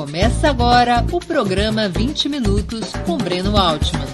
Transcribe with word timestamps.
Começa 0.00 0.48
agora 0.48 1.04
o 1.12 1.20
programa 1.20 1.86
20 1.86 2.30
Minutos 2.30 2.90
com 3.04 3.18
Breno 3.18 3.54
Altman. 3.54 4.06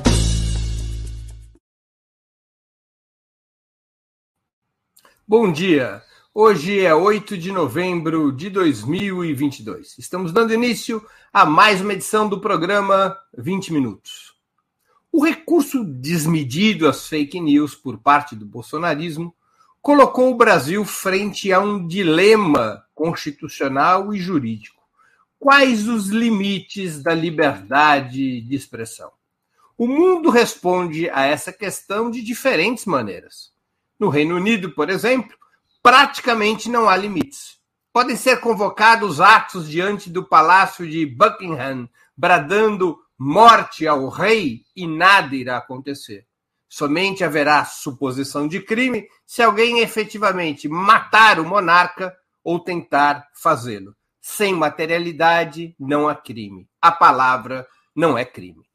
Bom 5.29 5.53
dia! 5.53 6.03
Hoje 6.35 6.81
é 6.81 6.93
8 6.93 7.39
de 7.39 7.53
novembro 7.53 8.33
de 8.33 8.51
2022. 8.51 9.97
Estamos 9.97 10.33
dando 10.33 10.53
início 10.53 11.07
a 11.33 11.47
mais 11.47 11.81
uma 11.81 11.93
edição 11.93 12.29
do 12.29 12.41
programa 12.41 13.17
20 13.39 13.73
Minutos. 13.73 14.35
O 15.13 15.25
recurso 15.25 15.85
desmedido 15.85 16.89
às 16.89 17.07
fake 17.07 17.39
news 17.39 17.77
por 17.77 17.97
parte 17.99 18.35
do 18.35 18.45
bolsonarismo 18.45 19.33
colocou 19.81 20.33
o 20.33 20.37
Brasil 20.37 20.85
frente 20.85 21.53
a 21.53 21.61
um 21.61 21.87
dilema 21.87 22.85
constitucional 22.93 24.13
e 24.13 24.19
jurídico. 24.19 24.76
Quais 25.39 25.87
os 25.87 26.09
limites 26.09 27.03
da 27.03 27.15
liberdade 27.15 28.41
de 28.41 28.55
expressão? 28.55 29.13
O 29.77 29.87
mundo 29.87 30.31
responde 30.31 31.11
a 31.11 31.25
essa 31.27 31.53
questão 31.53 32.11
de 32.11 32.23
diferentes 32.23 32.87
maneiras. 32.87 33.53
No 33.99 34.09
Reino 34.09 34.37
Unido, 34.37 34.73
por 34.73 34.89
exemplo, 34.89 35.37
praticamente 35.83 36.69
não 36.69 36.89
há 36.89 36.97
limites. 36.97 37.59
Podem 37.93 38.17
ser 38.17 38.41
convocados 38.41 39.21
atos 39.21 39.69
diante 39.69 40.11
do 40.11 40.23
palácio 40.23 40.89
de 40.89 41.07
Buckingham, 41.07 41.89
bradando 42.17 42.99
morte 43.19 43.87
ao 43.87 44.09
rei 44.09 44.65
e 44.77 44.87
nada 44.87 45.35
irá 45.35 45.57
acontecer. 45.57 46.27
Somente 46.69 47.25
haverá 47.25 47.65
suposição 47.65 48.47
de 48.47 48.61
crime 48.61 49.09
se 49.25 49.43
alguém 49.43 49.81
efetivamente 49.81 50.69
matar 50.69 51.41
o 51.41 51.45
monarca 51.45 52.15
ou 52.45 52.61
tentar 52.61 53.27
fazê-lo. 53.33 53.96
Sem 54.29 54.53
materialidade 54.53 55.73
não 55.79 56.09
há 56.09 56.15
crime. 56.17 56.69
A 56.83 56.91
palavra 56.91 57.65
não 57.95 58.19
é 58.19 58.25
crime. 58.25 58.67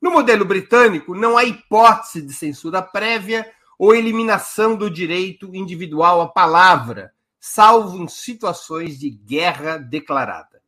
No 0.00 0.12
modelo 0.12 0.44
britânico, 0.44 1.16
não 1.16 1.36
há 1.36 1.44
hipótese 1.44 2.22
de 2.22 2.32
censura 2.32 2.80
prévia 2.80 3.44
ou 3.76 3.92
eliminação 3.92 4.76
do 4.76 4.88
direito 4.88 5.52
individual 5.52 6.20
à 6.20 6.28
palavra, 6.28 7.12
salvo 7.40 8.00
em 8.00 8.06
situações 8.06 9.00
de 9.00 9.10
guerra 9.10 9.78
declarada. 9.78 10.62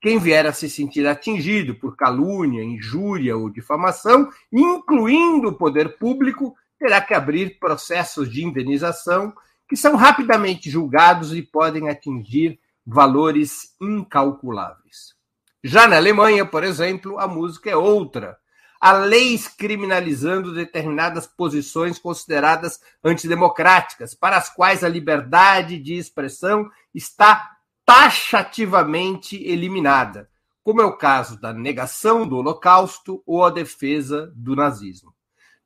Quem 0.00 0.16
vier 0.16 0.46
a 0.46 0.52
se 0.52 0.70
sentir 0.70 1.04
atingido 1.04 1.74
por 1.74 1.96
calúnia, 1.96 2.62
injúria 2.62 3.36
ou 3.36 3.50
difamação, 3.50 4.30
incluindo 4.52 5.48
o 5.48 5.58
poder 5.58 5.98
público, 5.98 6.54
terá 6.78 7.00
que 7.00 7.14
abrir 7.14 7.58
processos 7.58 8.30
de 8.30 8.44
indenização 8.44 9.34
que 9.68 9.76
são 9.76 9.96
rapidamente 9.96 10.70
julgados 10.70 11.34
e 11.34 11.42
podem 11.42 11.88
atingir 11.88 12.61
valores 12.86 13.74
incalculáveis. 13.80 15.14
Já 15.62 15.86
na 15.86 15.96
Alemanha, 15.96 16.44
por 16.44 16.64
exemplo, 16.64 17.18
a 17.18 17.28
música 17.28 17.70
é 17.70 17.76
outra 17.76 18.38
a 18.82 18.90
leis 18.90 19.46
criminalizando 19.46 20.52
determinadas 20.52 21.24
posições 21.24 22.00
consideradas 22.00 22.80
antidemocráticas, 23.04 24.12
para 24.12 24.36
as 24.36 24.52
quais 24.52 24.82
a 24.82 24.88
liberdade 24.88 25.78
de 25.78 25.94
expressão 25.94 26.68
está 26.92 27.48
taxativamente 27.86 29.40
eliminada, 29.44 30.28
como 30.64 30.82
é 30.82 30.84
o 30.84 30.96
caso 30.96 31.40
da 31.40 31.52
negação 31.52 32.26
do 32.26 32.38
Holocausto 32.38 33.22
ou 33.24 33.44
a 33.44 33.50
defesa 33.50 34.32
do 34.34 34.56
nazismo. 34.56 35.14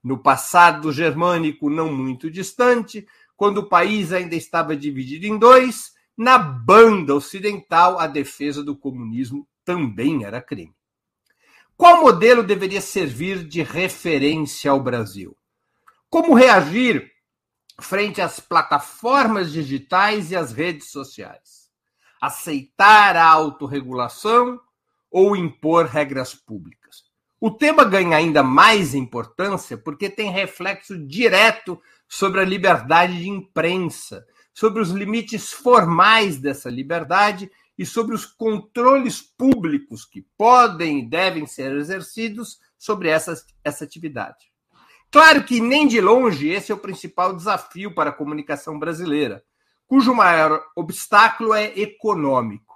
No 0.05 0.19
passado 0.19 0.93
germânico 0.93 1.71
não 1.71 1.91
muito 1.91 2.31
distante, 2.31 3.07
quando 3.35 3.59
o 3.59 3.69
país 3.69 4.13
ainda 4.13 4.35
estava 4.35 4.77
dividido 4.77 5.25
em 5.25 5.39
dois, 5.39 5.93
na 6.17 6.39
banda 6.39 7.15
ocidental 7.15 7.99
a 7.99 8.07
defesa 8.07 8.63
do 8.63 8.75
comunismo 8.75 9.47
também 9.65 10.25
era 10.25 10.41
crime. 10.41 10.75
Qual 11.77 12.01
modelo 12.01 12.43
deveria 12.43 12.81
servir 12.81 13.47
de 13.47 13.63
referência 13.63 14.71
ao 14.71 14.81
Brasil? 14.81 15.37
Como 16.09 16.35
reagir 16.35 17.13
frente 17.79 18.23
às 18.23 18.41
plataformas 18.41 19.53
digitais 19.53 20.31
e 20.31 20.37
às 20.37 20.53
redes 20.53 20.91
sociais? 20.91 21.69
Aceitar 22.19 23.15
a 23.15 23.27
autorregulação 23.27 24.59
ou 25.11 25.37
impor 25.37 25.85
regras 25.85 26.35
públicas? 26.35 27.05
O 27.39 27.51
tema 27.51 27.85
ganha 27.85 28.17
ainda 28.17 28.43
mais 28.43 28.95
importância 28.95 29.77
porque 29.77 30.09
tem 30.09 30.31
reflexo 30.31 30.99
direto 31.07 31.79
sobre 32.09 32.41
a 32.41 32.45
liberdade 32.45 33.19
de 33.19 33.29
imprensa, 33.29 34.27
sobre 34.57 34.81
os 34.81 34.89
limites 34.89 35.53
formais 35.53 36.39
dessa 36.39 36.71
liberdade 36.71 37.51
e 37.77 37.85
sobre 37.85 38.15
os 38.15 38.25
controles 38.25 39.21
públicos 39.21 40.07
que 40.07 40.27
podem 40.35 41.01
e 41.01 41.07
devem 41.07 41.47
ser 41.47 41.77
exercidos 41.77 42.59
sobre 42.79 43.11
essa, 43.11 43.35
essa 43.63 43.85
atividade. 43.85 44.51
Claro 45.11 45.45
que 45.45 45.61
nem 45.61 45.87
de 45.87 46.01
longe 46.01 46.49
esse 46.49 46.73
é 46.73 46.75
o 46.75 46.79
principal 46.79 47.37
desafio 47.37 47.95
para 47.95 48.09
a 48.09 48.13
comunicação 48.15 48.79
brasileira, 48.79 49.45
cujo 49.87 50.15
maior 50.15 50.65
obstáculo 50.75 51.53
é 51.53 51.79
econômico. 51.79 52.75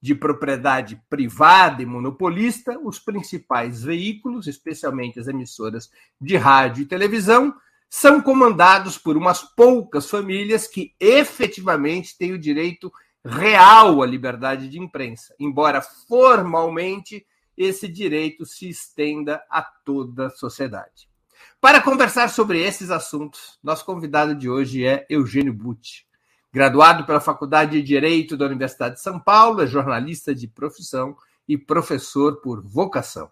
De 0.00 0.14
propriedade 0.14 0.98
privada 1.10 1.82
e 1.82 1.86
monopolista, 1.86 2.80
os 2.82 2.98
principais 2.98 3.82
veículos, 3.82 4.46
especialmente 4.46 5.20
as 5.20 5.28
emissoras 5.28 5.90
de 6.18 6.38
rádio 6.38 6.84
e 6.84 6.86
televisão, 6.86 7.54
são 7.90 8.22
comandados 8.22 8.96
por 8.96 9.16
umas 9.16 9.42
poucas 9.42 10.08
famílias 10.08 10.68
que 10.68 10.94
efetivamente 11.00 12.16
têm 12.16 12.32
o 12.32 12.38
direito 12.38 12.92
real 13.24 14.00
à 14.00 14.06
liberdade 14.06 14.68
de 14.68 14.78
imprensa, 14.78 15.34
embora 15.40 15.82
formalmente 15.82 17.26
esse 17.56 17.88
direito 17.88 18.46
se 18.46 18.68
estenda 18.68 19.42
a 19.50 19.60
toda 19.60 20.28
a 20.28 20.30
sociedade. 20.30 21.10
Para 21.60 21.82
conversar 21.82 22.30
sobre 22.30 22.62
esses 22.62 22.90
assuntos, 22.90 23.58
nosso 23.62 23.84
convidado 23.84 24.36
de 24.36 24.48
hoje 24.48 24.86
é 24.86 25.04
Eugênio 25.10 25.52
Butti. 25.52 26.06
Graduado 26.52 27.04
pela 27.04 27.20
Faculdade 27.20 27.72
de 27.72 27.82
Direito 27.82 28.36
da 28.36 28.46
Universidade 28.46 28.94
de 28.94 29.02
São 29.02 29.20
Paulo, 29.20 29.62
é 29.62 29.66
jornalista 29.66 30.34
de 30.34 30.48
profissão 30.48 31.16
e 31.46 31.58
professor 31.58 32.40
por 32.40 32.62
vocação. 32.62 33.30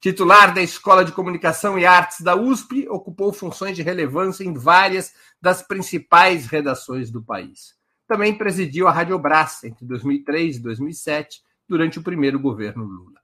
Titular 0.00 0.54
da 0.54 0.62
Escola 0.62 1.04
de 1.04 1.12
Comunicação 1.12 1.78
e 1.78 1.84
Artes 1.84 2.22
da 2.22 2.34
USP, 2.34 2.88
ocupou 2.88 3.32
funções 3.32 3.76
de 3.76 3.82
relevância 3.82 4.44
em 4.44 4.54
várias 4.54 5.12
das 5.40 5.62
principais 5.62 6.46
redações 6.46 7.10
do 7.10 7.22
país 7.22 7.78
também 8.10 8.36
presidiu 8.36 8.88
a 8.88 8.90
Rádio 8.90 9.16
Brás 9.20 9.62
entre 9.62 9.86
2003 9.86 10.56
e 10.56 10.58
2007, 10.58 11.42
durante 11.68 12.00
o 12.00 12.02
primeiro 12.02 12.40
governo 12.40 12.82
Lula. 12.82 13.20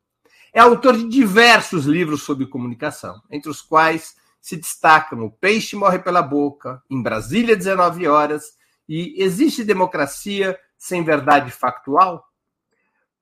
É 0.53 0.61
autor 0.61 0.97
de 0.97 1.09
diversos 1.09 1.87
livros 1.87 2.23
sobre 2.23 2.47
comunicação, 2.47 3.21
entre 3.29 3.51
os 3.51 3.61
quais 3.61 4.15
se 4.41 4.57
destacam 4.57 5.25
O 5.25 5.31
Peixe 5.33 5.75
Morre 5.75 5.99
pela 5.99 6.23
Boca, 6.23 6.81
Em 6.89 7.03
Brasília, 7.03 7.57
19 7.57 8.07
Horas 8.07 8.57
e 8.89 9.21
Existe 9.21 9.65
Democracia 9.65 10.57
Sem 10.79 11.03
Verdade 11.03 11.51
Factual? 11.51 12.25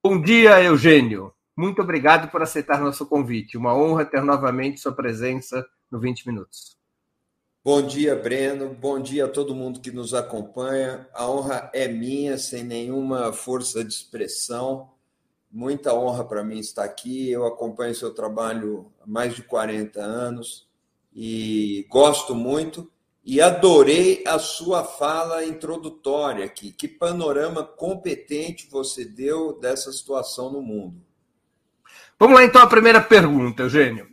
Bom 0.02 0.20
dia, 0.20 0.62
Eugênio. 0.62 1.33
Muito 1.56 1.80
obrigado 1.80 2.30
por 2.32 2.42
aceitar 2.42 2.80
nosso 2.80 3.06
convite. 3.06 3.56
Uma 3.56 3.76
honra 3.76 4.04
ter 4.04 4.22
novamente 4.22 4.80
sua 4.80 4.92
presença 4.92 5.64
no 5.88 6.00
20 6.00 6.26
Minutos. 6.26 6.76
Bom 7.64 7.80
dia, 7.80 8.16
Breno. 8.16 8.74
Bom 8.74 9.00
dia 9.00 9.26
a 9.26 9.28
todo 9.28 9.54
mundo 9.54 9.80
que 9.80 9.92
nos 9.92 10.14
acompanha. 10.14 11.08
A 11.14 11.30
honra 11.30 11.70
é 11.72 11.86
minha, 11.86 12.36
sem 12.36 12.64
nenhuma 12.64 13.32
força 13.32 13.84
de 13.84 13.94
expressão. 13.94 14.90
Muita 15.48 15.94
honra 15.94 16.24
para 16.24 16.42
mim 16.42 16.58
estar 16.58 16.82
aqui. 16.82 17.30
Eu 17.30 17.46
acompanho 17.46 17.94
seu 17.94 18.12
trabalho 18.12 18.92
há 19.00 19.06
mais 19.06 19.36
de 19.36 19.42
40 19.42 20.00
anos 20.00 20.68
e 21.14 21.86
gosto 21.88 22.34
muito. 22.34 22.90
E 23.24 23.40
adorei 23.40 24.24
a 24.26 24.40
sua 24.40 24.82
fala 24.82 25.44
introdutória 25.44 26.44
aqui. 26.44 26.72
Que 26.72 26.88
panorama 26.88 27.62
competente 27.62 28.68
você 28.68 29.04
deu 29.04 29.58
dessa 29.58 29.92
situação 29.92 30.52
no 30.52 30.60
mundo. 30.60 31.00
Vamos 32.18 32.36
lá, 32.36 32.44
então, 32.44 32.62
a 32.62 32.66
primeira 32.66 33.00
pergunta, 33.00 33.62
Eugênio. 33.64 34.06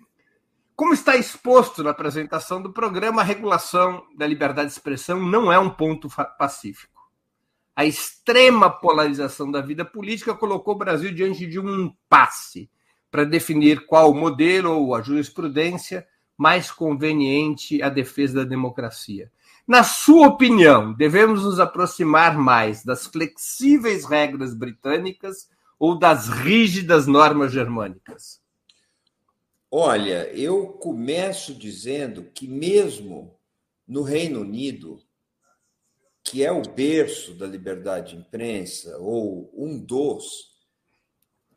Como 0.76 0.94
está 0.94 1.16
exposto 1.16 1.84
na 1.84 1.92
apresentação 1.92 2.60
do 2.60 2.74
programa, 2.74 3.22
a 3.22 3.26
regulação 3.26 4.04
da 4.18 4.26
liberdade 4.26 4.70
de 4.70 4.74
expressão 4.74 5.20
não 5.20 5.52
é 5.52 5.60
um 5.60 5.70
ponto 5.70 6.10
pacífico. 6.38 7.00
A 7.76 7.86
extrema 7.86 8.72
polarização 8.72 9.52
da 9.52 9.62
vida 9.62 9.86
política 9.86 10.34
colocou 10.34 10.74
o 10.74 10.78
Brasil 10.78 11.14
diante 11.14 11.46
de 11.46 11.60
um 11.60 11.86
impasse 11.86 12.68
para 13.12 13.24
definir 13.24 13.86
qual 13.86 14.10
o 14.10 14.16
modelo 14.16 14.72
ou 14.72 14.96
a 14.96 15.02
jurisprudência 15.04 16.08
mais 16.36 16.72
conveniente 16.72 17.84
à 17.84 17.90
defesa 17.90 18.44
da 18.44 18.50
democracia. 18.50 19.32
Na 19.68 19.84
sua 19.84 20.28
opinião, 20.30 20.92
devemos 20.92 21.44
nos 21.44 21.60
aproximar 21.60 22.36
mais 22.36 22.84
das 22.84 23.06
flexíveis 23.06 24.06
regras 24.06 24.56
britânicas 24.56 25.48
ou 25.82 25.98
das 25.98 26.30
rígidas 26.30 27.08
normas 27.08 27.52
germânicas? 27.52 28.40
Olha, 29.72 30.32
eu 30.32 30.74
começo 30.74 31.56
dizendo 31.56 32.26
que, 32.26 32.48
mesmo 32.48 33.36
no 33.88 34.04
Reino 34.04 34.42
Unido, 34.42 35.02
que 36.24 36.46
é 36.46 36.52
o 36.52 36.62
berço 36.62 37.34
da 37.34 37.48
liberdade 37.48 38.12
de 38.14 38.22
imprensa, 38.22 38.96
ou 39.00 39.52
um 39.56 39.84
dos, 39.84 40.52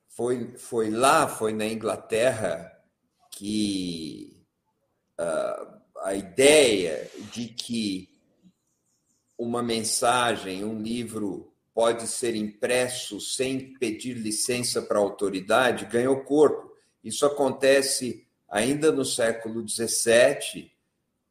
Foi, 0.08 0.56
foi 0.56 0.90
lá, 0.90 1.28
foi 1.28 1.52
na 1.52 1.66
Inglaterra, 1.66 2.72
que 3.32 4.46
uh, 5.20 5.80
a 6.02 6.14
ideia 6.14 7.10
de 7.32 7.48
que 7.48 8.08
uma 9.36 9.62
mensagem, 9.62 10.64
um 10.64 10.80
livro 10.80 11.53
pode 11.74 12.06
ser 12.06 12.36
impresso 12.36 13.20
sem 13.20 13.74
pedir 13.74 14.14
licença 14.14 14.80
para 14.80 14.96
a 14.96 15.02
autoridade 15.02 15.86
ganhou 15.86 16.20
corpo. 16.20 16.72
Isso 17.02 17.26
acontece 17.26 18.24
ainda 18.48 18.92
no 18.92 19.04
século 19.04 19.68
XVII 19.68 20.72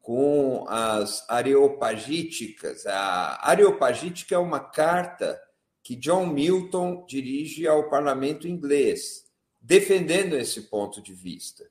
com 0.02 0.66
as 0.68 1.24
areopagíticas. 1.30 2.84
A 2.86 3.48
areopagítica 3.48 4.34
é 4.34 4.38
uma 4.38 4.60
carta 4.60 5.40
que 5.82 5.96
John 5.96 6.26
Milton 6.26 7.06
dirige 7.08 7.66
ao 7.66 7.88
parlamento 7.88 8.46
inglês, 8.46 9.24
defendendo 9.60 10.36
esse 10.36 10.62
ponto 10.62 11.00
de 11.00 11.14
vista. 11.14 11.64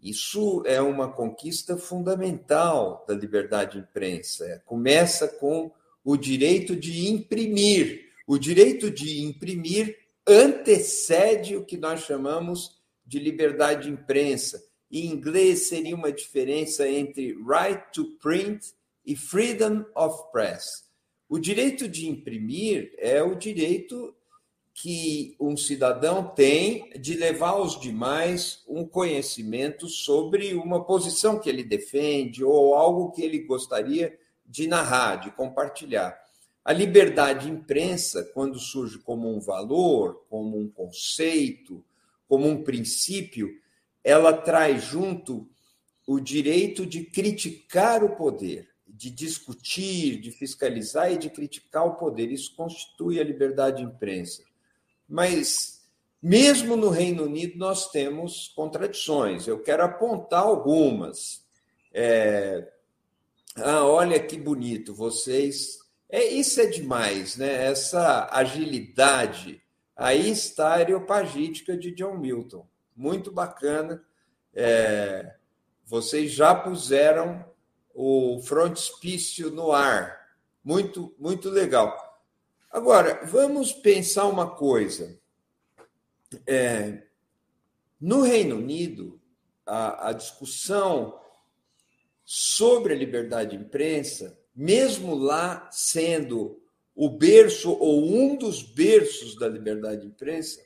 Isso 0.00 0.62
é 0.64 0.80
uma 0.80 1.10
conquista 1.10 1.76
fundamental 1.76 3.04
da 3.08 3.14
liberdade 3.14 3.72
de 3.72 3.78
imprensa. 3.78 4.62
Começa 4.64 5.26
com 5.26 5.72
o 6.06 6.16
direito 6.16 6.76
de 6.76 7.08
imprimir. 7.08 8.12
O 8.28 8.38
direito 8.38 8.92
de 8.92 9.24
imprimir 9.24 9.98
antecede 10.24 11.56
o 11.56 11.64
que 11.64 11.76
nós 11.76 12.02
chamamos 12.02 12.80
de 13.04 13.18
liberdade 13.18 13.88
de 13.88 13.92
imprensa. 13.92 14.64
Em 14.88 15.06
inglês, 15.06 15.66
seria 15.66 15.96
uma 15.96 16.12
diferença 16.12 16.88
entre 16.88 17.36
right 17.44 17.82
to 17.92 18.04
print 18.22 18.72
e 19.04 19.16
freedom 19.16 19.84
of 19.96 20.30
press. 20.30 20.84
O 21.28 21.40
direito 21.40 21.88
de 21.88 22.08
imprimir 22.08 22.94
é 22.98 23.20
o 23.20 23.34
direito 23.34 24.14
que 24.72 25.34
um 25.40 25.56
cidadão 25.56 26.28
tem 26.36 26.88
de 27.00 27.14
levar 27.14 27.48
aos 27.48 27.80
demais 27.80 28.62
um 28.68 28.86
conhecimento 28.86 29.88
sobre 29.88 30.54
uma 30.54 30.84
posição 30.84 31.40
que 31.40 31.48
ele 31.48 31.64
defende 31.64 32.44
ou 32.44 32.74
algo 32.74 33.10
que 33.10 33.22
ele 33.22 33.40
gostaria 33.40 34.16
de 34.48 34.66
narrar, 34.66 35.16
de 35.16 35.30
compartilhar. 35.30 36.18
A 36.64 36.72
liberdade 36.72 37.46
de 37.46 37.52
imprensa, 37.52 38.24
quando 38.34 38.58
surge 38.58 38.98
como 38.98 39.32
um 39.32 39.40
valor, 39.40 40.26
como 40.28 40.58
um 40.58 40.68
conceito, 40.68 41.84
como 42.28 42.48
um 42.48 42.62
princípio, 42.62 43.50
ela 44.02 44.32
traz 44.32 44.82
junto 44.82 45.48
o 46.06 46.20
direito 46.20 46.86
de 46.86 47.04
criticar 47.04 48.04
o 48.04 48.16
poder, 48.16 48.68
de 48.86 49.10
discutir, 49.10 50.20
de 50.20 50.30
fiscalizar 50.30 51.12
e 51.12 51.18
de 51.18 51.28
criticar 51.28 51.86
o 51.86 51.96
poder. 51.96 52.30
Isso 52.30 52.54
constitui 52.54 53.20
a 53.20 53.24
liberdade 53.24 53.78
de 53.78 53.82
imprensa. 53.82 54.44
Mas, 55.08 55.82
mesmo 56.22 56.76
no 56.76 56.88
Reino 56.88 57.24
Unido, 57.24 57.58
nós 57.58 57.90
temos 57.90 58.48
contradições. 58.54 59.46
Eu 59.46 59.62
quero 59.62 59.84
apontar 59.84 60.42
algumas. 60.42 61.44
É... 61.92 62.72
Ah, 63.58 63.84
olha 63.86 64.20
que 64.20 64.36
bonito, 64.36 64.94
vocês. 64.94 65.78
É, 66.10 66.24
isso 66.24 66.60
é 66.60 66.66
demais, 66.66 67.36
né? 67.36 67.66
Essa 67.66 68.28
agilidade. 68.30 69.62
Aí 69.96 70.30
está 70.30 70.68
a 70.68 70.78
areopagítica 70.78 71.76
de 71.76 71.90
John 71.92 72.18
Milton. 72.18 72.68
Muito 72.94 73.32
bacana. 73.32 74.04
É... 74.54 75.34
Vocês 75.86 76.32
já 76.32 76.54
puseram 76.54 77.44
o 77.94 78.40
frontispício 78.42 79.50
no 79.50 79.72
ar. 79.72 80.20
Muito, 80.62 81.14
muito 81.18 81.48
legal. 81.48 82.20
Agora, 82.70 83.24
vamos 83.24 83.72
pensar 83.72 84.26
uma 84.26 84.50
coisa. 84.50 85.18
É, 86.46 87.04
no 87.98 88.20
Reino 88.20 88.56
Unido, 88.56 89.18
a, 89.64 90.08
a 90.08 90.12
discussão 90.12 91.18
sobre 92.28 92.92
a 92.92 92.96
liberdade 92.96 93.56
de 93.56 93.62
imprensa, 93.62 94.36
mesmo 94.52 95.14
lá 95.14 95.70
sendo 95.70 96.60
o 96.92 97.08
berço 97.08 97.70
ou 97.70 98.04
um 98.04 98.36
dos 98.36 98.62
berços 98.62 99.38
da 99.38 99.48
liberdade 99.48 100.00
de 100.00 100.08
imprensa, 100.08 100.60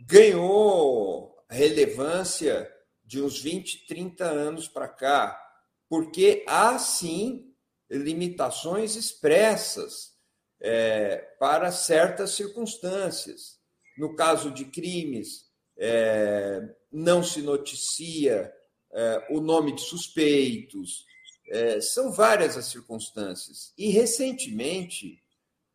ganhou 0.00 1.36
relevância 1.48 2.68
de 3.04 3.22
uns 3.22 3.40
20, 3.40 3.86
30 3.86 4.24
anos 4.24 4.66
para 4.66 4.88
cá, 4.88 5.40
porque 5.88 6.44
há 6.48 6.76
sim 6.78 7.54
limitações 7.88 8.96
expressas 8.96 10.12
é, 10.60 11.18
para 11.38 11.70
certas 11.70 12.30
circunstâncias. 12.30 13.60
No 13.96 14.16
caso 14.16 14.50
de 14.50 14.64
crimes, 14.64 15.46
é, 15.76 16.62
não 16.90 17.22
se 17.22 17.42
noticia 17.42 18.52
é, 18.92 19.26
o 19.30 19.40
nome 19.40 19.74
de 19.74 19.82
suspeitos, 19.82 21.04
é, 21.48 21.80
são 21.80 22.12
várias 22.12 22.56
as 22.56 22.66
circunstâncias. 22.66 23.72
E, 23.76 23.90
recentemente, 23.90 25.22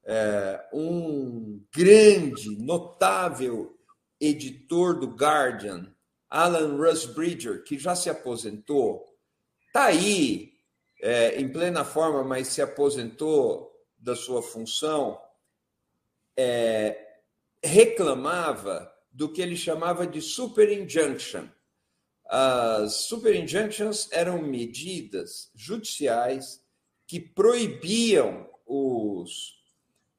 é, 0.06 0.70
um 0.74 1.62
grande, 1.74 2.58
notável 2.58 3.78
editor 4.20 5.00
do 5.00 5.08
Guardian, 5.08 5.94
Alan 6.30 6.78
Rusbridger, 6.78 7.64
que 7.64 7.78
já 7.78 7.96
se 7.96 8.10
aposentou, 8.10 9.06
está 9.68 9.86
aí 9.86 10.54
é, 11.02 11.40
em 11.40 11.48
plena 11.52 11.84
forma, 11.84 12.24
mas 12.24 12.48
se 12.48 12.62
aposentou 12.62 13.72
da 13.98 14.16
sua 14.16 14.42
função, 14.42 15.20
é, 16.38 17.20
reclamava 17.64 18.92
do 19.12 19.32
que 19.32 19.42
ele 19.42 19.56
chamava 19.56 20.06
de 20.06 20.22
super 20.22 20.70
injunction. 20.72 21.48
As 22.28 22.94
super 23.08 23.36
injunctions 23.36 24.10
eram 24.12 24.42
medidas 24.42 25.50
judiciais 25.54 26.62
que 27.08 27.20
proibiam 27.20 28.50
os 28.66 29.60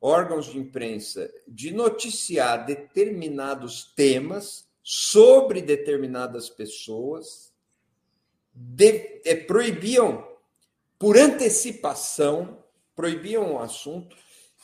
órgãos 0.00 0.46
de 0.46 0.58
imprensa 0.58 1.28
de 1.48 1.72
noticiar 1.72 2.64
determinados 2.64 3.92
temas 3.96 4.68
sobre 4.82 5.60
determinadas 5.60 6.48
pessoas, 6.48 7.52
de, 8.54 9.20
é, 9.24 9.34
proibiam 9.34 10.24
por 10.98 11.16
antecipação 11.16 12.64
proibiam 12.96 13.52
o 13.52 13.58
assunto 13.58 14.16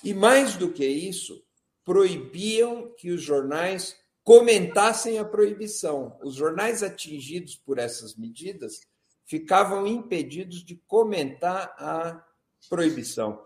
e, 0.02 0.14
mais 0.14 0.56
do 0.56 0.72
que 0.72 0.86
isso, 0.86 1.44
proibiam 1.84 2.90
que 2.96 3.10
os 3.10 3.22
jornais 3.22 3.94
comentassem 4.24 5.18
a 5.18 5.24
proibição. 5.24 6.16
Os 6.22 6.34
jornais 6.34 6.82
atingidos 6.82 7.56
por 7.56 7.78
essas 7.78 8.16
medidas 8.16 8.80
ficavam 9.24 9.86
impedidos 9.86 10.64
de 10.64 10.76
comentar 10.86 11.74
a 11.78 12.24
proibição. 12.68 13.42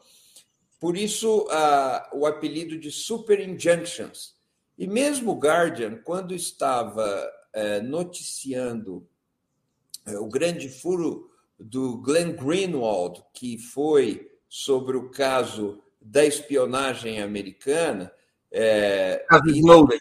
Por 0.78 0.96
isso, 0.96 1.46
a, 1.50 2.10
o 2.12 2.26
apelido 2.26 2.78
de 2.78 2.90
super 2.90 3.40
injunctions. 3.40 4.34
E 4.76 4.86
mesmo 4.86 5.32
o 5.32 5.38
Guardian, 5.38 5.96
quando 6.04 6.34
estava 6.34 7.30
é, 7.52 7.80
noticiando 7.80 9.08
é, 10.06 10.18
o 10.18 10.26
grande 10.26 10.68
furo 10.68 11.30
do 11.58 11.96
Glenn 11.98 12.32
Greenwald, 12.36 13.24
que 13.32 13.56
foi 13.56 14.30
sobre 14.48 14.96
o 14.96 15.10
caso 15.10 15.82
da 16.00 16.24
espionagem 16.24 17.22
americana. 17.22 18.12
É, 18.52 19.24
Snowden. 19.46 19.98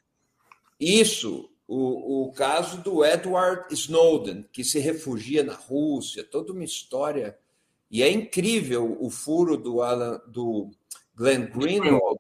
Isso, 0.80 1.50
o, 1.68 2.24
o 2.24 2.32
caso 2.34 2.82
do 2.82 3.04
Edward 3.04 3.74
Snowden, 3.74 4.46
que 4.52 4.64
se 4.64 4.80
refugia 4.80 5.44
na 5.44 5.54
Rússia, 5.54 6.24
toda 6.24 6.52
uma 6.52 6.64
história. 6.64 7.38
E 7.90 8.04
é 8.04 8.12
incrível 8.12 8.98
o 9.00 9.10
furo 9.10 9.58
do, 9.58 9.82
Alan, 9.82 10.22
do 10.28 10.70
Glenn 11.16 11.48
Greenwald. 11.48 12.20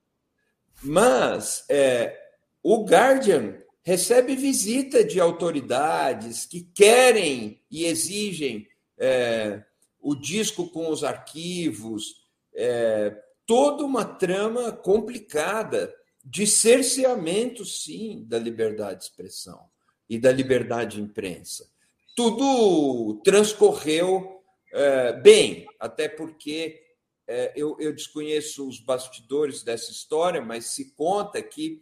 Mas 0.81 1.65
é, 1.69 2.17
o 2.61 2.85
Guardian 2.85 3.55
recebe 3.83 4.35
visita 4.35 5.03
de 5.03 5.19
autoridades 5.19 6.45
que 6.45 6.61
querem 6.61 7.61
e 7.69 7.85
exigem 7.85 8.67
é, 8.97 9.63
o 9.99 10.15
disco 10.15 10.69
com 10.69 10.89
os 10.89 11.03
arquivos, 11.03 12.25
é, 12.53 13.15
toda 13.45 13.83
uma 13.83 14.05
trama 14.05 14.71
complicada 14.71 15.93
de 16.25 16.47
cerceamento, 16.47 17.63
sim, 17.63 18.25
da 18.27 18.39
liberdade 18.39 18.99
de 18.99 19.05
expressão 19.05 19.69
e 20.09 20.17
da 20.17 20.31
liberdade 20.31 20.95
de 20.95 21.03
imprensa. 21.03 21.69
Tudo 22.15 23.21
transcorreu 23.23 24.41
é, 24.73 25.13
bem, 25.13 25.67
até 25.79 26.09
porque 26.09 26.81
é, 27.27 27.53
eu, 27.55 27.77
eu, 27.79 27.93
desconheço 27.93 28.67
os 28.67 28.79
bastidores 28.79 29.61
dessa 29.63 29.91
história, 29.91 30.41
mas 30.41 30.65
se 30.67 30.93
conta 30.93 31.41
que 31.43 31.81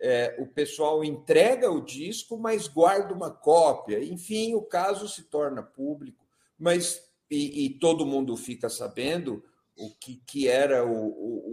é, 0.00 0.36
o 0.38 0.46
pessoal 0.46 1.02
entrega 1.02 1.70
o 1.70 1.84
disco, 1.84 2.36
mas 2.36 2.68
guarda 2.68 3.14
uma 3.14 3.30
cópia. 3.30 4.02
Enfim, 4.04 4.54
o 4.54 4.62
caso 4.62 5.08
se 5.08 5.24
torna 5.24 5.62
público, 5.62 6.26
mas 6.58 7.02
e, 7.30 7.64
e 7.64 7.70
todo 7.70 8.06
mundo 8.06 8.36
fica 8.36 8.68
sabendo 8.68 9.42
o 9.76 9.90
que, 9.94 10.16
que 10.26 10.48
era 10.48 10.84
o, 10.84 10.92
o, 10.92 11.47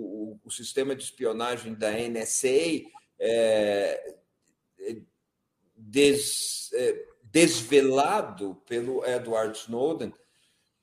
o, 0.45 0.51
sistema 0.51 0.95
de 0.95 1.03
espionagem 1.03 1.73
da 1.73 1.91
NSA, 1.91 2.83
é, 3.19 4.15
des, 5.75 6.71
é, 6.73 7.05
desvelado 7.23 8.55
pelo 8.67 9.05
Edward 9.05 9.57
Snowden, 9.57 10.13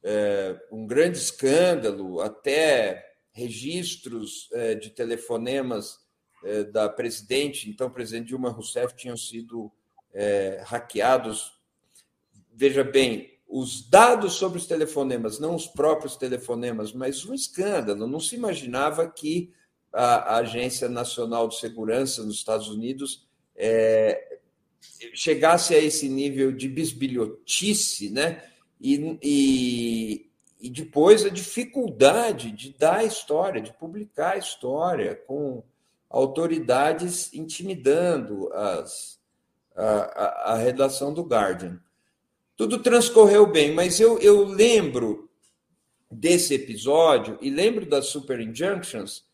é, 0.03 0.61
um 0.71 0.87
grande 0.87 1.19
escândalo, 1.19 2.21
até 2.21 3.11
registros 3.33 4.49
é, 4.53 4.75
de 4.75 4.91
telefonemas 4.91 6.01
é, 6.45 6.65
da 6.65 6.89
presidente, 6.89 7.71
então 7.71 7.91
presidente 7.91 8.29
Dilma 8.29 8.51
Rousseff, 8.51 8.95
tinham 8.95 9.17
sido 9.17 9.73
hackeados. 10.67 11.59
Veja 12.53 12.85
bem, 12.85 13.32
os 13.53 13.87
dados 13.87 14.33
sobre 14.33 14.57
os 14.57 14.65
telefonemas, 14.65 15.39
não 15.39 15.55
os 15.55 15.67
próprios 15.67 16.17
telefonemas, 16.17 16.91
mas 16.91 17.27
um 17.27 17.35
escândalo. 17.35 18.07
Não 18.07 18.19
se 18.19 18.35
imaginava 18.35 19.07
que 19.07 19.53
a, 19.93 20.39
Agência 20.39 20.89
Nacional 20.89 21.49
de 21.49 21.59
Segurança 21.59 22.25
nos 22.25 22.37
Estados 22.37 22.69
Unidos 22.69 23.29
é, 23.55 24.39
chegasse 25.13 25.75
a 25.75 25.79
esse 25.79 26.09
nível 26.09 26.51
de 26.51 26.67
bisbilhotice, 26.67 28.09
né? 28.09 28.43
E, 28.81 29.19
e, 29.23 30.31
e, 30.59 30.71
depois 30.71 31.23
a 31.27 31.29
dificuldade 31.29 32.53
de 32.53 32.73
dar 32.73 33.01
a 33.01 33.05
história, 33.05 33.61
de 33.61 33.73
publicar 33.75 34.33
a 34.33 34.39
história, 34.39 35.15
com 35.27 35.63
autoridades 36.09 37.31
intimidando 37.35 38.51
as, 38.55 39.21
a, 39.77 39.85
a, 39.85 40.53
a 40.55 40.57
redação 40.57 41.13
do 41.13 41.23
Guardian. 41.23 41.79
Tudo 42.63 42.79
transcorreu 42.79 43.45
bem, 43.45 43.75
mas 43.75 43.99
eu, 43.99 44.21
eu 44.21 44.45
lembro 44.45 45.29
desse 46.09 46.55
episódio 46.55 47.37
e 47.43 47.51
lembro 47.51 47.85
das 47.85 48.07
Super 48.07 48.39
Injunctions 48.39 49.25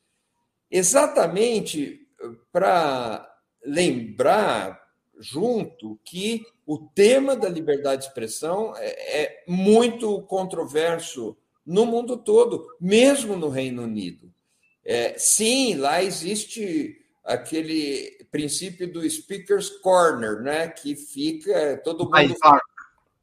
exatamente 0.70 2.08
para 2.50 3.30
lembrar 3.62 4.80
junto 5.18 6.00
que 6.06 6.42
o 6.66 6.78
tema 6.94 7.36
da 7.36 7.50
liberdade 7.50 8.00
de 8.00 8.08
expressão 8.08 8.72
é, 8.78 9.24
é 9.24 9.44
muito 9.46 10.22
controverso 10.22 11.36
no 11.66 11.84
mundo 11.84 12.16
todo, 12.16 12.66
mesmo 12.80 13.36
no 13.36 13.50
Reino 13.50 13.82
Unido. 13.82 14.32
É, 14.82 15.18
sim, 15.18 15.74
lá 15.74 16.02
existe 16.02 16.96
aquele 17.22 18.26
princípio 18.30 18.90
do 18.90 19.06
speaker's 19.10 19.68
corner, 19.68 20.40
né, 20.40 20.68
que 20.68 20.96
fica 20.96 21.78
todo 21.84 22.04
mundo. 22.04 22.34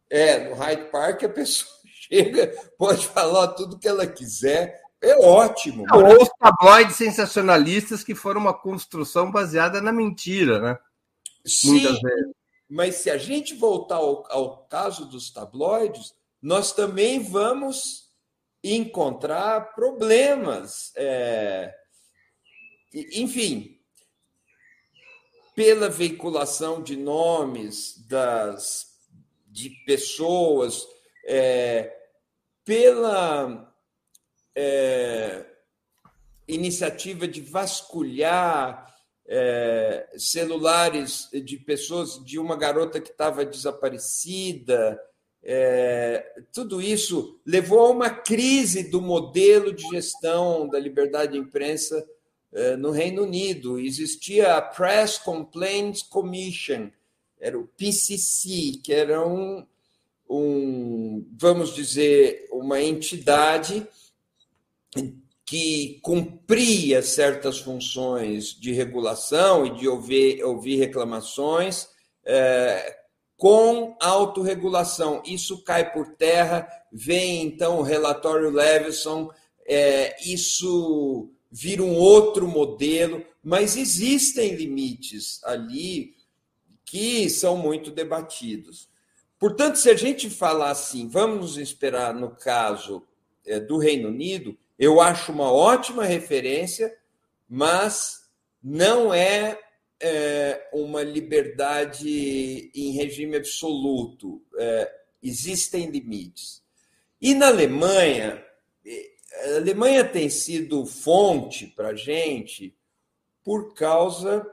É, 0.10 0.50
no 0.50 0.56
Hyde 0.56 0.86
Park 0.92 1.24
a 1.24 1.30
pessoa 1.30 1.72
chega, 1.86 2.48
pode 2.78 3.08
falar 3.08 3.50
tudo 3.50 3.80
que 3.80 3.88
ela 3.88 4.06
quiser, 4.06 4.82
é 5.02 5.16
ótimo. 5.18 5.86
Não, 5.86 6.04
ou 6.04 6.24
os 6.24 6.30
tabloides 6.40 6.96
sensacionalistas 6.96 8.04
que 8.04 8.16
foram 8.16 8.42
uma 8.42 8.54
construção 8.54 9.32
baseada 9.32 9.80
na 9.80 9.92
mentira, 9.92 10.60
né? 10.60 10.80
Sim, 11.46 11.72
Muitas 11.72 12.00
vezes. 12.02 12.34
mas 12.68 12.96
se 12.96 13.12
a 13.12 13.18
gente 13.18 13.54
voltar 13.54 13.98
ao, 13.98 14.26
ao 14.32 14.66
caso 14.66 15.06
dos 15.06 15.30
tabloides, 15.30 16.14
nós 16.42 16.72
também 16.72 17.20
vamos 17.20 18.10
encontrar 18.64 19.76
problemas. 19.76 20.92
É... 20.96 21.72
Enfim, 23.14 23.78
pela 25.56 25.88
veiculação 25.88 26.82
de 26.82 26.96
nomes 26.96 28.04
das 28.08 28.95
de 29.56 29.70
pessoas, 29.86 30.86
é, 31.26 31.96
pela 32.66 33.74
é, 34.54 35.46
iniciativa 36.46 37.26
de 37.26 37.40
vasculhar 37.40 38.94
é, 39.26 40.10
celulares 40.18 41.30
de 41.32 41.56
pessoas, 41.56 42.22
de 42.26 42.38
uma 42.38 42.58
garota 42.58 43.00
que 43.00 43.12
estava 43.12 43.46
desaparecida. 43.46 45.00
É, 45.42 46.34
tudo 46.52 46.82
isso 46.82 47.40
levou 47.46 47.80
a 47.80 47.92
uma 47.92 48.10
crise 48.10 48.84
do 48.84 49.02
modelo 49.02 49.72
de 49.72 49.88
gestão 49.88 50.68
da 50.68 50.78
liberdade 50.78 51.32
de 51.32 51.38
imprensa 51.38 52.06
é, 52.52 52.76
no 52.76 52.92
Reino 52.92 53.24
Unido. 53.24 53.80
Existia 53.80 54.58
a 54.58 54.62
Press 54.62 55.18
Complaints 55.18 56.02
Commission, 56.02 56.92
era 57.40 57.58
o 57.58 57.68
PCC, 57.68 58.80
que 58.84 58.94
era 58.94 59.26
um, 59.26 59.66
um 60.30 61.26
vamos 61.38 61.74
dizer, 61.74 62.48
uma 62.52 62.82
entidade 62.82 63.88
que 65.46 66.00
cumpria 66.02 67.04
certas 67.04 67.60
funções 67.60 68.60
de 68.60 68.72
regulação 68.72 69.66
e 69.66 69.76
de 69.76 69.88
ouvir, 69.88 70.44
ouvir 70.44 70.78
reclamações 70.78 71.88
é, 72.26 72.98
com 73.38 73.96
autorregulação. 74.00 75.22
Isso 75.24 75.64
cai 75.64 75.92
por 75.92 76.16
terra, 76.16 76.68
vem 76.92 77.44
então 77.44 77.80
o 77.80 77.84
relatório 77.84 78.50
Leveson, 78.50 79.30
é, 79.68 80.16
isso 80.26 81.30
vira 81.52 81.84
um 81.84 81.96
outro 81.96 82.48
modelo, 82.48 83.24
mas 83.44 83.78
existem 83.78 84.56
limites 84.56 85.44
ali 85.44 86.15
que 86.96 87.30
são 87.30 87.58
muito 87.58 87.92
debatidos. 87.92 88.88
Portanto, 89.38 89.76
se 89.76 89.90
a 89.90 89.96
gente 89.96 90.30
falar 90.30 90.72
assim, 90.72 91.10
vamos 91.10 91.58
esperar 91.58 92.14
no 92.14 92.32
caso 92.32 93.06
é, 93.46 93.60
do 93.60 93.78
Reino 93.78 94.08
Unido, 94.08 94.58
eu 94.80 95.02
acho 95.02 95.34
uma 95.34 95.52
ótima 95.52 96.06
referência, 96.06 96.98
mas 97.50 98.30
não 98.64 99.14
é, 99.14 99.60
é 100.00 100.70
uma 100.72 101.04
liberdade 101.04 102.72
em 102.74 102.92
regime 102.92 103.36
absoluto. 103.36 104.42
É, 104.58 104.90
existem 105.22 105.90
limites. 105.90 106.64
E 107.20 107.34
na 107.34 107.48
Alemanha, 107.48 108.42
a 109.44 109.56
Alemanha 109.58 110.06
tem 110.06 110.30
sido 110.30 110.86
fonte 110.86 111.68
para 111.68 111.90
a 111.90 111.96
gente 111.96 112.74
por 113.44 113.74
causa 113.74 114.50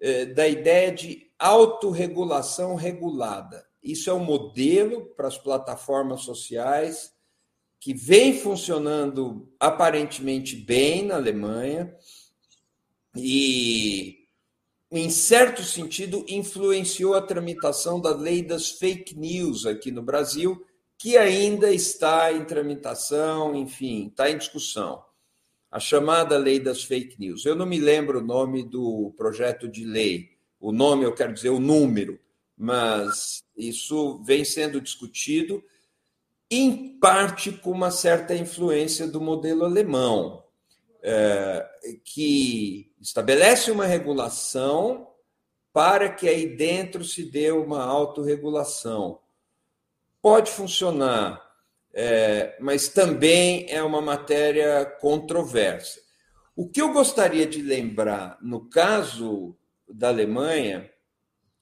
é, 0.00 0.24
da 0.26 0.46
ideia 0.46 0.92
de 0.92 1.29
autorregulação 1.40 2.74
regulada. 2.74 3.66
Isso 3.82 4.10
é 4.10 4.12
um 4.12 4.22
modelo 4.22 5.06
para 5.16 5.26
as 5.26 5.38
plataformas 5.38 6.20
sociais 6.20 7.14
que 7.80 7.94
vem 7.94 8.38
funcionando 8.38 9.50
aparentemente 9.58 10.54
bem 10.54 11.06
na 11.06 11.14
Alemanha 11.14 11.96
e, 13.16 14.26
em 14.90 15.08
certo 15.08 15.62
sentido, 15.62 16.24
influenciou 16.28 17.14
a 17.14 17.22
tramitação 17.22 17.98
da 17.98 18.14
lei 18.14 18.42
das 18.42 18.70
fake 18.70 19.18
news 19.18 19.64
aqui 19.64 19.90
no 19.90 20.02
Brasil, 20.02 20.62
que 20.98 21.16
ainda 21.16 21.72
está 21.72 22.30
em 22.30 22.44
tramitação, 22.44 23.54
enfim, 23.56 24.08
está 24.08 24.30
em 24.30 24.36
discussão. 24.36 25.02
A 25.70 25.80
chamada 25.80 26.36
lei 26.36 26.60
das 26.60 26.84
fake 26.84 27.18
news. 27.18 27.46
Eu 27.46 27.56
não 27.56 27.64
me 27.64 27.80
lembro 27.80 28.18
o 28.18 28.24
nome 28.24 28.62
do 28.62 29.14
projeto 29.16 29.66
de 29.66 29.84
lei, 29.86 30.29
o 30.60 30.72
nome, 30.72 31.04
eu 31.04 31.14
quero 31.14 31.32
dizer 31.32 31.48
o 31.48 31.58
número, 31.58 32.20
mas 32.56 33.42
isso 33.56 34.22
vem 34.22 34.44
sendo 34.44 34.80
discutido 34.80 35.64
em 36.50 36.98
parte 36.98 37.50
com 37.50 37.70
uma 37.70 37.90
certa 37.90 38.34
influência 38.34 39.06
do 39.06 39.20
modelo 39.20 39.64
alemão, 39.64 40.44
é, 41.02 41.66
que 42.04 42.92
estabelece 43.00 43.70
uma 43.70 43.86
regulação 43.86 45.08
para 45.72 46.10
que 46.10 46.28
aí 46.28 46.56
dentro 46.56 47.02
se 47.04 47.24
dê 47.24 47.50
uma 47.50 47.82
autorregulação. 47.82 49.20
Pode 50.20 50.50
funcionar, 50.50 51.40
é, 51.94 52.58
mas 52.60 52.88
também 52.88 53.64
é 53.70 53.82
uma 53.82 54.02
matéria 54.02 54.84
controversa. 54.84 56.00
O 56.54 56.68
que 56.68 56.82
eu 56.82 56.92
gostaria 56.92 57.46
de 57.46 57.62
lembrar 57.62 58.36
no 58.42 58.68
caso 58.68 59.56
da 59.92 60.08
Alemanha, 60.08 60.90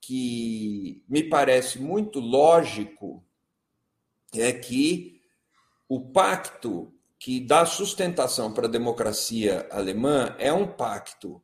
que 0.00 1.02
me 1.08 1.22
parece 1.22 1.78
muito 1.78 2.20
lógico 2.20 3.24
é 4.34 4.52
que 4.52 5.20
o 5.88 6.00
pacto 6.00 6.92
que 7.18 7.40
dá 7.40 7.66
sustentação 7.66 8.52
para 8.52 8.66
a 8.66 8.70
democracia 8.70 9.66
alemã 9.70 10.34
é 10.38 10.52
um 10.52 10.66
pacto 10.66 11.42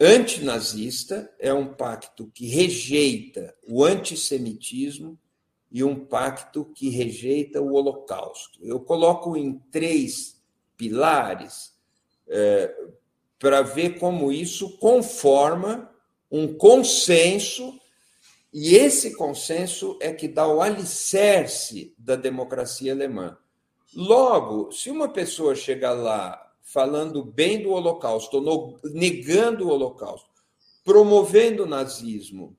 antinazista, 0.00 1.32
é 1.38 1.52
um 1.52 1.74
pacto 1.74 2.30
que 2.34 2.46
rejeita 2.46 3.54
o 3.66 3.84
antissemitismo 3.84 5.18
e 5.70 5.84
um 5.84 6.04
pacto 6.04 6.64
que 6.64 6.88
rejeita 6.88 7.60
o 7.60 7.74
Holocausto. 7.74 8.58
Eu 8.62 8.80
coloco 8.80 9.36
em 9.36 9.58
três 9.70 10.42
pilares 10.76 11.76
é, 12.26 12.74
para 13.38 13.62
ver 13.62 13.98
como 13.98 14.32
isso 14.32 14.78
conforma 14.78 15.90
um 16.30 16.54
consenso 16.54 17.78
e 18.52 18.74
esse 18.74 19.14
consenso 19.14 19.98
é 20.00 20.12
que 20.12 20.26
dá 20.26 20.46
o 20.46 20.62
alicerce 20.62 21.94
da 21.98 22.16
democracia 22.16 22.92
alemã. 22.92 23.36
Logo, 23.94 24.72
se 24.72 24.90
uma 24.90 25.08
pessoa 25.08 25.54
chega 25.54 25.92
lá 25.92 26.52
falando 26.62 27.24
bem 27.24 27.62
do 27.62 27.70
Holocausto, 27.70 28.42
negando 28.84 29.66
o 29.66 29.70
Holocausto, 29.70 30.28
promovendo 30.84 31.64
o 31.64 31.68
nazismo 31.68 32.56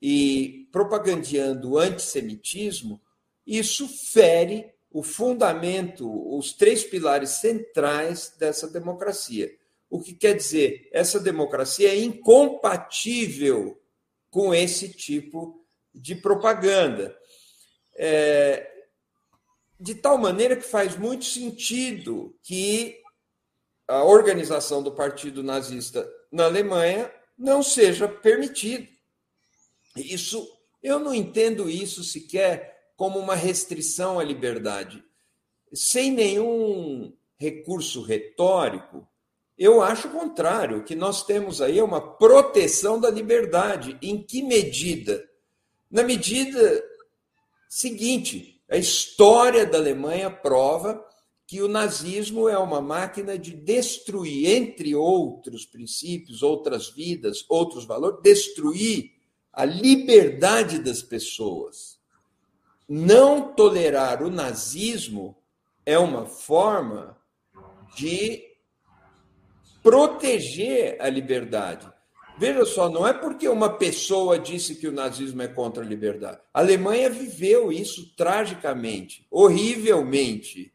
e 0.00 0.68
propagandeando 0.72 1.72
o 1.72 1.78
antissemitismo, 1.78 3.00
isso 3.46 3.88
fere 3.88 4.72
o 4.90 5.02
fundamento, 5.02 6.36
os 6.36 6.52
três 6.52 6.84
pilares 6.84 7.30
centrais 7.30 8.34
dessa 8.38 8.68
democracia. 8.68 9.50
O 9.92 10.00
que 10.00 10.14
quer 10.14 10.34
dizer, 10.34 10.88
essa 10.90 11.20
democracia 11.20 11.90
é 11.90 12.00
incompatível 12.00 13.78
com 14.30 14.54
esse 14.54 14.88
tipo 14.88 15.66
de 15.94 16.14
propaganda. 16.14 17.14
É, 17.94 18.72
de 19.78 19.94
tal 19.94 20.16
maneira 20.16 20.56
que 20.56 20.62
faz 20.62 20.96
muito 20.96 21.26
sentido 21.26 22.34
que 22.42 23.02
a 23.86 24.02
organização 24.02 24.82
do 24.82 24.92
Partido 24.92 25.42
Nazista 25.42 26.10
na 26.32 26.46
Alemanha 26.46 27.12
não 27.36 27.62
seja 27.62 28.08
permitida. 28.08 28.88
Isso, 29.94 30.50
eu 30.82 30.98
não 30.98 31.12
entendo 31.12 31.68
isso 31.68 32.02
sequer 32.02 32.94
como 32.96 33.18
uma 33.18 33.34
restrição 33.34 34.18
à 34.18 34.24
liberdade. 34.24 35.04
Sem 35.70 36.10
nenhum 36.10 37.14
recurso 37.36 38.00
retórico, 38.00 39.06
eu 39.58 39.82
acho 39.82 40.08
o 40.08 40.12
contrário. 40.12 40.84
Que 40.84 40.94
nós 40.94 41.24
temos 41.24 41.60
aí 41.60 41.80
uma 41.80 42.00
proteção 42.00 43.00
da 43.00 43.10
liberdade. 43.10 43.98
Em 44.02 44.22
que 44.22 44.42
medida? 44.42 45.28
Na 45.90 46.02
medida 46.02 46.82
seguinte, 47.68 48.62
a 48.68 48.76
história 48.76 49.66
da 49.66 49.78
Alemanha 49.78 50.30
prova 50.30 51.04
que 51.46 51.60
o 51.60 51.68
nazismo 51.68 52.48
é 52.48 52.56
uma 52.56 52.80
máquina 52.80 53.38
de 53.38 53.50
destruir, 53.50 54.48
entre 54.48 54.94
outros 54.94 55.66
princípios, 55.66 56.42
outras 56.42 56.88
vidas, 56.88 57.44
outros 57.46 57.84
valores, 57.84 58.22
destruir 58.22 59.12
a 59.52 59.66
liberdade 59.66 60.78
das 60.78 61.02
pessoas. 61.02 61.98
Não 62.88 63.52
tolerar 63.52 64.22
o 64.22 64.30
nazismo 64.30 65.36
é 65.84 65.98
uma 65.98 66.24
forma 66.24 67.18
de 67.94 68.51
proteger 69.82 70.96
a 71.00 71.08
liberdade. 71.08 71.90
Veja 72.38 72.64
só, 72.64 72.88
não 72.88 73.06
é 73.06 73.12
porque 73.12 73.48
uma 73.48 73.76
pessoa 73.76 74.38
disse 74.38 74.76
que 74.76 74.88
o 74.88 74.92
nazismo 74.92 75.42
é 75.42 75.48
contra 75.48 75.82
a 75.82 75.86
liberdade. 75.86 76.40
A 76.52 76.60
Alemanha 76.60 77.10
viveu 77.10 77.70
isso 77.70 78.14
tragicamente, 78.16 79.26
horrivelmente. 79.30 80.72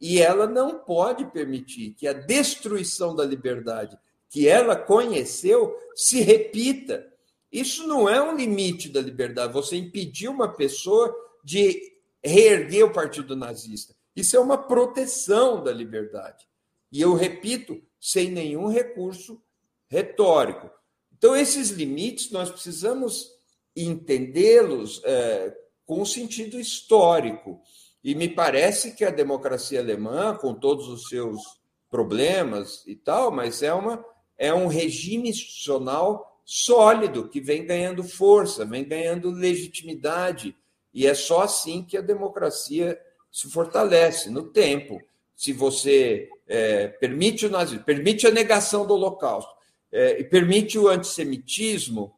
E 0.00 0.20
ela 0.20 0.46
não 0.46 0.78
pode 0.78 1.24
permitir 1.26 1.94
que 1.94 2.06
a 2.06 2.12
destruição 2.12 3.14
da 3.14 3.24
liberdade 3.24 3.96
que 4.28 4.48
ela 4.48 4.76
conheceu 4.76 5.74
se 5.94 6.20
repita. 6.20 7.06
Isso 7.50 7.86
não 7.86 8.08
é 8.08 8.20
um 8.20 8.36
limite 8.36 8.88
da 8.88 9.00
liberdade. 9.00 9.52
Você 9.52 9.76
impedir 9.76 10.28
uma 10.28 10.48
pessoa 10.48 11.14
de 11.42 11.80
reerguer 12.22 12.84
o 12.84 12.92
partido 12.92 13.36
nazista. 13.36 13.94
Isso 14.14 14.36
é 14.36 14.40
uma 14.40 14.58
proteção 14.58 15.62
da 15.62 15.72
liberdade. 15.72 16.46
E 16.90 17.00
eu 17.00 17.14
repito, 17.14 17.80
sem 18.06 18.30
nenhum 18.30 18.68
recurso 18.68 19.42
retórico. 19.88 20.70
Então, 21.18 21.34
esses 21.34 21.70
limites 21.70 22.30
nós 22.30 22.48
precisamos 22.48 23.32
entendê-los 23.74 25.02
é, 25.04 25.52
com 25.84 26.04
sentido 26.04 26.60
histórico. 26.60 27.60
E 28.04 28.14
me 28.14 28.28
parece 28.28 28.94
que 28.94 29.04
a 29.04 29.10
democracia 29.10 29.80
alemã, 29.80 30.36
com 30.36 30.54
todos 30.54 30.86
os 30.86 31.08
seus 31.08 31.42
problemas 31.90 32.86
e 32.86 32.94
tal, 32.94 33.32
mas 33.32 33.60
é, 33.60 33.74
uma, 33.74 34.04
é 34.38 34.54
um 34.54 34.68
regime 34.68 35.30
institucional 35.30 36.40
sólido 36.44 37.28
que 37.28 37.40
vem 37.40 37.66
ganhando 37.66 38.04
força, 38.04 38.64
vem 38.64 38.84
ganhando 38.84 39.32
legitimidade. 39.32 40.56
E 40.94 41.08
é 41.08 41.14
só 41.14 41.42
assim 41.42 41.82
que 41.82 41.96
a 41.96 42.02
democracia 42.02 42.96
se 43.32 43.50
fortalece 43.50 44.30
no 44.30 44.44
tempo. 44.44 45.00
Se 45.36 45.52
você 45.52 46.28
é, 46.46 46.88
permite 46.88 47.46
o 47.46 47.50
nazismo, 47.50 47.84
permite 47.84 48.26
a 48.26 48.30
negação 48.30 48.86
do 48.86 48.94
Holocausto, 48.94 49.54
é, 49.92 50.20
e 50.20 50.24
permite 50.24 50.78
o 50.78 50.88
antissemitismo, 50.88 52.14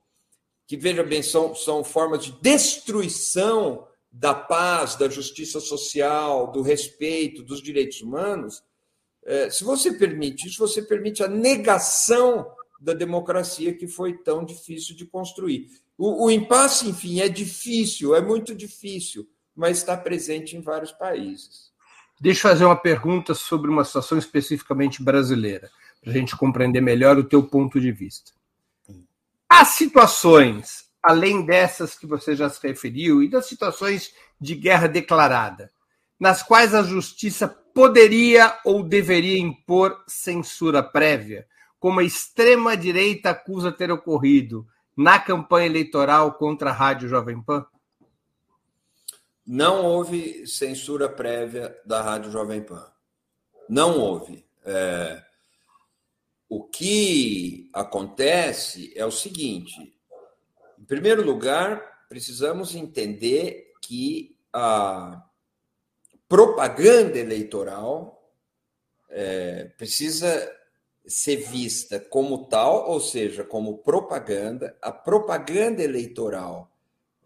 que, 0.66 0.76
veja 0.76 1.02
bem, 1.02 1.22
são, 1.22 1.54
são 1.54 1.82
formas 1.82 2.24
de 2.24 2.32
destruição 2.40 3.86
da 4.10 4.34
paz, 4.34 4.96
da 4.96 5.08
justiça 5.08 5.60
social, 5.60 6.50
do 6.52 6.62
respeito, 6.62 7.42
dos 7.42 7.62
direitos 7.62 8.00
humanos, 8.00 8.62
é, 9.28 9.50
se 9.50 9.62
você 9.62 9.92
permite 9.92 10.48
isso, 10.48 10.58
você 10.58 10.80
permite 10.80 11.22
a 11.22 11.28
negação 11.28 12.50
da 12.80 12.94
democracia 12.94 13.74
que 13.74 13.86
foi 13.86 14.16
tão 14.16 14.42
difícil 14.42 14.96
de 14.96 15.04
construir. 15.04 15.68
O, 15.98 16.24
o 16.24 16.30
impasse, 16.30 16.88
enfim, 16.88 17.20
é 17.20 17.28
difícil, 17.28 18.14
é 18.14 18.22
muito 18.22 18.54
difícil, 18.54 19.28
mas 19.54 19.78
está 19.78 19.94
presente 19.98 20.56
em 20.56 20.62
vários 20.62 20.92
países. 20.92 21.70
Deixa 22.20 22.48
eu 22.48 22.52
fazer 22.52 22.64
uma 22.64 22.76
pergunta 22.76 23.32
sobre 23.34 23.70
uma 23.70 23.84
situação 23.84 24.18
especificamente 24.18 25.02
brasileira 25.02 25.70
para 26.02 26.10
a 26.10 26.14
gente 26.14 26.36
compreender 26.36 26.80
melhor 26.80 27.16
o 27.16 27.24
teu 27.24 27.42
ponto 27.42 27.80
de 27.80 27.92
vista. 27.92 28.32
Há 29.48 29.64
situações, 29.64 30.86
além 31.02 31.44
dessas 31.44 31.96
que 31.96 32.06
você 32.06 32.34
já 32.34 32.50
se 32.50 32.64
referiu, 32.66 33.22
e 33.22 33.28
das 33.28 33.46
situações 33.46 34.12
de 34.40 34.54
guerra 34.54 34.88
declarada, 34.88 35.70
nas 36.18 36.42
quais 36.42 36.74
a 36.74 36.82
justiça 36.82 37.48
poderia 37.48 38.58
ou 38.64 38.82
deveria 38.82 39.38
impor 39.38 40.02
censura 40.06 40.82
prévia, 40.82 41.46
como 41.78 42.00
a 42.00 42.04
extrema-direita 42.04 43.30
acusa 43.30 43.70
ter 43.70 43.90
ocorrido 43.92 44.66
na 44.96 45.18
campanha 45.20 45.66
eleitoral 45.66 46.34
contra 46.34 46.70
a 46.70 46.72
Rádio 46.72 47.08
Jovem 47.08 47.40
Pan? 47.40 47.64
Não 49.50 49.86
houve 49.86 50.46
censura 50.46 51.08
prévia 51.08 51.74
da 51.82 52.02
Rádio 52.02 52.30
Jovem 52.30 52.62
Pan. 52.62 52.86
Não 53.66 53.98
houve. 53.98 54.46
É, 54.62 55.24
o 56.46 56.64
que 56.64 57.70
acontece 57.72 58.92
é 58.94 59.06
o 59.06 59.10
seguinte: 59.10 59.98
em 60.78 60.84
primeiro 60.84 61.24
lugar, 61.24 62.04
precisamos 62.10 62.74
entender 62.74 63.72
que 63.80 64.36
a 64.52 65.24
propaganda 66.28 67.18
eleitoral 67.18 68.30
é, 69.08 69.64
precisa 69.78 70.54
ser 71.06 71.36
vista 71.36 71.98
como 71.98 72.44
tal, 72.48 72.90
ou 72.90 73.00
seja, 73.00 73.44
como 73.44 73.78
propaganda. 73.78 74.76
A 74.82 74.92
propaganda 74.92 75.82
eleitoral 75.82 76.70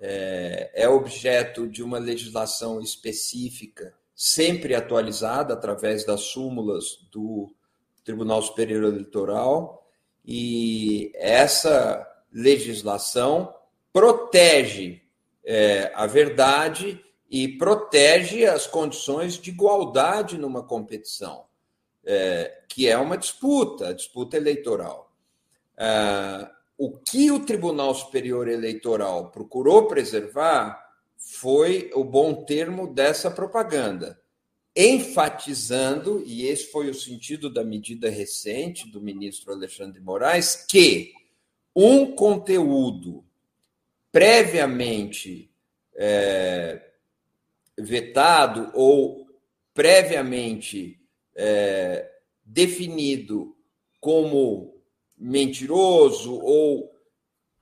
é, 0.04 0.70
é 0.74 0.88
objeto 0.88 1.68
de 1.68 1.80
uma 1.80 1.98
legislação 1.98 2.80
específica, 2.80 3.94
sempre 4.16 4.74
atualizada 4.74 5.54
através 5.54 6.04
das 6.04 6.22
súmulas 6.22 7.06
do 7.12 7.54
Tribunal 8.04 8.42
Superior 8.42 8.82
Eleitoral, 8.82 9.86
e 10.24 11.12
essa 11.14 12.04
legislação 12.32 13.54
protege 13.92 15.02
é, 15.44 15.92
a 15.94 16.06
verdade 16.06 17.00
e 17.30 17.46
protege 17.56 18.44
as 18.44 18.66
condições 18.66 19.38
de 19.38 19.50
igualdade 19.50 20.36
numa 20.36 20.64
competição, 20.64 21.44
é, 22.04 22.62
que 22.68 22.88
é 22.88 22.98
uma 22.98 23.16
disputa, 23.16 23.94
disputa 23.94 24.36
eleitoral. 24.36 25.12
É, 25.76 26.50
o 26.84 26.98
que 26.98 27.30
o 27.30 27.38
Tribunal 27.38 27.94
Superior 27.94 28.48
Eleitoral 28.48 29.30
procurou 29.30 29.86
preservar 29.86 30.84
foi 31.16 31.92
o 31.94 32.02
bom 32.02 32.44
termo 32.44 32.92
dessa 32.92 33.30
propaganda 33.30 34.20
enfatizando, 34.74 36.24
e 36.26 36.46
esse 36.46 36.72
foi 36.72 36.90
o 36.90 36.94
sentido 36.94 37.48
da 37.48 37.62
medida 37.62 38.10
recente 38.10 38.90
do 38.90 39.00
ministro 39.00 39.52
Alexandre 39.52 40.00
de 40.00 40.04
Moraes, 40.04 40.66
que 40.68 41.12
um 41.76 42.16
conteúdo 42.16 43.24
previamente 44.10 45.52
é, 45.94 46.82
vetado 47.78 48.72
ou 48.74 49.28
previamente 49.72 50.98
é, 51.36 52.10
definido 52.44 53.56
como 54.00 54.71
mentiroso 55.22 56.34
ou 56.34 56.90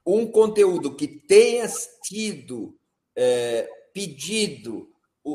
um 0.07 0.27
conteúdo 0.27 0.96
que 0.96 1.07
tenha 1.07 1.68
sido 1.68 2.75
é, 3.14 3.68
pedido 3.92 4.88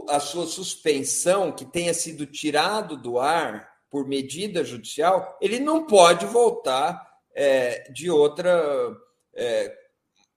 a 0.09 0.19
sua 0.19 0.47
suspensão, 0.47 1.51
que 1.51 1.63
tenha 1.63 1.93
sido 1.93 2.25
tirado 2.25 2.97
do 2.97 3.19
ar 3.19 3.69
por 3.89 4.07
medida 4.07 4.63
judicial, 4.63 5.37
ele 5.39 5.59
não 5.59 5.85
pode 5.85 6.25
voltar 6.25 6.99
é, 7.33 7.89
de 7.91 8.09
outra. 8.09 8.97
É, 9.35 9.85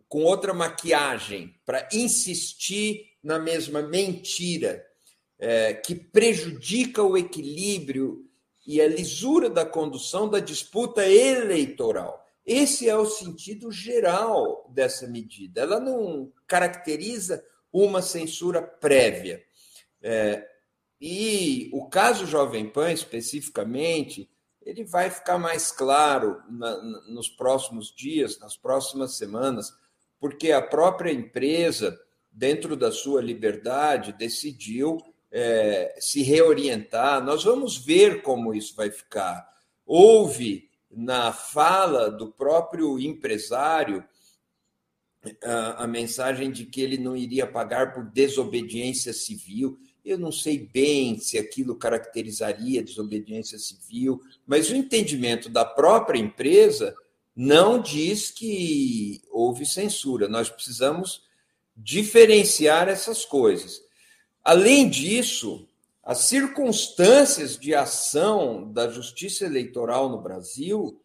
com 0.09 0.24
outra 0.24 0.55
maquiagem, 0.55 1.55
para 1.66 1.87
insistir 1.92 3.11
na 3.22 3.38
mesma 3.38 3.83
mentira, 3.83 4.83
é, 5.38 5.74
que 5.74 5.94
prejudica 5.94 7.03
o 7.03 7.14
equilíbrio 7.14 8.27
e 8.68 8.83
a 8.83 8.87
lisura 8.87 9.48
da 9.48 9.64
condução 9.64 10.28
da 10.28 10.40
disputa 10.40 11.02
eleitoral. 11.09 12.22
Esse 12.44 12.87
é 12.87 12.94
o 12.94 13.07
sentido 13.07 13.72
geral 13.72 14.70
dessa 14.74 15.07
medida. 15.07 15.62
Ela 15.62 15.81
não 15.81 16.31
caracteriza 16.46 17.42
uma 17.72 18.02
censura 18.02 18.61
prévia. 18.61 19.42
É, 20.02 20.46
e 21.00 21.70
o 21.72 21.88
caso 21.88 22.26
Jovem 22.26 22.68
Pan, 22.68 22.92
especificamente, 22.92 24.31
ele 24.61 24.85
vai 24.85 25.09
ficar 25.09 25.38
mais 25.38 25.72
claro 25.72 26.42
na, 26.50 26.76
nos 27.09 27.31
próximos 27.31 27.90
dias, 27.96 28.38
nas 28.38 28.54
próximas 28.54 29.16
semanas, 29.16 29.72
porque 30.20 30.52
a 30.52 30.61
própria 30.61 31.11
empresa, 31.11 31.98
dentro 32.31 32.76
da 32.76 32.92
sua 32.92 33.22
liberdade, 33.22 34.12
decidiu 34.12 34.98
é, 35.30 35.96
se 36.00 36.22
reorientar. 36.22 37.24
Nós 37.24 37.44
vamos 37.44 37.76
ver 37.76 38.22
como 38.22 38.54
isso 38.54 38.74
vai 38.74 38.90
ficar. 38.90 39.48
Houve 39.86 40.68
na 40.90 41.32
fala 41.32 42.10
do 42.10 42.28
próprio 42.28 42.98
empresário 42.98 44.04
a, 45.42 45.84
a 45.84 45.86
mensagem 45.86 46.50
de 46.50 46.64
que 46.64 46.80
ele 46.80 46.98
não 46.98 47.16
iria 47.16 47.46
pagar 47.46 47.92
por 47.92 48.04
desobediência 48.04 49.12
civil. 49.12 49.78
Eu 50.04 50.18
não 50.18 50.32
sei 50.32 50.58
bem 50.58 51.18
se 51.18 51.38
aquilo 51.38 51.76
caracterizaria 51.76 52.82
desobediência 52.82 53.58
civil, 53.58 54.20
mas 54.46 54.70
o 54.70 54.76
entendimento 54.76 55.48
da 55.48 55.64
própria 55.64 56.18
empresa 56.18 56.94
não 57.36 57.80
diz 57.80 58.30
que 58.30 59.22
houve 59.30 59.66
censura. 59.66 60.28
Nós 60.28 60.48
precisamos 60.48 61.22
diferenciar 61.76 62.88
essas 62.88 63.24
coisas. 63.24 63.82
Além 64.48 64.88
disso, 64.88 65.68
as 66.02 66.20
circunstâncias 66.20 67.58
de 67.58 67.74
ação 67.74 68.72
da 68.72 68.88
justiça 68.88 69.44
eleitoral 69.44 70.08
no 70.08 70.22
Brasil 70.22 71.02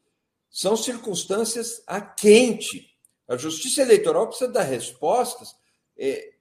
são 0.49 0.77
circunstâncias 0.77 1.83
a 1.85 1.99
quente. 1.99 2.95
A 3.27 3.35
justiça 3.35 3.81
eleitoral 3.81 4.27
precisa 4.27 4.49
dar 4.49 4.63
respostas 4.63 5.55
é, 5.97 6.33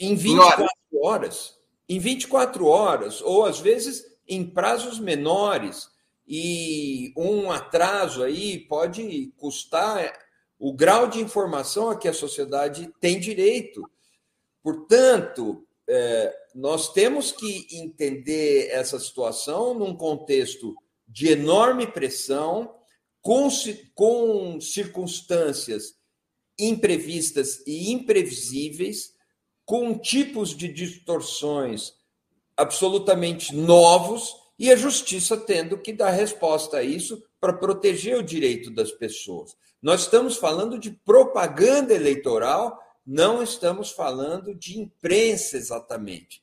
em 0.00 0.16
24 0.16 0.66
horas 1.02 1.54
em 1.88 1.98
24 1.98 2.66
horas, 2.66 3.20
ou 3.20 3.44
às 3.44 3.60
vezes 3.60 4.04
em 4.26 4.44
prazos 4.44 4.98
menores. 4.98 5.90
E 6.26 7.12
um 7.16 7.52
atraso 7.52 8.22
aí 8.22 8.58
pode 8.58 9.32
custar 9.36 10.18
o 10.58 10.72
grau 10.72 11.06
de 11.06 11.20
informação 11.20 11.90
a 11.90 11.98
que 11.98 12.08
a 12.08 12.14
sociedade 12.14 12.90
tem 12.98 13.20
direito. 13.20 13.88
Portanto, 14.62 15.63
é, 15.88 16.34
nós 16.54 16.92
temos 16.92 17.32
que 17.32 17.66
entender 17.72 18.68
essa 18.70 18.98
situação 18.98 19.74
num 19.74 19.94
contexto 19.94 20.74
de 21.06 21.28
enorme 21.28 21.86
pressão, 21.86 22.74
com, 23.20 23.48
com 23.94 24.60
circunstâncias 24.60 25.94
imprevistas 26.58 27.62
e 27.66 27.90
imprevisíveis, 27.92 29.14
com 29.64 29.98
tipos 29.98 30.56
de 30.56 30.68
distorções 30.68 31.94
absolutamente 32.56 33.54
novos 33.54 34.36
e 34.58 34.70
a 34.70 34.76
justiça 34.76 35.36
tendo 35.36 35.78
que 35.78 35.92
dar 35.92 36.10
resposta 36.10 36.78
a 36.78 36.82
isso 36.82 37.22
para 37.40 37.52
proteger 37.52 38.16
o 38.16 38.22
direito 38.22 38.70
das 38.70 38.92
pessoas. 38.92 39.56
Nós 39.82 40.02
estamos 40.02 40.36
falando 40.36 40.78
de 40.78 40.90
propaganda 40.90 41.92
eleitoral, 41.92 42.78
não 43.06 43.42
estamos 43.42 43.90
falando 43.90 44.54
de 44.54 44.78
imprensa 44.78 45.56
exatamente. 45.56 46.42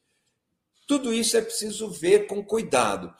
Tudo 0.87 1.13
isso 1.13 1.37
é 1.37 1.41
preciso 1.41 1.89
ver 1.89 2.27
com 2.27 2.43
cuidado. 2.43 3.13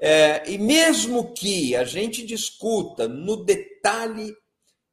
É, 0.00 0.50
e 0.50 0.56
mesmo 0.56 1.34
que 1.34 1.76
a 1.76 1.84
gente 1.84 2.24
discuta 2.24 3.06
no 3.06 3.44
detalhe 3.44 4.34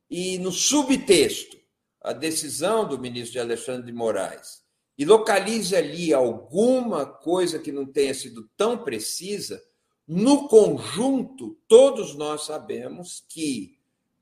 e 0.10 0.38
no 0.38 0.52
subtexto 0.52 1.58
a 2.02 2.12
decisão 2.12 2.88
do 2.88 3.00
ministro 3.00 3.34
de 3.34 3.40
Alexandre 3.40 3.86
de 3.86 3.94
Moraes 3.94 4.64
e 4.98 5.06
localize 5.06 5.76
ali 5.76 6.14
alguma 6.14 7.06
coisa 7.06 7.60
que 7.60 7.72
não 7.72 7.86
tenha 7.86 8.14
sido 8.14 8.50
tão 8.58 8.78
precisa, 8.80 9.62
no 10.08 10.48
conjunto, 10.48 11.58
todos 11.68 12.16
nós 12.16 12.46
sabemos 12.46 13.24
que 13.30 13.78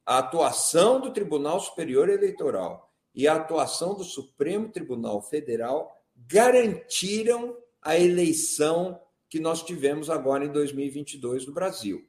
a 0.06 0.18
atuação 0.18 1.00
do 1.00 1.12
Tribunal 1.12 1.60
Superior 1.60 2.10
Eleitoral 2.10 2.92
e 3.16 3.28
a 3.28 3.36
atuação 3.36 3.96
do 3.96 4.04
Supremo 4.04 4.70
Tribunal 4.70 5.22
Federal 5.22 5.96
garantiram 6.28 7.58
a 7.82 7.98
eleição 7.98 9.00
que 9.30 9.40
nós 9.40 9.64
tivemos 9.64 10.10
agora 10.10 10.46
em 10.46 10.52
2022 10.52 11.46
no 11.46 11.54
Brasil. 11.54 12.06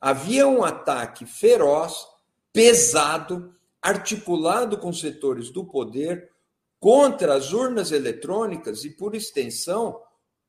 Havia 0.00 0.46
um 0.46 0.62
ataque 0.62 1.26
feroz, 1.26 2.06
pesado, 2.52 3.54
articulado 3.82 4.78
com 4.78 4.92
setores 4.92 5.50
do 5.50 5.64
poder 5.64 6.30
contra 6.78 7.34
as 7.34 7.52
urnas 7.52 7.90
eletrônicas 7.90 8.84
e, 8.84 8.90
por 8.90 9.14
extensão, 9.14 10.00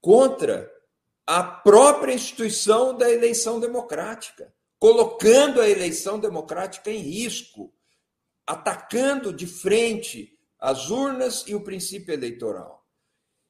contra 0.02 0.72
a 1.26 1.44
própria 1.44 2.14
instituição 2.14 2.96
da 2.96 3.12
eleição 3.12 3.60
democrática, 3.60 4.54
colocando 4.80 5.60
a 5.60 5.70
eleição 5.70 6.20
democrática 6.20 6.92
em 6.92 7.00
risco, 7.00 7.74
atacando 8.48 9.34
de 9.34 9.46
frente 9.46 10.34
as 10.58 10.90
urnas 10.90 11.44
e 11.46 11.54
o 11.54 11.62
princípio 11.62 12.14
eleitoral. 12.14 12.86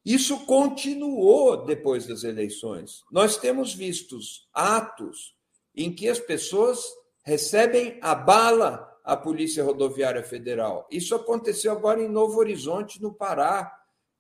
Isso 0.04 0.46
continuou 0.46 1.66
depois 1.66 2.08
das 2.08 2.24
eleições. 2.24 3.04
Nós 3.12 3.38
temos 3.38 3.74
visto 3.74 4.18
atos 4.54 5.36
em 5.76 5.94
que 5.94 6.10
as 6.10 6.20
pessoas 6.20 6.82
recebem 7.24 8.00
a 8.02 8.16
bala 8.16 8.98
a 9.04 9.16
Polícia 9.16 9.64
Rodoviária 9.64 10.24
Federal. 10.24 10.86
Isso 10.92 11.16
aconteceu 11.16 11.72
agora 11.72 12.02
em 12.02 12.10
Novo 12.10 12.40
Horizonte, 12.40 13.02
no 13.02 13.14
Pará. 13.14 13.72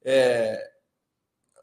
É, 0.04 0.62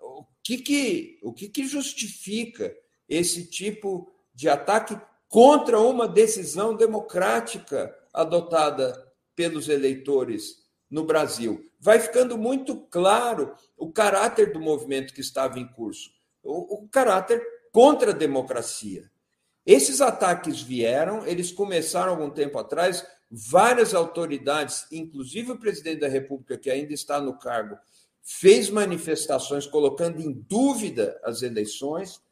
o 0.03 0.27
que, 0.42 0.59
que, 0.59 1.20
o 1.22 1.33
que, 1.33 1.48
que 1.48 1.66
justifica 1.66 2.74
esse 3.09 3.46
tipo 3.48 4.12
de 4.35 4.48
ataque 4.48 5.00
contra 5.27 5.81
uma 5.81 6.07
decisão 6.07 6.77
democrática 6.77 7.94
adotada 8.12 9.04
pelos 9.35 9.68
eleitores 9.68 10.64
no 10.90 11.05
Brasil? 11.05 11.70
Vai 11.81 11.99
ficando 11.99 12.38
muito 12.38 12.77
claro 12.90 13.55
o 13.77 13.92
caráter 13.92 14.53
do 14.53 14.61
movimento 14.61 15.12
que 15.12 15.20
estava 15.20 15.59
em 15.59 15.66
curso, 15.66 16.11
o, 16.42 16.85
o 16.85 16.88
caráter 16.88 17.42
contra 17.73 18.11
a 18.11 18.14
democracia. 18.14 19.11
Esses 19.66 20.01
ataques 20.01 20.61
vieram, 20.61 21.27
eles 21.27 21.51
começaram 21.51 22.12
algum 22.12 22.31
tempo 22.31 22.59
atrás, 22.59 23.07
várias 23.31 23.94
autoridades, 23.94 24.87
inclusive 24.92 25.53
o 25.53 25.59
presidente 25.59 26.01
da 26.01 26.09
República, 26.09 26.59
que 26.59 26.70
ainda 26.70 26.92
está 26.92 27.20
no 27.20 27.38
cargo, 27.38 27.77
fez 28.23 28.70
manifestações 28.70 29.66
colocando 29.66 30.20
em 30.20 30.33
dúvida 30.33 31.18
as 31.25 31.42
eleições, 31.42 32.23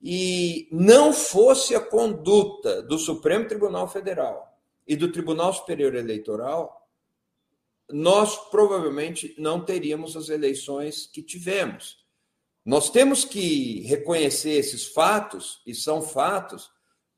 e 0.00 0.68
não 0.70 1.12
fosse 1.12 1.74
a 1.74 1.80
conduta 1.80 2.82
do 2.82 2.98
Supremo 2.98 3.48
Tribunal 3.48 3.88
Federal 3.88 4.47
e 4.88 4.96
do 4.96 5.12
Tribunal 5.12 5.52
Superior 5.52 5.94
Eleitoral, 5.94 6.88
nós 7.90 8.36
provavelmente 8.50 9.34
não 9.38 9.64
teríamos 9.64 10.16
as 10.16 10.30
eleições 10.30 11.06
que 11.06 11.22
tivemos. 11.22 11.98
Nós 12.64 12.90
temos 12.90 13.24
que 13.24 13.82
reconhecer 13.82 14.52
esses 14.52 14.86
fatos, 14.86 15.62
e 15.66 15.74
são 15.74 16.02
fatos, 16.02 16.70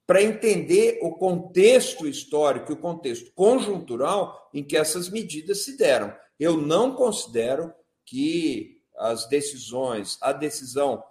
para 0.07 0.23
entender 0.23 0.99
o 1.03 1.13
contexto 1.13 2.07
histórico 2.07 2.73
o 2.73 2.77
contexto 2.77 3.33
conjuntural 3.33 4.51
em 4.53 4.63
que 4.65 4.77
essas 4.77 5.09
medidas 5.09 5.65
se 5.65 5.77
deram. 5.77 6.13
Eu 6.39 6.57
não 6.57 6.95
considero 6.95 7.73
que 8.05 8.83
as 8.97 9.29
decisões, 9.29 10.19
a 10.21 10.33
decisão 10.33 11.03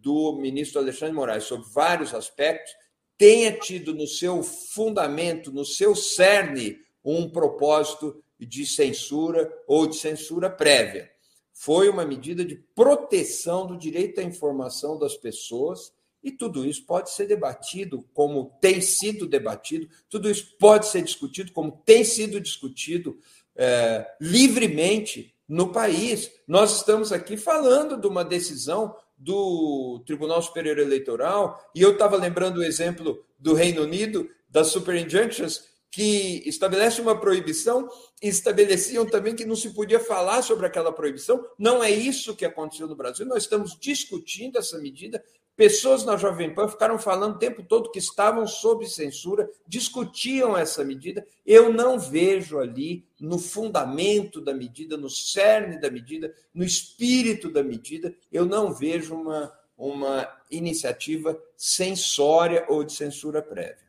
do 0.00 0.38
ministro 0.40 0.80
Alexandre 0.80 1.14
Moraes 1.14 1.44
sobre 1.44 1.68
vários 1.70 2.14
aspectos, 2.14 2.72
tenha 3.18 3.52
tido 3.52 3.94
no 3.94 4.06
seu 4.06 4.42
fundamento, 4.42 5.52
no 5.52 5.64
seu 5.64 5.94
cerne, 5.94 6.78
um 7.04 7.28
propósito 7.30 8.22
de 8.38 8.66
censura 8.66 9.50
ou 9.66 9.86
de 9.86 9.96
censura 9.96 10.50
prévia 10.50 11.10
foi 11.58 11.88
uma 11.88 12.04
medida 12.04 12.44
de 12.44 12.54
proteção 12.74 13.66
do 13.66 13.78
direito 13.78 14.20
à 14.20 14.22
informação 14.22 14.98
das 14.98 15.16
pessoas, 15.16 15.90
e 16.22 16.30
tudo 16.30 16.66
isso 16.66 16.84
pode 16.84 17.10
ser 17.10 17.26
debatido 17.26 18.06
como 18.12 18.58
tem 18.60 18.82
sido 18.82 19.26
debatido, 19.26 19.88
tudo 20.06 20.30
isso 20.30 20.54
pode 20.58 20.86
ser 20.86 21.00
discutido 21.02 21.52
como 21.52 21.82
tem 21.86 22.04
sido 22.04 22.38
discutido 22.42 23.18
é, 23.56 24.06
livremente 24.20 25.34
no 25.48 25.72
país. 25.72 26.30
Nós 26.46 26.76
estamos 26.76 27.10
aqui 27.10 27.38
falando 27.38 27.98
de 27.98 28.06
uma 28.06 28.22
decisão 28.22 28.94
do 29.16 30.02
Tribunal 30.06 30.42
Superior 30.42 30.78
Eleitoral, 30.78 31.70
e 31.74 31.80
eu 31.80 31.92
estava 31.92 32.16
lembrando 32.16 32.58
o 32.58 32.64
exemplo 32.64 33.24
do 33.38 33.54
Reino 33.54 33.82
Unido, 33.82 34.28
das 34.48 34.68
super 34.68 34.94
injunctions, 34.94 35.64
que 35.90 36.42
estabelece 36.44 37.00
uma 37.00 37.18
proibição 37.18 37.88
e 38.22 38.28
estabeleciam 38.28 39.06
também 39.06 39.34
que 39.34 39.46
não 39.46 39.56
se 39.56 39.70
podia 39.70 39.98
falar 39.98 40.42
sobre 40.42 40.66
aquela 40.66 40.92
proibição. 40.92 41.42
Não 41.58 41.82
é 41.82 41.90
isso 41.90 42.36
que 42.36 42.44
aconteceu 42.44 42.86
no 42.86 42.94
Brasil. 42.94 43.24
Nós 43.24 43.44
estamos 43.44 43.78
discutindo 43.80 44.58
essa 44.58 44.78
medida 44.78 45.24
Pessoas 45.56 46.04
na 46.04 46.18
Jovem 46.18 46.54
Pan 46.54 46.68
ficaram 46.68 46.98
falando 46.98 47.36
o 47.36 47.38
tempo 47.38 47.62
todo 47.62 47.90
que 47.90 47.98
estavam 47.98 48.46
sob 48.46 48.86
censura, 48.86 49.48
discutiam 49.66 50.54
essa 50.54 50.84
medida. 50.84 51.26
Eu 51.46 51.72
não 51.72 51.98
vejo 51.98 52.58
ali, 52.58 53.06
no 53.18 53.38
fundamento 53.38 54.38
da 54.38 54.52
medida, 54.52 54.98
no 54.98 55.08
cerne 55.08 55.80
da 55.80 55.90
medida, 55.90 56.34
no 56.52 56.62
espírito 56.62 57.50
da 57.50 57.62
medida, 57.62 58.14
eu 58.30 58.44
não 58.44 58.70
vejo 58.70 59.14
uma, 59.14 59.50
uma 59.78 60.28
iniciativa 60.50 61.40
censória 61.56 62.66
ou 62.68 62.84
de 62.84 62.92
censura 62.92 63.40
prévia. 63.40 63.86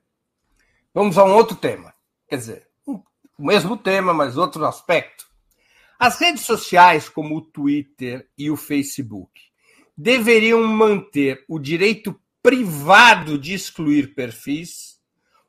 Vamos 0.94 1.18
a 1.18 1.26
um 1.26 1.36
outro 1.36 1.58
tema. 1.58 1.94
Quer 2.30 2.38
dizer, 2.38 2.68
o 2.86 3.04
mesmo 3.46 3.76
tema, 3.76 4.14
mas 4.14 4.38
outro 4.38 4.66
aspecto. 4.66 5.28
As 6.00 6.18
redes 6.18 6.44
sociais, 6.44 7.10
como 7.10 7.36
o 7.36 7.42
Twitter 7.42 8.30
e 8.38 8.50
o 8.50 8.56
Facebook, 8.56 9.47
deveriam 9.98 10.64
manter 10.64 11.44
o 11.48 11.58
direito 11.58 12.16
privado 12.44 13.38
de 13.38 13.54
excluir 13.54 14.14
perfis 14.14 14.98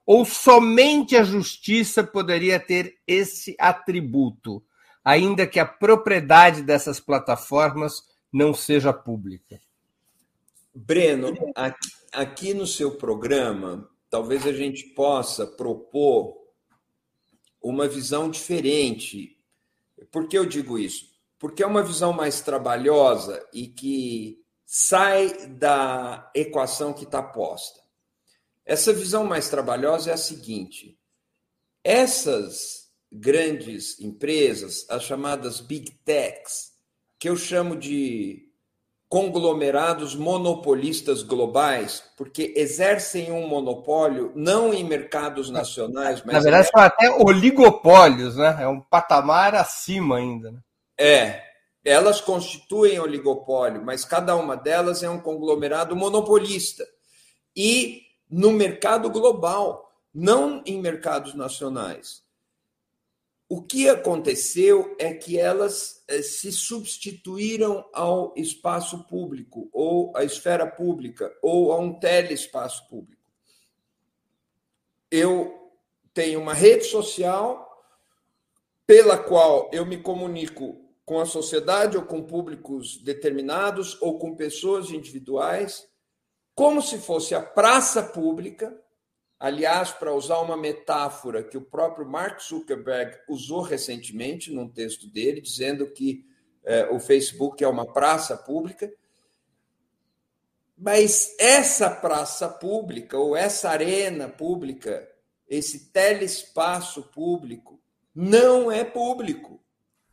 ou 0.07 0.25
somente 0.25 1.15
a 1.17 1.23
justiça 1.23 2.03
poderia 2.03 2.59
ter 2.59 2.99
esse 3.07 3.55
atributo, 3.59 4.65
ainda 5.05 5.47
que 5.47 5.61
a 5.61 5.67
propriedade 5.67 6.63
dessas 6.63 6.99
plataformas 6.99 8.03
não 8.33 8.55
seja 8.55 8.91
pública? 8.91 9.61
Breno, 10.75 11.35
aqui, 11.55 11.89
aqui 12.11 12.55
no 12.55 12.67
seu 12.67 12.93
programa, 12.93 13.87
talvez 14.09 14.47
a 14.47 14.53
gente 14.53 14.85
possa 14.95 15.47
propor 15.47 16.39
uma 17.63 17.87
visão 17.87 18.31
diferente. 18.31 19.37
Por 20.11 20.27
que 20.27 20.39
eu 20.39 20.47
digo 20.47 20.79
isso? 20.79 21.18
Porque 21.39 21.63
é 21.63 21.67
uma 21.67 21.83
visão 21.83 22.13
mais 22.13 22.41
trabalhosa 22.41 23.45
e 23.53 23.69
que 23.69 24.43
sai 24.67 25.47
da 25.47 26.31
equação 26.35 26.93
que 26.93 27.05
está 27.05 27.23
posta. 27.23 27.81
Essa 28.67 28.93
visão 28.93 29.25
mais 29.25 29.49
trabalhosa 29.49 30.11
é 30.11 30.15
a 30.15 30.19
seguinte: 30.19 30.99
essas 31.83 32.89
grandes 33.11 33.99
empresas, 34.01 34.85
as 34.91 35.05
chamadas 35.05 35.61
big 35.61 35.91
techs, 36.05 36.73
que 37.19 37.29
eu 37.29 37.37
chamo 37.37 37.77
de 37.77 38.47
conglomerados 39.09 40.15
monopolistas 40.15 41.23
globais, 41.23 42.05
porque 42.15 42.53
exercem 42.55 43.33
um 43.33 43.49
monopólio 43.49 44.33
não 44.37 44.75
em 44.75 44.85
mercados 44.85 45.49
nacionais, 45.49 46.23
mas. 46.23 46.35
Na 46.35 46.41
verdade, 46.41 46.69
são 46.69 46.83
até 46.83 47.11
oligopólios, 47.11 48.37
né? 48.37 48.59
É 48.61 48.69
um 48.69 48.81
patamar 48.81 49.55
acima 49.55 50.19
ainda. 50.19 50.51
Né? 50.51 50.59
É, 50.99 51.45
elas 51.85 52.21
constituem 52.21 52.99
oligopólio, 52.99 53.83
mas 53.85 54.05
cada 54.05 54.35
uma 54.37 54.57
delas 54.57 55.03
é 55.03 55.09
um 55.09 55.21
conglomerado 55.21 55.95
monopolista. 55.95 56.87
E 57.57 58.03
no 58.29 58.53
mercado 58.53 59.09
global, 59.09 59.91
não 60.13 60.63
em 60.67 60.81
mercados 60.81 61.35
nacionais. 61.35 62.23
O 63.49 63.63
que 63.63 63.89
aconteceu 63.89 64.95
é 64.99 65.15
que 65.15 65.39
elas 65.39 66.05
eh, 66.07 66.21
se 66.21 66.53
substituíram 66.53 67.89
ao 67.95 68.35
espaço 68.37 69.05
público, 69.05 69.71
ou 69.73 70.15
à 70.15 70.23
esfera 70.23 70.67
pública, 70.67 71.35
ou 71.41 71.73
a 71.73 71.79
um 71.79 71.99
telespaço 71.99 72.87
público. 72.89 73.23
Eu 75.11 75.73
tenho 76.13 76.43
uma 76.43 76.53
rede 76.53 76.85
social 76.85 77.67
pela 78.87 79.17
qual 79.17 79.71
eu 79.73 79.87
me 79.87 79.97
comunico 79.97 80.88
com 81.09 81.19
a 81.19 81.25
sociedade 81.25 81.97
ou 81.97 82.03
com 82.03 82.23
públicos 82.23 82.99
determinados 82.99 83.97
ou 84.03 84.19
com 84.19 84.37
pessoas 84.37 84.91
individuais, 84.91 85.89
como 86.55 86.83
se 86.83 86.99
fosse 86.99 87.35
a 87.35 87.41
praça 87.41 88.03
pública. 88.03 88.79
Aliás, 89.41 89.91
para 89.91 90.13
usar 90.13 90.39
uma 90.41 90.55
metáfora 90.55 91.43
que 91.43 91.57
o 91.57 91.63
próprio 91.63 92.07
Mark 92.07 92.43
Zuckerberg 92.43 93.17
usou 93.27 93.63
recentemente 93.63 94.53
num 94.53 94.69
texto 94.69 95.09
dele, 95.09 95.41
dizendo 95.41 95.87
que 95.87 96.27
é, 96.63 96.91
o 96.91 97.01
Facebook 97.01 97.65
é 97.65 97.69
uma 97.69 97.91
praça 97.91 98.37
pública. 98.37 98.93
Mas 100.77 101.35
essa 101.39 101.89
praça 101.89 102.51
pública, 102.51 103.17
ou 103.17 103.35
essa 103.35 103.71
arena 103.71 104.29
pública, 104.29 105.09
esse 105.49 105.91
telespaço 105.91 107.05
público, 107.05 107.81
não 108.15 108.71
é 108.71 108.85
público 108.85 109.58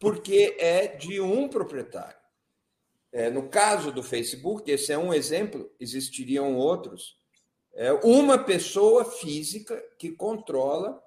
porque 0.06 0.56
é 0.60 0.86
de 0.86 1.20
um 1.20 1.48
proprietário. 1.48 2.16
É, 3.12 3.32
no 3.32 3.50
caso 3.50 3.92
do 3.92 4.04
Facebook, 4.04 4.70
esse 4.70 4.94
é 4.94 4.98
um 5.00 5.12
exemplo, 5.12 5.68
existiriam 5.80 6.56
outros. 6.56 7.18
É 7.74 7.92
uma 7.92 8.38
pessoa 8.38 9.04
física 9.04 9.84
que 9.98 10.12
controla 10.12 11.04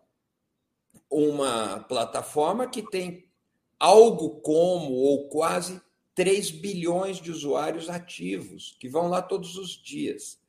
uma 1.09 1.79
plataforma 1.89 2.67
que 2.67 2.83
tem 2.83 3.31
algo 3.79 4.41
como 4.41 4.93
ou 4.95 5.29
quase 5.29 5.81
3 6.17 6.51
bilhões 6.51 7.21
de 7.21 7.31
usuários 7.31 7.89
ativos, 7.89 8.77
que 8.81 8.89
vão 8.89 9.07
lá 9.07 9.23
todos 9.23 9.55
os 9.55 9.81
dias. 9.81 10.41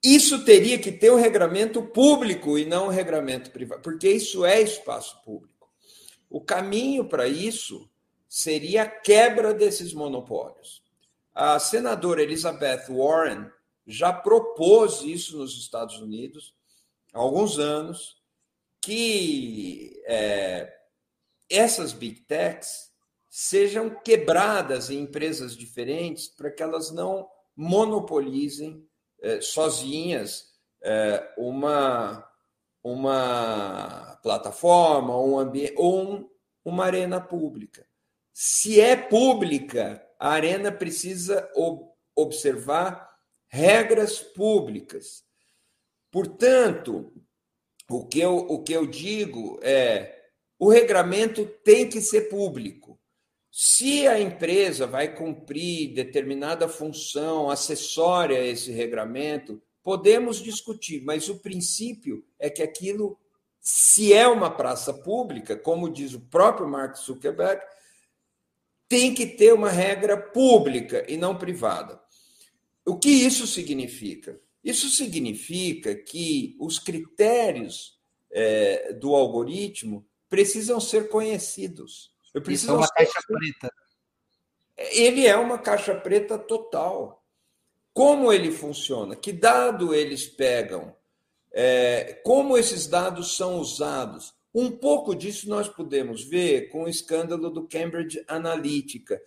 Isso 0.00 0.44
teria 0.44 0.78
que 0.78 0.92
ter 0.92 1.10
um 1.10 1.16
regramento 1.16 1.82
público 1.82 2.56
e 2.56 2.64
não 2.64 2.86
um 2.86 2.90
regramento 2.90 3.50
privado, 3.50 3.82
porque 3.82 4.08
isso 4.08 4.44
é 4.44 4.62
espaço 4.62 5.20
público. 5.24 5.55
O 6.28 6.40
caminho 6.40 7.08
para 7.08 7.28
isso 7.28 7.88
seria 8.28 8.82
a 8.82 8.88
quebra 8.88 9.54
desses 9.54 9.92
monopólios. 9.92 10.82
A 11.34 11.58
senadora 11.58 12.22
Elizabeth 12.22 12.86
Warren 12.88 13.50
já 13.86 14.12
propôs 14.12 15.02
isso 15.02 15.38
nos 15.38 15.56
Estados 15.56 15.98
Unidos 16.00 16.54
há 17.12 17.18
alguns 17.18 17.58
anos, 17.58 18.20
que 18.80 20.02
é, 20.06 20.72
essas 21.48 21.92
big 21.92 22.20
techs 22.22 22.90
sejam 23.28 23.90
quebradas 23.90 24.90
em 24.90 25.00
empresas 25.00 25.56
diferentes 25.56 26.26
para 26.28 26.50
que 26.50 26.62
elas 26.62 26.90
não 26.90 27.28
monopolizem 27.54 28.86
é, 29.20 29.40
sozinhas 29.40 30.54
é, 30.82 31.34
uma, 31.36 32.26
uma 32.92 34.16
plataforma, 34.22 35.20
um 35.20 35.38
ambiente, 35.38 35.74
ou 35.76 36.00
um, 36.00 36.30
uma 36.64 36.84
arena 36.84 37.20
pública. 37.20 37.84
Se 38.32 38.80
é 38.80 38.94
pública, 38.94 40.06
a 40.20 40.30
arena 40.30 40.70
precisa 40.70 41.50
observar 42.14 43.10
regras 43.48 44.20
públicas. 44.20 45.24
Portanto, 46.12 47.12
o 47.90 48.06
que 48.06 48.20
eu, 48.20 48.36
o 48.36 48.62
que 48.62 48.72
eu 48.72 48.86
digo 48.86 49.58
é: 49.62 50.30
o 50.56 50.70
regramento 50.70 51.44
tem 51.64 51.88
que 51.88 52.00
ser 52.00 52.28
público. 52.28 53.00
Se 53.50 54.06
a 54.06 54.20
empresa 54.20 54.86
vai 54.86 55.12
cumprir 55.12 55.92
determinada 55.92 56.68
função 56.68 57.50
acessória 57.50 58.38
a 58.38 58.44
esse 58.44 58.70
regramento, 58.70 59.60
Podemos 59.86 60.38
discutir, 60.42 61.04
mas 61.04 61.28
o 61.28 61.38
princípio 61.38 62.26
é 62.40 62.50
que 62.50 62.60
aquilo, 62.60 63.16
se 63.60 64.12
é 64.12 64.26
uma 64.26 64.50
praça 64.50 64.92
pública, 64.92 65.56
como 65.56 65.88
diz 65.88 66.12
o 66.12 66.22
próprio 66.22 66.66
Mark 66.66 66.96
Zuckerberg, 66.96 67.62
tem 68.88 69.14
que 69.14 69.24
ter 69.24 69.54
uma 69.54 69.70
regra 69.70 70.16
pública 70.20 71.06
e 71.08 71.16
não 71.16 71.38
privada. 71.38 72.00
O 72.84 72.98
que 72.98 73.08
isso 73.08 73.46
significa? 73.46 74.40
Isso 74.64 74.88
significa 74.88 75.94
que 75.94 76.56
os 76.58 76.80
critérios 76.80 77.96
é, 78.32 78.92
do 78.92 79.14
algoritmo 79.14 80.04
precisam 80.28 80.80
ser 80.80 81.08
conhecidos. 81.08 82.12
Isso 82.48 82.72
é 82.72 82.74
uma 82.74 82.88
caixa 82.88 83.20
preta. 83.24 83.72
Ele 84.76 85.28
é 85.28 85.36
uma 85.36 85.58
caixa 85.58 85.94
preta 85.94 86.36
total 86.36 87.24
como 87.96 88.30
ele 88.30 88.52
funciona, 88.52 89.16
que 89.16 89.32
dado 89.32 89.94
eles 89.94 90.26
pegam, 90.26 90.94
é, 91.50 92.20
como 92.22 92.58
esses 92.58 92.86
dados 92.86 93.38
são 93.38 93.58
usados. 93.58 94.34
Um 94.54 94.70
pouco 94.70 95.14
disso 95.14 95.48
nós 95.48 95.66
podemos 95.66 96.22
ver 96.22 96.68
com 96.68 96.84
o 96.84 96.88
escândalo 96.90 97.48
do 97.48 97.66
Cambridge 97.66 98.22
Analytica, 98.28 99.18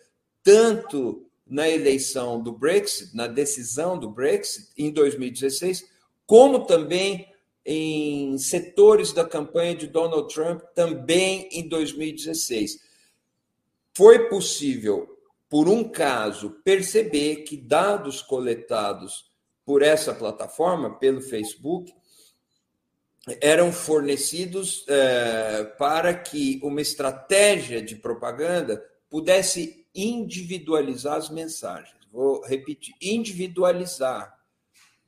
tanto 0.43 1.25
na 1.47 1.67
eleição 1.67 2.39
do 2.39 2.51
Brexit, 2.51 3.15
na 3.15 3.25
decisão 3.25 3.97
do 3.97 4.08
Brexit 4.08 4.67
em 4.77 4.91
2016, 4.91 5.89
como 6.27 6.63
também 6.67 7.27
em 7.65 8.38
setores 8.38 9.12
da 9.12 9.25
campanha 9.25 9.73
de 9.73 9.88
Donald 9.88 10.32
Trump, 10.32 10.62
também 10.75 11.49
em 11.51 11.67
2016. 11.67 12.79
Foi 13.95 14.29
possível 14.29 15.18
por 15.49 15.67
um 15.67 15.83
caso, 15.83 16.51
perceber 16.63 17.38
que 17.38 17.57
dados 17.57 18.21
coletados 18.21 19.25
por 19.65 19.81
essa 19.81 20.13
plataforma, 20.13 20.97
pelo 20.97 21.21
Facebook, 21.21 21.91
eram 23.41 23.71
fornecidos 23.71 24.85
é, 24.88 25.63
para 25.77 26.13
que 26.13 26.59
uma 26.63 26.81
estratégia 26.81 27.81
de 27.81 27.95
propaganda 27.95 28.83
pudesse 29.09 29.88
individualizar 29.93 31.17
as 31.17 31.29
mensagens. 31.29 31.97
vou 32.12 32.43
repetir, 32.45 32.93
individualizar. 33.01 34.38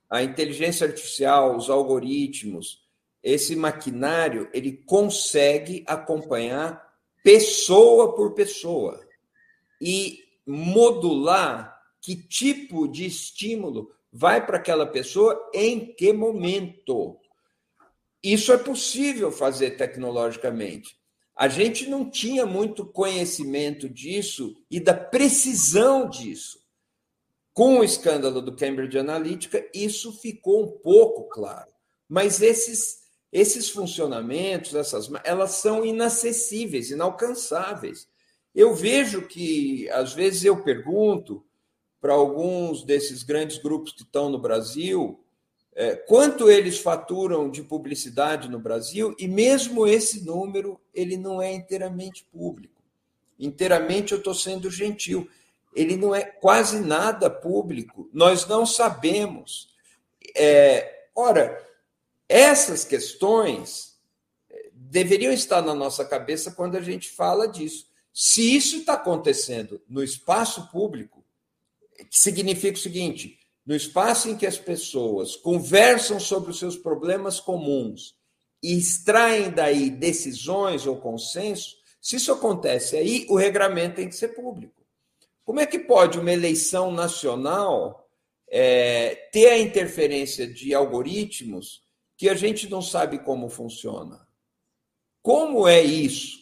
A 0.10 0.23
inteligência 0.23 0.88
artificial, 0.88 1.56
os 1.56 1.69
algoritmos, 1.69 2.84
esse 3.23 3.56
maquinário, 3.56 4.49
ele 4.51 4.73
consegue 4.86 5.84
acompanhar 5.88 6.91
pessoa 7.23 8.15
por 8.15 8.34
pessoa 8.34 8.99
e 9.80 10.20
modular 10.45 11.77
que 12.01 12.15
tipo 12.15 12.88
de 12.88 13.06
estímulo 13.06 13.91
vai 14.12 14.45
para 14.45 14.58
aquela 14.58 14.86
pessoa 14.86 15.49
em 15.54 15.93
que 15.93 16.12
momento. 16.12 17.17
Isso 18.21 18.51
é 18.51 18.58
possível 18.58 19.32
fazer 19.32 19.71
tecnologicamente. 19.71 20.95
A 21.36 21.47
gente 21.47 21.88
não 21.88 22.10
tinha 22.10 22.45
muito 22.45 22.86
conhecimento 22.86 23.89
disso 23.89 24.56
e 24.69 24.80
da 24.80 24.93
precisão 24.93 26.10
disso. 26.10 26.60
Com 27.54 27.80
o 27.80 27.84
escândalo 27.84 28.41
do 28.41 28.56
Cambridge 28.56 28.97
Analytica, 28.97 29.67
isso 29.73 30.12
ficou 30.13 30.63
um 30.63 30.71
pouco 30.80 31.27
claro. 31.30 31.71
Mas 32.08 32.41
esses, 32.41 33.04
esses 33.32 33.69
funcionamentos, 33.69 34.75
essas, 34.75 35.10
elas 35.23 35.51
são 35.51 35.84
inacessíveis, 35.84 36.91
inalcançáveis. 36.91 38.08
Eu 38.53 38.75
vejo 38.75 39.27
que, 39.27 39.89
às 39.89 40.13
vezes, 40.13 40.43
eu 40.43 40.61
pergunto 40.63 41.43
para 41.99 42.13
alguns 42.13 42.83
desses 42.83 43.23
grandes 43.23 43.57
grupos 43.57 43.93
que 43.93 44.03
estão 44.03 44.29
no 44.29 44.39
Brasil 44.39 45.21
é, 45.73 45.95
quanto 45.95 46.49
eles 46.49 46.79
faturam 46.79 47.49
de 47.49 47.63
publicidade 47.63 48.49
no 48.49 48.59
Brasil, 48.59 49.15
e 49.17 49.27
mesmo 49.27 49.87
esse 49.87 50.23
número 50.25 50.79
ele 50.93 51.15
não 51.15 51.41
é 51.41 51.53
inteiramente 51.53 52.25
público. 52.25 52.81
Inteiramente 53.39 54.11
eu 54.11 54.17
estou 54.17 54.33
sendo 54.33 54.69
gentil. 54.69 55.29
Ele 55.73 55.95
não 55.95 56.13
é 56.13 56.23
quase 56.23 56.79
nada 56.81 57.29
público. 57.29 58.09
Nós 58.13 58.45
não 58.45 58.65
sabemos. 58.65 59.69
É, 60.35 61.05
ora, 61.15 61.65
essas 62.27 62.83
questões 62.83 63.97
é, 64.49 64.69
deveriam 64.73 65.31
estar 65.31 65.61
na 65.61 65.73
nossa 65.73 66.03
cabeça 66.03 66.51
quando 66.51 66.75
a 66.75 66.81
gente 66.81 67.09
fala 67.09 67.47
disso. 67.47 67.89
Se 68.13 68.56
isso 68.56 68.78
está 68.78 68.93
acontecendo 68.93 69.82
no 69.88 70.04
espaço 70.04 70.69
público, 70.69 71.24
significa 72.10 72.78
o 72.78 72.82
seguinte: 72.82 73.39
no 73.65 73.76
espaço 73.76 74.30
em 74.30 74.36
que 74.36 74.45
as 74.45 74.58
pessoas 74.58 75.36
conversam 75.36 76.19
sobre 76.19 76.52
os 76.52 76.60
seus 76.60 76.76
problemas 76.76 77.39
comuns 77.39 78.15
e 78.62 78.78
extraem 78.78 79.50
daí 79.50 79.89
decisões 79.89 80.86
ou 80.86 80.97
consensos, 80.97 81.78
se 82.02 82.15
isso 82.15 82.32
acontece 82.32 82.97
aí, 82.97 83.26
o 83.30 83.36
regramento 83.36 83.97
tem 83.97 84.10
que 84.10 84.15
ser 84.15 84.30
público. 84.30 84.82
Como 85.43 85.60
é 85.60 85.65
que 85.65 85.80
pode 85.80 86.19
uma 86.19 86.32
eleição 86.32 86.91
nacional 86.91 88.10
é, 88.50 89.15
ter 89.32 89.50
a 89.50 89.60
interferência 89.60 90.47
de 90.47 90.74
algoritmos 90.74 91.84
que 92.17 92.30
a 92.30 92.36
gente 92.36 92.69
não 92.69 92.82
sabe 92.82 93.19
como 93.19 93.50
funciona? 93.50 94.28
Como 95.21 95.67
é 95.67 95.82
isso? 95.82 96.40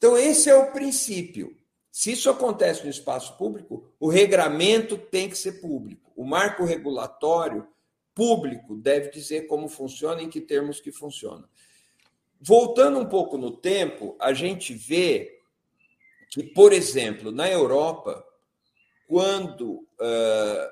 Então, 0.00 0.16
esse 0.16 0.48
é 0.48 0.56
o 0.56 0.72
princípio. 0.72 1.54
Se 1.92 2.12
isso 2.12 2.30
acontece 2.30 2.84
no 2.84 2.88
espaço 2.88 3.36
público, 3.36 3.92
o 4.00 4.08
regramento 4.08 4.96
tem 4.96 5.28
que 5.28 5.36
ser 5.36 5.60
público. 5.60 6.10
O 6.16 6.24
marco 6.24 6.64
regulatório 6.64 7.68
público 8.14 8.76
deve 8.76 9.10
dizer 9.10 9.46
como 9.46 9.68
funciona, 9.68 10.22
em 10.22 10.30
que 10.30 10.40
termos 10.40 10.80
que 10.80 10.90
funciona. 10.90 11.46
Voltando 12.40 12.98
um 12.98 13.04
pouco 13.04 13.36
no 13.36 13.50
tempo, 13.50 14.16
a 14.18 14.32
gente 14.32 14.72
vê 14.72 15.38
que, 16.30 16.44
por 16.44 16.72
exemplo, 16.72 17.30
na 17.30 17.50
Europa, 17.50 18.24
quando 19.06 19.86
uh, 20.00 20.70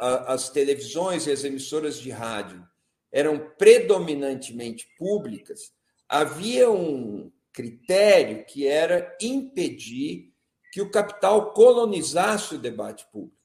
as 0.00 0.48
televisões 0.48 1.26
e 1.26 1.30
as 1.30 1.44
emissoras 1.44 2.00
de 2.00 2.08
rádio 2.10 2.66
eram 3.12 3.38
predominantemente 3.58 4.88
públicas, 4.96 5.74
havia 6.08 6.70
um 6.70 7.30
critério 7.52 8.44
que 8.46 8.66
era 8.66 9.16
impedir 9.20 10.32
que 10.72 10.80
o 10.80 10.90
capital 10.90 11.52
colonizasse 11.52 12.54
o 12.54 12.58
debate 12.58 13.06
público. 13.12 13.36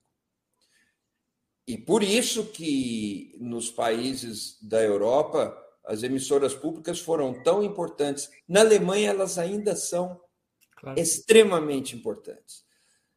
E 1.67 1.77
por 1.77 2.01
isso 2.01 2.45
que 2.45 3.35
nos 3.39 3.69
países 3.69 4.57
da 4.61 4.81
Europa 4.81 5.55
as 5.85 6.03
emissoras 6.03 6.53
públicas 6.53 6.99
foram 6.99 7.41
tão 7.43 7.63
importantes. 7.63 8.29
Na 8.47 8.61
Alemanha 8.61 9.09
elas 9.09 9.37
ainda 9.37 9.75
são 9.75 10.19
claro. 10.77 10.99
extremamente 10.99 11.95
importantes. 11.95 12.65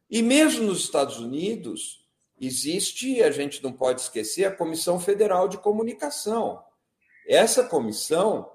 E 0.09 0.21
mesmo 0.21 0.65
nos 0.65 0.79
Estados 0.79 1.19
Unidos 1.19 2.05
existe, 2.39 3.21
a 3.23 3.31
gente 3.31 3.63
não 3.63 3.71
pode 3.71 4.01
esquecer, 4.01 4.45
a 4.45 4.55
Comissão 4.55 4.99
Federal 4.99 5.47
de 5.47 5.57
Comunicação. 5.57 6.61
Essa 7.27 7.63
comissão 7.63 8.51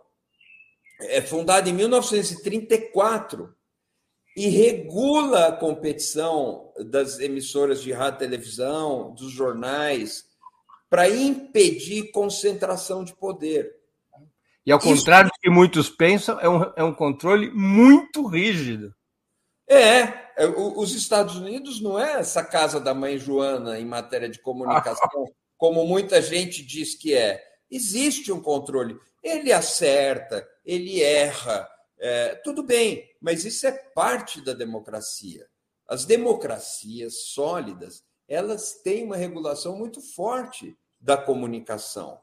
é 1.00 1.20
fundada 1.20 1.68
em 1.68 1.72
1934 1.72 3.54
e 4.36 4.48
regula 4.48 5.48
a 5.48 5.52
competição 5.52 6.70
das 6.90 7.18
emissoras 7.18 7.82
de 7.82 7.92
rádio 7.92 8.16
e 8.16 8.20
televisão, 8.20 9.14
dos 9.14 9.32
jornais, 9.32 10.24
para 10.90 11.08
impedir 11.08 12.10
concentração 12.10 13.02
de 13.02 13.14
poder. 13.14 13.74
E 14.64 14.72
ao 14.72 14.78
contrário 14.78 15.28
Isso... 15.28 15.36
do 15.36 15.40
que 15.40 15.50
muitos 15.50 15.88
pensam, 15.88 16.38
é 16.40 16.48
um, 16.48 16.72
é 16.76 16.84
um 16.84 16.92
controle 16.92 17.50
muito 17.50 18.26
rígido. 18.26 18.94
É, 19.68 20.00
é 20.36 20.46
os 20.46 20.92
Estados 20.92 21.36
Unidos 21.36 21.80
não 21.80 21.98
é 21.98 22.20
essa 22.20 22.44
casa 22.44 22.78
da 22.78 22.92
mãe 22.92 23.16
Joana 23.16 23.78
em 23.78 23.86
matéria 23.86 24.28
de 24.28 24.40
comunicação, 24.40 25.24
como 25.56 25.86
muita 25.86 26.20
gente 26.20 26.64
diz 26.64 26.94
que 26.94 27.14
é. 27.14 27.42
Existe 27.70 28.30
um 28.30 28.40
controle. 28.40 28.96
Ele 29.26 29.52
acerta, 29.52 30.48
ele 30.64 31.02
erra, 31.02 31.68
é, 31.98 32.36
tudo 32.36 32.62
bem, 32.62 33.10
mas 33.20 33.44
isso 33.44 33.66
é 33.66 33.72
parte 33.72 34.40
da 34.40 34.52
democracia. 34.52 35.48
As 35.88 36.04
democracias 36.04 37.22
sólidas, 37.24 38.04
elas 38.28 38.74
têm 38.84 39.02
uma 39.02 39.16
regulação 39.16 39.76
muito 39.76 40.00
forte 40.00 40.76
da 41.00 41.16
comunicação. 41.16 42.20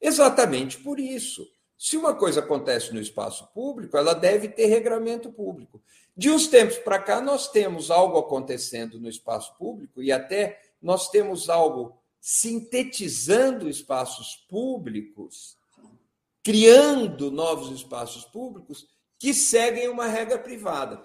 Exatamente 0.00 0.78
por 0.78 1.00
isso. 1.00 1.44
Se 1.76 1.96
uma 1.96 2.14
coisa 2.14 2.38
acontece 2.38 2.94
no 2.94 3.00
espaço 3.00 3.48
público, 3.52 3.96
ela 3.96 4.14
deve 4.14 4.48
ter 4.48 4.66
regramento 4.66 5.32
público. 5.32 5.82
De 6.16 6.30
uns 6.30 6.46
tempos 6.46 6.78
para 6.78 7.00
cá, 7.00 7.20
nós 7.20 7.50
temos 7.50 7.90
algo 7.90 8.16
acontecendo 8.16 9.00
no 9.00 9.08
espaço 9.08 9.56
público 9.58 10.00
e 10.00 10.12
até 10.12 10.60
nós 10.80 11.08
temos 11.08 11.50
algo 11.50 11.98
sintetizando 12.20 13.68
espaços 13.68 14.36
públicos, 14.48 15.58
criando 16.44 17.30
novos 17.30 17.74
espaços 17.74 18.24
públicos 18.26 18.86
que 19.18 19.32
seguem 19.32 19.88
uma 19.88 20.06
regra 20.06 20.38
privada. 20.38 21.02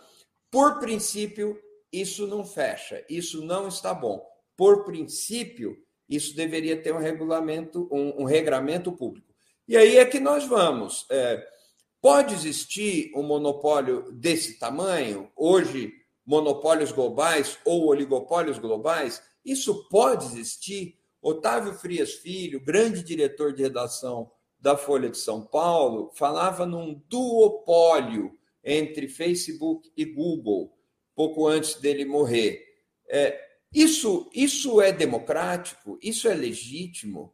Por 0.51 0.79
princípio, 0.79 1.57
isso 1.91 2.27
não 2.27 2.43
fecha, 2.43 3.03
isso 3.09 3.43
não 3.45 3.69
está 3.69 3.93
bom. 3.93 4.21
Por 4.57 4.83
princípio, 4.83 5.77
isso 6.09 6.35
deveria 6.35 6.81
ter 6.81 6.93
um 6.93 6.97
regulamento, 6.97 7.87
um, 7.89 8.23
um 8.23 8.25
regramento 8.25 8.91
público. 8.91 9.33
E 9.65 9.77
aí 9.77 9.97
é 9.97 10.05
que 10.05 10.19
nós 10.19 10.43
vamos. 10.43 11.05
É, 11.09 11.47
pode 12.01 12.35
existir 12.35 13.11
um 13.15 13.23
monopólio 13.23 14.11
desse 14.11 14.59
tamanho? 14.59 15.31
Hoje, 15.37 15.93
monopólios 16.25 16.91
globais 16.91 17.57
ou 17.63 17.87
oligopólios 17.87 18.59
globais? 18.59 19.21
Isso 19.45 19.87
pode 19.87 20.25
existir. 20.25 20.99
Otávio 21.21 21.73
Frias 21.73 22.13
Filho, 22.13 22.63
grande 22.63 23.03
diretor 23.03 23.53
de 23.53 23.61
redação 23.61 24.31
da 24.59 24.75
Folha 24.75 25.09
de 25.09 25.17
São 25.17 25.41
Paulo 25.41 26.11
falava 26.13 26.65
num 26.65 27.01
duopólio 27.07 28.37
entre 28.63 29.07
Facebook 29.07 29.89
e 29.95 30.05
Google, 30.05 30.77
pouco 31.15 31.47
antes 31.47 31.75
dele 31.75 32.05
morrer. 32.05 32.65
É, 33.07 33.39
isso, 33.73 34.29
isso 34.33 34.81
é 34.81 34.91
democrático? 34.91 35.97
Isso 36.01 36.27
é 36.27 36.33
legítimo? 36.33 37.33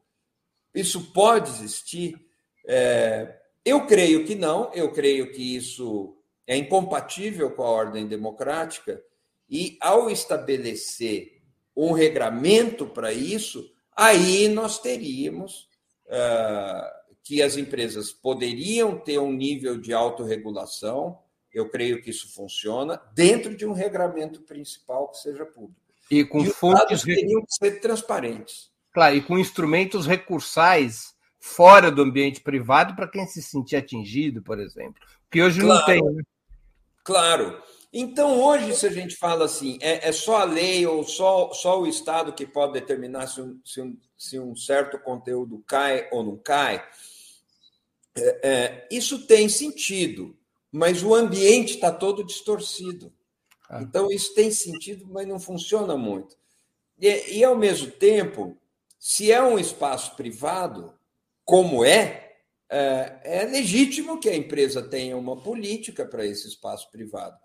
Isso 0.73 1.11
pode 1.11 1.49
existir? 1.49 2.19
É, 2.67 3.39
eu 3.63 3.87
creio 3.87 4.25
que 4.25 4.35
não, 4.35 4.71
eu 4.73 4.91
creio 4.91 5.31
que 5.31 5.55
isso 5.55 6.17
é 6.45 6.55
incompatível 6.55 7.51
com 7.51 7.63
a 7.63 7.69
ordem 7.69 8.07
democrática, 8.07 9.01
e 9.49 9.77
ao 9.81 10.09
estabelecer 10.09 11.41
um 11.75 11.91
regramento 11.91 12.85
para 12.87 13.11
isso, 13.11 13.71
aí 13.95 14.47
nós 14.47 14.79
teríamos. 14.79 15.67
Uh, 16.07 17.04
que 17.25 17.41
as 17.41 17.57
empresas 17.57 18.11
poderiam 18.11 18.99
ter 18.99 19.17
um 19.17 19.33
nível 19.33 19.81
de 19.81 19.91
autorregulação, 19.91 21.17
eu 21.51 21.67
creio 21.67 21.99
que 21.99 22.11
isso 22.11 22.31
funciona, 22.31 23.01
dentro 23.15 23.57
de 23.57 23.65
um 23.65 23.73
regramento 23.73 24.41
principal 24.41 25.09
que 25.09 25.17
seja 25.17 25.43
público. 25.43 25.81
E 26.11 26.23
com 26.23 26.43
e 26.43 26.49
fontes. 26.51 27.01
teriam 27.01 27.41
que 27.41 27.55
ser 27.55 27.81
transparentes. 27.81 28.69
Claro, 28.93 29.15
e 29.15 29.21
com 29.23 29.39
instrumentos 29.39 30.05
recursais 30.05 31.15
fora 31.39 31.89
do 31.89 32.03
ambiente 32.03 32.41
privado 32.41 32.95
para 32.95 33.07
quem 33.07 33.25
se 33.25 33.41
sentir 33.41 33.75
atingido, 33.75 34.43
por 34.43 34.59
exemplo. 34.59 35.01
Que 35.31 35.41
hoje 35.41 35.61
claro, 35.61 35.79
não 35.79 35.85
tem. 35.85 36.03
Né? 36.03 36.23
Claro. 37.03 37.59
Então, 37.91 38.39
hoje, 38.39 38.75
se 38.75 38.85
a 38.85 38.91
gente 38.91 39.15
fala 39.15 39.45
assim, 39.45 39.79
é, 39.81 40.09
é, 40.09 40.11
só 40.11 40.41
a 40.41 40.43
lei 40.43 40.85
ou 40.85 41.03
só, 41.03 41.51
só 41.53 41.81
o 41.81 41.87
Estado 41.87 42.33
que 42.33 42.45
pode 42.45 42.73
determinar 42.73 43.25
se 43.27 43.41
um, 43.41 43.59
se 43.63 43.81
um, 43.81 43.97
se 44.17 44.37
um 44.37 44.55
certo 44.55 44.99
conteúdo 44.99 45.63
cai 45.65 46.07
ou 46.11 46.21
não 46.21 46.37
cai, 46.37 46.85
é, 48.17 48.49
é, 48.49 48.87
isso 48.89 49.25
tem 49.27 49.49
sentido, 49.49 50.37
mas 50.71 51.03
o 51.03 51.13
ambiente 51.13 51.75
está 51.75 51.91
todo 51.91 52.23
distorcido. 52.23 53.13
Ah. 53.69 53.81
Então, 53.81 54.11
isso 54.11 54.33
tem 54.33 54.51
sentido, 54.51 55.05
mas 55.07 55.27
não 55.27 55.39
funciona 55.39 55.97
muito. 55.97 56.35
E, 56.99 57.37
e, 57.37 57.43
ao 57.43 57.57
mesmo 57.57 57.91
tempo, 57.91 58.57
se 58.99 59.31
é 59.31 59.43
um 59.43 59.59
espaço 59.59 60.15
privado, 60.15 60.93
como 61.43 61.83
é, 61.83 62.33
é, 62.69 63.19
é 63.23 63.45
legítimo 63.45 64.19
que 64.19 64.29
a 64.29 64.35
empresa 64.35 64.81
tenha 64.81 65.17
uma 65.17 65.35
política 65.41 66.05
para 66.05 66.25
esse 66.25 66.47
espaço 66.47 66.89
privado. 66.91 67.37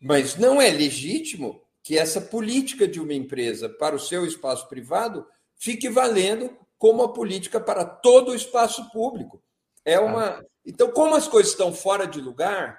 Mas 0.00 0.36
não 0.36 0.60
é 0.60 0.70
legítimo 0.70 1.62
que 1.82 1.96
essa 1.96 2.20
política 2.20 2.86
de 2.86 3.00
uma 3.00 3.14
empresa 3.14 3.68
para 3.68 3.94
o 3.94 4.00
seu 4.00 4.26
espaço 4.26 4.68
privado 4.68 5.24
fique 5.56 5.88
valendo 5.88 6.50
como 6.76 7.02
a 7.02 7.12
política 7.12 7.60
para 7.60 7.84
todo 7.84 8.32
o 8.32 8.34
espaço 8.34 8.90
público. 8.90 9.42
É 9.86 10.00
uma. 10.00 10.44
Então, 10.66 10.90
como 10.90 11.14
as 11.14 11.28
coisas 11.28 11.52
estão 11.52 11.72
fora 11.72 12.06
de 12.06 12.20
lugar, 12.20 12.78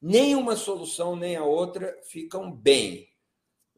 nem 0.00 0.36
uma 0.36 0.54
solução 0.54 1.16
nem 1.16 1.34
a 1.34 1.44
outra 1.44 1.98
ficam 2.04 2.52
bem. 2.52 3.08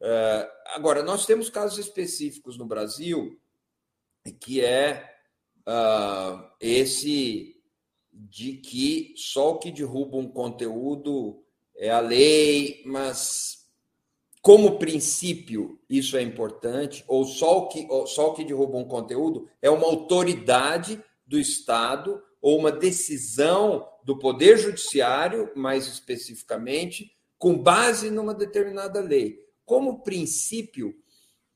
Uh, 0.01 0.45
agora, 0.75 1.01
nós 1.01 1.25
temos 1.25 1.49
casos 1.49 1.79
específicos 1.79 2.57
no 2.57 2.65
Brasil 2.65 3.39
que 4.39 4.59
é 4.59 5.17
uh, 5.67 6.43
esse 6.59 7.55
de 8.11 8.53
que 8.53 9.13
só 9.17 9.51
o 9.51 9.59
que 9.59 9.71
derruba 9.71 10.17
um 10.17 10.27
conteúdo 10.27 11.43
é 11.75 11.91
a 11.91 11.99
lei, 11.99 12.81
mas 12.85 13.65
como 14.41 14.79
princípio 14.79 15.79
isso 15.89 16.15
é 16.15 16.21
importante, 16.21 17.03
ou 17.07 17.25
só 17.25 17.59
o 17.59 17.67
que, 17.67 17.87
só 18.07 18.29
o 18.29 18.33
que 18.33 18.45
derruba 18.45 18.77
um 18.77 18.87
conteúdo 18.87 19.49
é 19.61 19.69
uma 19.69 19.85
autoridade 19.85 21.03
do 21.25 21.37
Estado 21.37 22.21
ou 22.45 22.59
uma 22.59 22.71
decisão 22.71 23.89
do 24.03 24.19
Poder 24.19 24.55
Judiciário, 24.59 25.51
mais 25.55 25.87
especificamente, 25.87 27.11
com 27.39 27.57
base 27.57 28.11
numa 28.11 28.35
determinada 28.35 28.99
lei. 28.99 29.43
Como 29.65 30.03
princípio, 30.03 30.95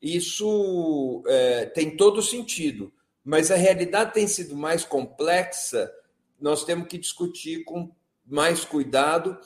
isso 0.02 1.24
é, 1.28 1.68
tem 1.68 1.96
todo 1.96 2.24
sentido, 2.24 2.92
mas 3.24 3.52
a 3.52 3.56
realidade 3.56 4.16
tem 4.16 4.28
sido 4.28 4.56
mais 4.56 4.84
complexa, 4.84 5.94
nós 6.42 6.66
temos 6.66 6.88
que 6.88 6.98
discutir 6.98 7.64
com 7.66 7.92
mais 8.26 8.66
cuidado 8.66 9.38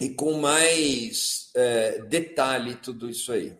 e 0.00 0.10
com 0.10 0.40
mais 0.40 1.52
é, 1.54 2.02
detalhe 2.02 2.74
tudo 2.74 3.08
isso 3.08 3.30
aí. 3.30 3.56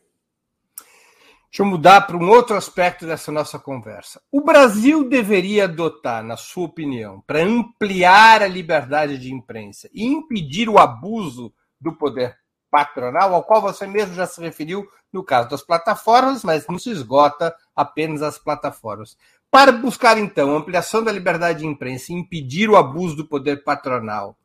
Deixa 1.52 1.64
eu 1.64 1.66
mudar 1.66 2.06
para 2.06 2.16
um 2.16 2.30
outro 2.30 2.56
aspecto 2.56 3.04
dessa 3.04 3.30
nossa 3.30 3.58
conversa. 3.58 4.22
O 4.32 4.40
Brasil 4.40 5.06
deveria 5.06 5.64
adotar, 5.64 6.24
na 6.24 6.34
sua 6.34 6.64
opinião, 6.64 7.22
para 7.26 7.42
ampliar 7.42 8.40
a 8.40 8.48
liberdade 8.48 9.18
de 9.18 9.30
imprensa 9.30 9.86
e 9.92 10.02
impedir 10.02 10.66
o 10.66 10.78
abuso 10.78 11.52
do 11.78 11.92
poder 11.92 12.34
patronal, 12.70 13.34
ao 13.34 13.42
qual 13.42 13.60
você 13.60 13.86
mesmo 13.86 14.14
já 14.14 14.26
se 14.26 14.40
referiu 14.40 14.88
no 15.12 15.22
caso 15.22 15.50
das 15.50 15.60
plataformas, 15.60 16.42
mas 16.42 16.66
não 16.66 16.78
se 16.78 16.88
esgota 16.88 17.54
apenas 17.76 18.22
as 18.22 18.38
plataformas. 18.38 19.14
Para 19.50 19.72
buscar, 19.72 20.16
então, 20.16 20.56
ampliação 20.56 21.04
da 21.04 21.12
liberdade 21.12 21.58
de 21.58 21.66
imprensa 21.66 22.12
e 22.12 22.16
impedir 22.16 22.70
o 22.70 22.78
abuso 22.78 23.14
do 23.14 23.28
poder 23.28 23.62
patronal, 23.62 24.38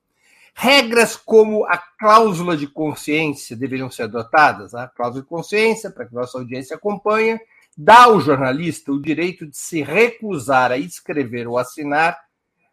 Regras 0.59 1.15
como 1.15 1.65
a 1.65 1.77
cláusula 1.77 2.57
de 2.57 2.65
consciência 2.65 3.55
deveriam 3.55 3.91
ser 3.91 4.03
adotadas. 4.03 4.73
A 4.73 4.87
cláusula 4.87 5.21
de 5.21 5.29
consciência, 5.29 5.91
para 5.91 6.03
que 6.03 6.15
nossa 6.15 6.35
audiência 6.39 6.75
acompanhe, 6.75 7.39
dá 7.77 8.05
ao 8.05 8.19
jornalista 8.19 8.91
o 8.91 8.99
direito 8.99 9.45
de 9.45 9.55
se 9.55 9.83
recusar 9.83 10.71
a 10.71 10.77
escrever 10.79 11.47
ou 11.47 11.59
assinar 11.59 12.19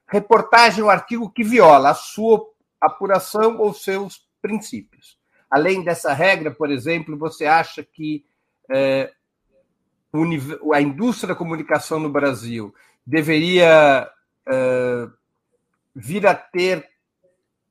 reportagem 0.09 0.82
ou 0.82 0.89
artigo 0.89 1.30
que 1.30 1.45
viola 1.45 1.91
a 1.91 1.95
sua 1.95 2.43
apuração 2.80 3.59
ou 3.59 3.74
seus 3.74 4.26
princípios. 4.41 5.18
Além 5.51 5.85
dessa 5.85 6.14
regra, 6.14 6.51
por 6.51 6.70
exemplo, 6.70 7.18
você 7.18 7.45
acha 7.45 7.85
que 7.85 8.24
é, 8.72 9.12
a 10.72 10.80
indústria 10.80 11.28
da 11.28 11.39
comunicação 11.39 12.01
no 12.01 12.09
Brasil 12.09 12.74
deveria 13.07 14.11
é, 14.49 15.07
vir 15.95 16.26
a 16.26 16.35
ter 16.35 16.93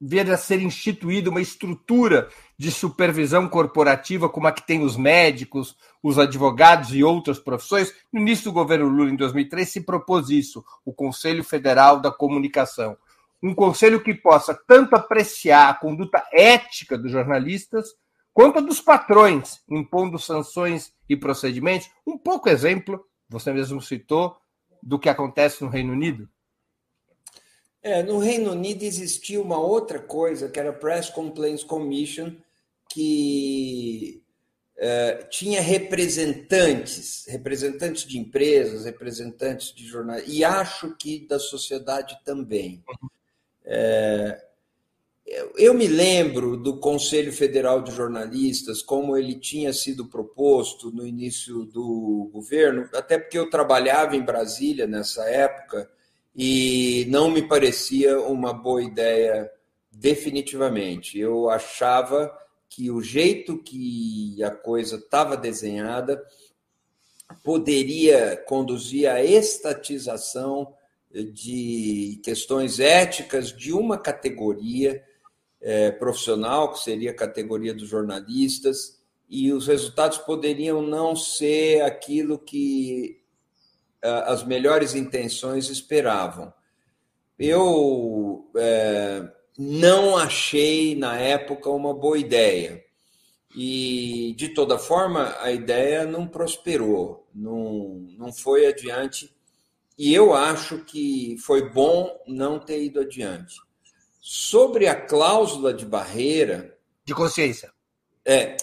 ver 0.05 0.29
a 0.29 0.35
ser 0.35 0.61
instituída 0.61 1.29
uma 1.29 1.41
estrutura 1.41 2.27
de 2.57 2.69
supervisão 2.69 3.47
corporativa 3.47 4.27
como 4.27 4.47
a 4.47 4.51
que 4.51 4.65
tem 4.67 4.83
os 4.83 4.97
médicos, 4.97 5.77
os 6.01 6.19
advogados 6.19 6.93
e 6.93 7.01
outras 7.01 7.39
profissões. 7.39 7.93
No 8.11 8.19
início 8.19 8.45
do 8.45 8.51
governo 8.51 8.89
Lula, 8.89 9.09
em 9.09 9.15
2003, 9.15 9.69
se 9.69 9.81
propôs 9.81 10.29
isso, 10.29 10.63
o 10.83 10.93
Conselho 10.93 11.41
Federal 11.41 12.01
da 12.01 12.11
Comunicação. 12.11 12.97
Um 13.41 13.55
conselho 13.55 14.01
que 14.01 14.13
possa 14.13 14.53
tanto 14.67 14.93
apreciar 14.93 15.69
a 15.69 15.73
conduta 15.73 16.21
ética 16.33 16.97
dos 16.97 17.11
jornalistas, 17.11 17.87
quanto 18.33 18.59
a 18.59 18.61
dos 18.61 18.81
patrões, 18.81 19.61
impondo 19.69 20.19
sanções 20.19 20.91
e 21.07 21.15
procedimentos. 21.15 21.89
Um 22.05 22.17
pouco 22.17 22.49
exemplo, 22.49 23.05
você 23.29 23.53
mesmo 23.53 23.81
citou, 23.81 24.35
do 24.81 24.99
que 24.99 25.07
acontece 25.07 25.63
no 25.63 25.69
Reino 25.69 25.93
Unido. 25.93 26.27
É, 27.83 28.01
no 28.01 28.17
Reino 28.17 28.51
Unido 28.51 28.83
existia 28.83 29.41
uma 29.41 29.59
outra 29.59 29.99
coisa, 29.99 30.47
que 30.47 30.57
era 30.57 30.69
a 30.69 30.73
Press 30.73 31.09
Complaints 31.09 31.65
Commission, 31.65 32.33
que 32.89 34.23
é, 34.77 35.15
tinha 35.29 35.59
representantes, 35.59 37.25
representantes 37.27 38.05
de 38.05 38.17
empresas, 38.17 38.85
representantes 38.85 39.73
de 39.75 39.85
jornais, 39.85 40.23
e 40.27 40.45
acho 40.45 40.95
que 40.95 41.27
da 41.27 41.37
sociedade 41.37 42.17
também. 42.23 42.81
É, 43.65 44.41
eu 45.57 45.73
me 45.73 45.87
lembro 45.87 46.55
do 46.55 46.79
Conselho 46.79 47.33
Federal 47.33 47.81
de 47.81 47.91
Jornalistas, 47.91 48.81
como 48.81 49.17
ele 49.17 49.35
tinha 49.35 49.73
sido 49.73 50.07
proposto 50.07 50.89
no 50.89 51.05
início 51.05 51.65
do 51.65 52.29
governo, 52.31 52.87
até 52.93 53.17
porque 53.17 53.37
eu 53.37 53.49
trabalhava 53.49 54.15
em 54.15 54.21
Brasília 54.21 54.87
nessa 54.87 55.25
época 55.29 55.89
e 56.35 57.05
não 57.09 57.29
me 57.29 57.41
parecia 57.47 58.19
uma 58.19 58.53
boa 58.53 58.83
ideia 58.83 59.51
definitivamente. 59.91 61.19
Eu 61.19 61.49
achava 61.49 62.31
que 62.67 62.89
o 62.89 63.01
jeito 63.01 63.57
que 63.59 64.43
a 64.43 64.49
coisa 64.49 64.95
estava 64.95 65.37
desenhada 65.37 66.23
poderia 67.43 68.35
conduzir 68.47 69.07
à 69.09 69.23
estatização 69.23 70.73
de 71.11 72.19
questões 72.23 72.79
éticas 72.79 73.55
de 73.55 73.71
uma 73.71 73.97
categoria 73.97 75.03
é, 75.61 75.91
profissional, 75.91 76.73
que 76.73 76.79
seria 76.79 77.11
a 77.11 77.15
categoria 77.15 77.73
dos 77.73 77.87
jornalistas, 77.87 78.99
e 79.29 79.51
os 79.51 79.67
resultados 79.67 80.17
poderiam 80.17 80.81
não 80.81 81.15
ser 81.15 81.81
aquilo 81.81 82.37
que 82.37 83.22
as 84.03 84.43
melhores 84.43 84.93
intenções 84.95 85.69
esperavam. 85.69 86.53
Eu 87.39 88.49
é, 88.55 89.27
não 89.57 90.17
achei 90.17 90.95
na 90.95 91.17
época 91.17 91.69
uma 91.69 91.93
boa 91.93 92.17
ideia. 92.17 92.83
E, 93.55 94.33
de 94.35 94.49
toda 94.49 94.79
forma, 94.79 95.35
a 95.39 95.51
ideia 95.51 96.05
não 96.05 96.27
prosperou, 96.27 97.27
não, 97.33 98.07
não 98.17 98.33
foi 98.33 98.65
adiante. 98.65 99.35
E 99.97 100.13
eu 100.13 100.33
acho 100.33 100.79
que 100.79 101.37
foi 101.37 101.69
bom 101.69 102.19
não 102.27 102.59
ter 102.59 102.83
ido 102.83 102.99
adiante. 102.99 103.55
Sobre 104.19 104.87
a 104.87 104.95
cláusula 104.95 105.73
de 105.73 105.85
barreira. 105.85 106.75
De 107.05 107.13
consciência. 107.13 107.71
É, 108.25 108.57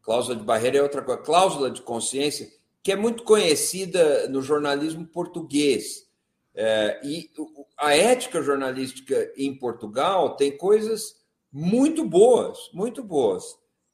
cláusula 0.00 0.36
de 0.36 0.44
barreira 0.44 0.78
é 0.78 0.82
outra 0.82 1.02
coisa. 1.02 1.22
Cláusula 1.22 1.70
de 1.70 1.82
consciência 1.82 2.48
que 2.86 2.92
é 2.92 2.96
muito 2.96 3.24
conhecida 3.24 4.28
no 4.28 4.40
jornalismo 4.40 5.04
português. 5.04 6.06
É, 6.54 7.00
e 7.02 7.28
a 7.76 7.96
ética 7.96 8.40
jornalística 8.40 9.32
em 9.36 9.52
Portugal 9.58 10.36
tem 10.36 10.56
coisas 10.56 11.16
muito 11.52 12.04
boas, 12.04 12.56
muito 12.72 13.02
boas. 13.02 13.42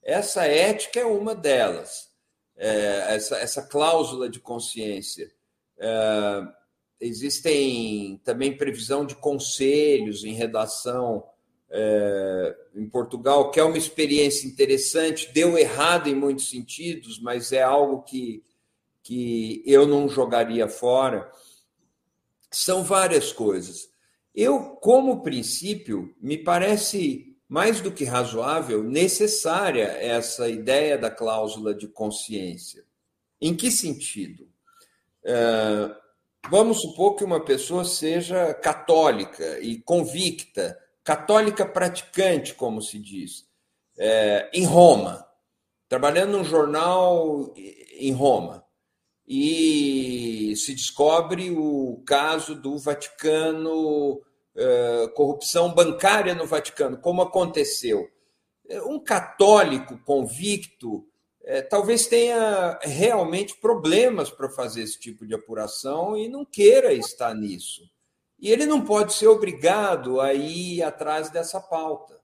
Essa 0.02 0.44
ética 0.44 1.00
é 1.00 1.06
uma 1.06 1.34
delas, 1.34 2.10
é, 2.54 3.14
essa, 3.14 3.38
essa 3.38 3.62
cláusula 3.62 4.28
de 4.28 4.38
consciência. 4.38 5.32
É, 5.78 6.42
existem 7.00 8.20
também 8.22 8.54
previsão 8.54 9.06
de 9.06 9.14
conselhos 9.14 10.22
em 10.22 10.34
redação 10.34 11.24
é, 11.70 12.56
em 12.74 12.86
Portugal, 12.90 13.50
que 13.50 13.58
é 13.58 13.64
uma 13.64 13.78
experiência 13.78 14.46
interessante, 14.46 15.32
deu 15.32 15.56
errado 15.56 16.10
em 16.10 16.14
muitos 16.14 16.50
sentidos, 16.50 17.18
mas 17.18 17.52
é 17.52 17.62
algo 17.62 18.02
que 18.02 18.44
que 19.02 19.62
eu 19.66 19.86
não 19.86 20.08
jogaria 20.08 20.68
fora. 20.68 21.30
São 22.50 22.82
várias 22.84 23.32
coisas. 23.32 23.90
Eu, 24.34 24.76
como 24.76 25.22
princípio, 25.22 26.14
me 26.20 26.38
parece 26.38 27.32
mais 27.48 27.82
do 27.82 27.92
que 27.92 28.04
razoável, 28.04 28.82
necessária 28.82 29.84
essa 30.00 30.48
ideia 30.48 30.96
da 30.96 31.10
cláusula 31.10 31.74
de 31.74 31.86
consciência. 31.86 32.82
Em 33.38 33.54
que 33.54 33.70
sentido? 33.70 34.48
É, 35.22 35.94
vamos 36.48 36.80
supor 36.80 37.14
que 37.14 37.22
uma 37.22 37.44
pessoa 37.44 37.84
seja 37.84 38.54
católica 38.54 39.60
e 39.60 39.78
convicta, 39.82 40.78
católica 41.04 41.66
praticante, 41.66 42.54
como 42.54 42.80
se 42.80 42.98
diz, 42.98 43.46
é, 43.98 44.48
em 44.54 44.64
Roma, 44.64 45.26
trabalhando 45.90 46.38
num 46.38 46.44
jornal 46.44 47.52
em 47.54 48.12
Roma, 48.12 48.61
e 49.34 50.54
se 50.56 50.74
descobre 50.74 51.50
o 51.50 52.02
caso 52.04 52.54
do 52.54 52.76
Vaticano, 52.76 54.20
é, 54.54 55.08
corrupção 55.14 55.72
bancária 55.72 56.34
no 56.34 56.46
Vaticano, 56.46 56.98
como 56.98 57.22
aconteceu. 57.22 58.06
Um 58.84 59.02
católico 59.02 59.98
convicto 60.04 61.06
é, 61.44 61.62
talvez 61.62 62.06
tenha 62.06 62.78
realmente 62.82 63.56
problemas 63.56 64.28
para 64.28 64.50
fazer 64.50 64.82
esse 64.82 65.00
tipo 65.00 65.26
de 65.26 65.34
apuração 65.34 66.14
e 66.14 66.28
não 66.28 66.44
queira 66.44 66.92
estar 66.92 67.34
nisso. 67.34 67.90
E 68.38 68.50
ele 68.50 68.66
não 68.66 68.84
pode 68.84 69.14
ser 69.14 69.28
obrigado 69.28 70.20
a 70.20 70.34
ir 70.34 70.82
atrás 70.82 71.30
dessa 71.30 71.58
pauta. 71.58 72.20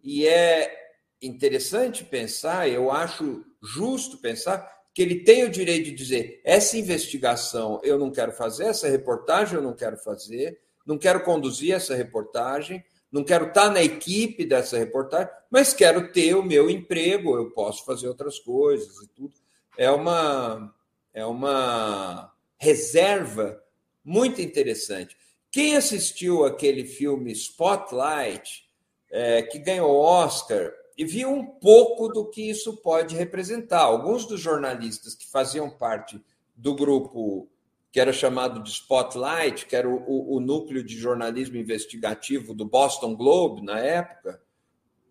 E 0.00 0.24
é 0.24 0.72
interessante 1.20 2.04
pensar, 2.04 2.68
eu 2.68 2.92
acho 2.92 3.44
justo 3.60 4.18
pensar, 4.18 4.73
que 4.94 5.02
ele 5.02 5.16
tem 5.16 5.44
o 5.44 5.50
direito 5.50 5.86
de 5.86 5.92
dizer: 5.92 6.40
essa 6.44 6.78
investigação 6.78 7.80
eu 7.82 7.98
não 7.98 8.12
quero 8.12 8.32
fazer, 8.32 8.66
essa 8.66 8.88
reportagem 8.88 9.56
eu 9.56 9.62
não 9.62 9.74
quero 9.74 9.96
fazer, 9.98 10.60
não 10.86 10.96
quero 10.96 11.24
conduzir 11.24 11.74
essa 11.74 11.96
reportagem, 11.96 12.82
não 13.10 13.24
quero 13.24 13.48
estar 13.48 13.70
na 13.70 13.82
equipe 13.82 14.44
dessa 14.44 14.78
reportagem, 14.78 15.28
mas 15.50 15.74
quero 15.74 16.12
ter 16.12 16.34
o 16.34 16.42
meu 16.42 16.70
emprego, 16.70 17.36
eu 17.36 17.50
posso 17.50 17.84
fazer 17.84 18.06
outras 18.06 18.38
coisas 18.38 19.02
e 19.02 19.08
tudo. 19.08 19.34
É 19.76 19.90
uma, 19.90 20.72
é 21.12 21.26
uma 21.26 22.32
reserva 22.56 23.60
muito 24.04 24.40
interessante. 24.40 25.16
Quem 25.50 25.76
assistiu 25.76 26.44
aquele 26.44 26.84
filme 26.84 27.32
Spotlight, 27.32 28.64
é, 29.10 29.42
que 29.42 29.58
ganhou 29.58 29.96
Oscar, 29.96 30.72
e 30.96 31.04
viu 31.04 31.30
um 31.30 31.44
pouco 31.44 32.08
do 32.08 32.28
que 32.30 32.48
isso 32.48 32.76
pode 32.76 33.16
representar. 33.16 33.80
Alguns 33.80 34.26
dos 34.26 34.40
jornalistas 34.40 35.14
que 35.14 35.26
faziam 35.26 35.68
parte 35.68 36.22
do 36.56 36.74
grupo 36.74 37.48
que 37.94 38.00
era 38.00 38.12
chamado 38.12 38.60
de 38.60 38.70
Spotlight, 38.70 39.66
que 39.66 39.76
era 39.76 39.88
o, 39.88 40.02
o, 40.04 40.36
o, 40.36 40.40
núcleo 40.40 40.82
de 40.82 40.98
jornalismo 40.98 41.56
investigativo 41.56 42.52
do 42.52 42.64
Boston 42.64 43.14
Globe 43.14 43.62
na 43.62 43.78
época. 43.78 44.42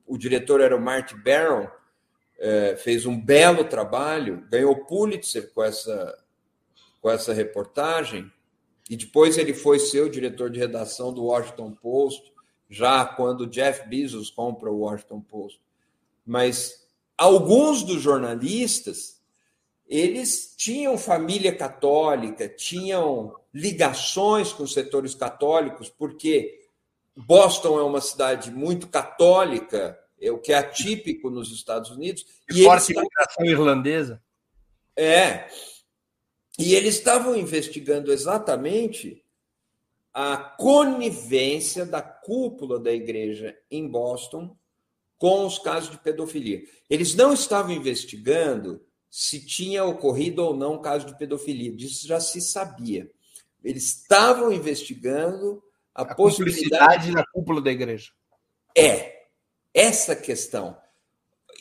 O 0.05 0.17
diretor 0.17 0.59
era 0.59 0.75
o 0.75 0.81
Marty 0.81 1.15
Barron, 1.15 1.65
é, 2.37 2.75
fez 2.75 3.05
um 3.05 3.17
belo 3.17 3.63
trabalho, 3.63 4.45
ganhou 4.49 4.85
Pulitzer 4.85 5.53
com 5.53 5.63
essa, 5.63 6.23
com 7.01 7.09
essa 7.09 7.31
reportagem, 7.31 8.29
e 8.89 8.97
depois 8.97 9.37
ele 9.37 9.53
foi 9.53 9.79
ser 9.79 10.01
o 10.01 10.09
diretor 10.09 10.49
de 10.49 10.59
redação 10.59 11.13
do 11.13 11.23
Washington 11.23 11.71
Post, 11.71 12.33
já 12.69 13.05
quando 13.05 13.47
Jeff 13.47 13.87
Bezos 13.87 14.29
compra 14.29 14.69
o 14.69 14.79
Washington 14.79 15.21
Post. 15.21 15.62
Mas 16.25 16.87
alguns 17.17 17.83
dos 17.83 18.01
jornalistas 18.01 19.21
eles 19.87 20.53
tinham 20.57 20.97
família 20.97 21.55
católica, 21.55 22.47
tinham 22.49 23.35
ligações 23.53 24.51
com 24.51 24.63
os 24.63 24.73
setores 24.73 25.13
católicos, 25.13 25.89
porque 25.89 26.67
Boston 27.15 27.79
é 27.79 27.83
uma 27.83 28.01
cidade 28.01 28.49
muito 28.49 28.87
católica, 28.87 29.99
é 30.19 30.31
o 30.31 30.39
que 30.39 30.51
é 30.51 30.57
atípico 30.57 31.29
nos 31.29 31.51
Estados 31.51 31.91
Unidos. 31.91 32.25
E, 32.49 32.61
e 32.61 32.63
forte 32.63 32.93
imigração 32.93 33.45
irlandesa. 33.45 34.23
É. 34.95 35.47
E 36.57 36.73
eles 36.75 36.95
estavam 36.95 37.35
investigando 37.35 38.11
exatamente 38.11 39.23
a 40.13 40.37
conivência 40.37 41.85
da 41.85 42.01
cúpula 42.01 42.79
da 42.79 42.91
igreja 42.91 43.57
em 43.69 43.87
Boston 43.87 44.55
com 45.23 45.45
os 45.45 45.57
casos 45.57 45.89
de 45.89 45.97
pedofilia. 45.97 46.65
Eles 46.89 47.15
não 47.15 47.31
estavam 47.33 47.71
investigando 47.71 48.85
se 49.09 49.39
tinha 49.39 49.85
ocorrido 49.85 50.43
ou 50.43 50.53
não 50.53 50.81
caso 50.81 51.05
de 51.05 51.17
pedofilia. 51.17 51.73
Disso 51.73 52.05
já 52.05 52.19
se 52.19 52.41
sabia. 52.41 53.09
Eles 53.63 53.85
estavam 53.85 54.51
investigando 54.51 55.63
a, 55.95 56.01
a 56.01 56.13
possibilidade 56.13 57.09
na 57.09 57.25
cúpula 57.25 57.61
da 57.61 57.71
igreja. 57.71 58.11
É 58.77 59.27
essa 59.73 60.13
questão. 60.13 60.77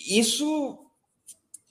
Isso 0.09 0.85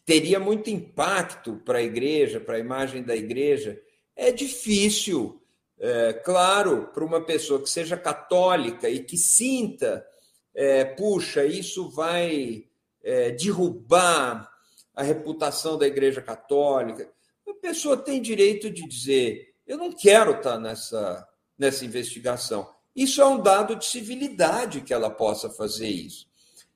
teria 0.06 0.40
muito 0.40 0.70
impacto 0.70 1.58
para 1.66 1.80
a 1.80 1.84
igreja, 1.84 2.40
para 2.40 2.56
a 2.56 2.60
imagem 2.60 3.04
da 3.04 3.18
igreja. 3.18 3.78
É 4.16 4.32
difícil, 4.32 5.44
é, 5.78 6.14
claro, 6.14 6.90
para 6.94 7.04
uma 7.04 7.20
pessoa 7.20 7.62
que 7.62 7.70
seja 7.70 7.98
católica 7.98 8.90
e 8.90 9.04
que 9.04 9.18
sinta, 9.18 10.08
é, 10.54 10.86
puxa, 10.86 11.46
isso 11.46 11.90
vai 11.90 12.66
é, 13.04 13.32
derrubar 13.32 14.52
a 14.94 15.04
reputação 15.04 15.78
da 15.78 15.88
Igreja 15.88 16.22
Católica. 16.22 17.10
A 17.48 17.54
pessoa 17.54 17.98
tem 17.98 18.22
direito 18.22 18.70
de 18.70 18.88
dizer: 18.88 19.54
eu 19.66 19.78
não 19.78 19.92
quero 19.92 20.32
estar 20.32 20.60
nessa, 20.60 21.28
nessa 21.58 21.86
investigação. 21.86 22.70
Isso 22.96 23.22
é 23.22 23.26
um 23.26 23.42
dado 23.42 23.76
de 23.76 23.86
civilidade 23.86 24.82
que 24.82 24.94
ela 24.94 25.10
possa 25.10 25.50
fazer 25.50 25.88
isso. 25.88 26.30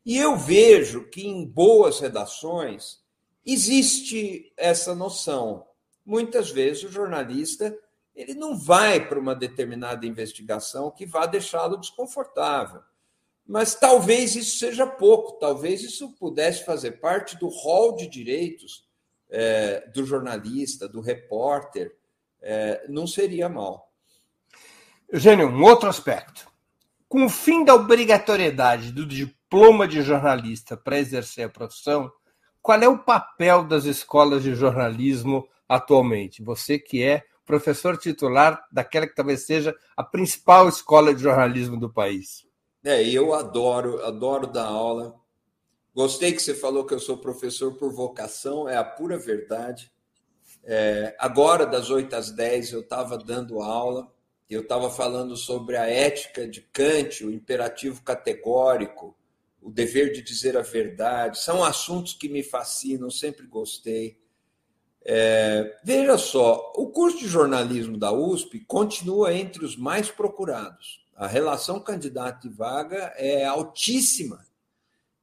E 0.05 0.17
eu 0.17 0.37
vejo 0.37 1.09
que 1.09 1.27
em 1.27 1.45
boas 1.45 1.99
redações 1.99 2.99
existe 3.45 4.53
essa 4.55 4.95
noção. 4.95 5.65
Muitas 6.05 6.51
vezes 6.51 6.83
o 6.83 6.91
jornalista 6.91 7.77
ele 8.15 8.33
não 8.33 8.57
vai 8.57 9.05
para 9.05 9.19
uma 9.19 9.35
determinada 9.35 10.05
investigação 10.05 10.89
que 10.89 11.05
vá 11.05 11.25
deixá-lo 11.25 11.75
desconfortável. 11.75 12.81
Mas 13.47 13.75
talvez 13.75 14.35
isso 14.35 14.57
seja 14.57 14.87
pouco, 14.87 15.33
talvez 15.33 15.83
isso 15.83 16.11
pudesse 16.13 16.65
fazer 16.65 16.93
parte 16.93 17.37
do 17.37 17.47
rol 17.47 17.95
de 17.95 18.07
direitos 18.07 18.87
é, 19.29 19.87
do 19.93 20.05
jornalista, 20.05 20.87
do 20.87 20.99
repórter, 20.99 21.95
é, 22.41 22.85
não 22.89 23.05
seria 23.05 23.47
mal. 23.47 23.91
Eugênio, 25.09 25.47
um 25.47 25.63
outro 25.63 25.87
aspecto. 25.87 26.47
Com 27.07 27.25
o 27.25 27.29
fim 27.29 27.63
da 27.63 27.75
obrigatoriedade 27.75 28.91
do 28.91 29.05
diploma 29.05 29.87
de 29.87 30.01
jornalista 30.01 30.75
para 30.75 30.99
exercer 30.99 31.45
a 31.45 31.49
profissão, 31.49 32.11
qual 32.61 32.81
é 32.81 32.87
o 32.87 32.97
papel 32.97 33.63
das 33.63 33.85
escolas 33.85 34.41
de 34.41 34.55
jornalismo 34.55 35.47
atualmente? 35.69 36.43
Você 36.43 36.79
que 36.79 37.03
é 37.03 37.23
professor 37.45 37.97
titular 37.97 38.65
daquela 38.71 39.07
que 39.07 39.15
talvez 39.15 39.45
seja 39.45 39.75
a 39.95 40.03
principal 40.03 40.67
escola 40.67 41.13
de 41.13 41.21
jornalismo 41.21 41.77
do 41.77 41.91
país. 41.91 42.44
É, 42.85 43.03
eu 43.03 43.33
adoro, 43.33 44.05
adoro 44.05 44.45
dar 44.45 44.67
aula. 44.67 45.19
Gostei 45.91 46.31
que 46.33 46.39
você 46.39 46.53
falou 46.53 46.85
que 46.85 46.93
eu 46.93 46.99
sou 46.99 47.17
professor 47.17 47.73
por 47.73 47.91
vocação, 47.91 48.69
é 48.69 48.77
a 48.77 48.83
pura 48.83 49.17
verdade. 49.17 49.91
É, 50.63 51.15
agora, 51.17 51.65
das 51.65 51.89
8 51.89 52.15
às 52.15 52.29
10, 52.29 52.73
eu 52.73 52.81
estava 52.81 53.17
dando 53.17 53.59
aula, 53.59 54.13
eu 54.47 54.61
estava 54.61 54.91
falando 54.91 55.35
sobre 55.35 55.75
a 55.75 55.87
ética 55.87 56.47
de 56.47 56.61
Kant, 56.61 57.25
o 57.25 57.31
imperativo 57.31 58.03
categórico, 58.03 59.17
o 59.59 59.71
dever 59.71 60.11
de 60.11 60.21
dizer 60.21 60.55
a 60.55 60.61
verdade. 60.61 61.39
São 61.39 61.63
assuntos 61.63 62.13
que 62.13 62.29
me 62.29 62.43
fascinam, 62.43 63.09
sempre 63.09 63.47
gostei. 63.47 64.19
É, 65.03 65.75
veja 65.83 66.19
só, 66.19 66.71
o 66.75 66.91
curso 66.91 67.17
de 67.17 67.27
jornalismo 67.27 67.97
da 67.97 68.11
USP 68.11 68.59
continua 68.59 69.33
entre 69.33 69.65
os 69.65 69.75
mais 69.75 70.11
procurados 70.11 71.04
a 71.15 71.27
relação 71.27 71.79
candidato 71.79 72.47
e 72.47 72.49
vaga 72.49 73.13
é 73.15 73.45
altíssima. 73.45 74.45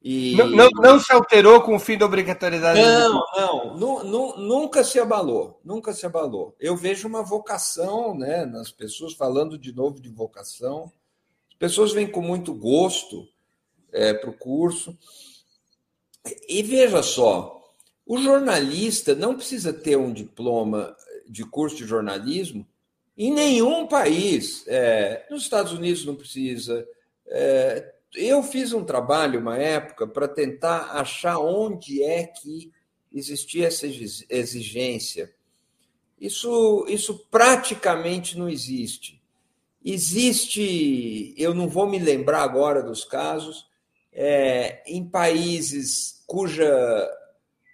E... 0.02 0.34
Não, 0.34 0.48
não, 0.48 0.68
não, 0.70 0.98
se 0.98 1.12
alterou 1.12 1.60
com 1.62 1.76
o 1.76 1.78
fim 1.78 1.96
da 1.96 2.06
obrigatoriedade? 2.06 2.80
Não, 2.80 3.22
não, 3.36 3.76
nu, 3.76 4.04
nu, 4.04 4.36
nunca 4.36 4.82
se 4.82 4.98
abalou, 4.98 5.60
nunca 5.64 5.92
se 5.92 6.04
abalou. 6.04 6.56
Eu 6.58 6.76
vejo 6.76 7.06
uma 7.06 7.22
vocação 7.22 8.16
né, 8.16 8.44
nas 8.44 8.72
pessoas, 8.72 9.12
falando 9.12 9.56
de 9.56 9.72
novo 9.72 10.00
de 10.00 10.08
vocação, 10.08 10.90
as 11.48 11.54
pessoas 11.56 11.92
vêm 11.92 12.10
com 12.10 12.20
muito 12.20 12.52
gosto 12.52 13.28
é, 13.92 14.12
para 14.12 14.30
o 14.30 14.36
curso. 14.36 14.98
E 16.48 16.62
veja 16.62 17.02
só, 17.02 17.62
o 18.04 18.18
jornalista 18.18 19.14
não 19.14 19.36
precisa 19.36 19.72
ter 19.72 19.96
um 19.96 20.12
diploma 20.12 20.96
de 21.28 21.44
curso 21.44 21.76
de 21.76 21.84
jornalismo 21.84 22.66
em 23.26 23.32
nenhum 23.32 23.86
país, 23.86 24.64
é, 24.66 25.26
nos 25.30 25.42
Estados 25.42 25.72
Unidos 25.72 26.04
não 26.04 26.14
precisa. 26.14 26.86
É, 27.28 27.94
eu 28.14 28.42
fiz 28.42 28.72
um 28.72 28.84
trabalho, 28.84 29.40
uma 29.40 29.56
época, 29.56 30.06
para 30.06 30.26
tentar 30.26 30.92
achar 30.92 31.38
onde 31.38 32.02
é 32.02 32.24
que 32.24 32.72
existia 33.12 33.68
essa 33.68 33.86
exigência. 33.86 35.32
Isso, 36.20 36.84
isso 36.88 37.26
praticamente 37.30 38.38
não 38.38 38.48
existe. 38.48 39.22
Existe, 39.84 41.34
eu 41.36 41.54
não 41.54 41.68
vou 41.68 41.88
me 41.88 41.98
lembrar 41.98 42.42
agora 42.42 42.82
dos 42.82 43.04
casos, 43.04 43.66
é, 44.12 44.82
em 44.86 45.04
países 45.04 46.22
cuja 46.26 47.10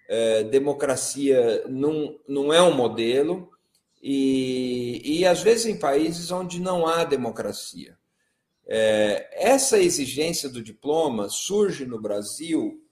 é, 0.08 0.44
democracia 0.44 1.64
não, 1.68 2.18
não 2.26 2.52
é 2.52 2.62
um 2.62 2.74
modelo, 2.74 3.50
e, 4.02 5.20
e 5.20 5.26
às 5.26 5.42
vezes 5.42 5.66
em 5.66 5.78
países 5.78 6.30
onde 6.30 6.60
não 6.60 6.86
há 6.86 7.04
democracia. 7.04 7.96
É, 8.66 9.28
essa 9.32 9.78
exigência 9.78 10.48
do 10.48 10.62
diploma 10.62 11.28
surge 11.28 11.86
no 11.86 12.00
Brasil 12.00 12.82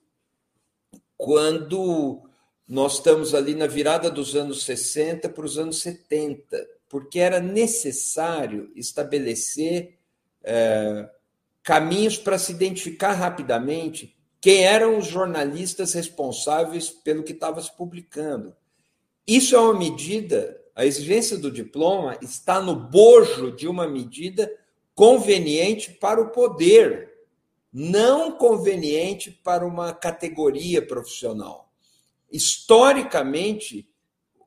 quando 1.15 2.21
nós 2.67 2.95
estamos 2.95 3.33
ali 3.33 3.55
na 3.55 3.67
virada 3.67 4.09
dos 4.09 4.35
anos 4.35 4.63
60 4.63 5.29
para 5.29 5.45
os 5.45 5.57
anos 5.57 5.79
70, 5.81 6.67
porque 6.89 7.19
era 7.19 7.39
necessário 7.39 8.71
estabelecer 8.75 9.97
é, 10.43 11.09
caminhos 11.63 12.17
para 12.17 12.37
se 12.37 12.51
identificar 12.51 13.13
rapidamente 13.13 14.15
quem 14.39 14.63
eram 14.63 14.97
os 14.97 15.07
jornalistas 15.07 15.93
responsáveis 15.93 16.89
pelo 16.89 17.23
que 17.23 17.33
estava 17.33 17.61
se 17.61 17.75
publicando. 17.75 18.55
Isso 19.25 19.55
é 19.55 19.59
uma 19.59 19.77
medida, 19.77 20.59
a 20.77 20.85
exigência 20.85 21.39
do 21.39 21.49
diploma 21.49 22.19
está 22.21 22.61
no 22.61 22.75
bojo 22.75 23.51
de 23.51 23.67
uma 23.67 23.87
medida 23.87 24.47
conveniente 24.93 25.91
para 25.91 26.21
o 26.21 26.29
poder, 26.29 27.11
não 27.73 28.37
conveniente 28.37 29.31
para 29.31 29.65
uma 29.65 29.91
categoria 29.91 30.79
profissional. 30.85 31.73
Historicamente, 32.31 33.89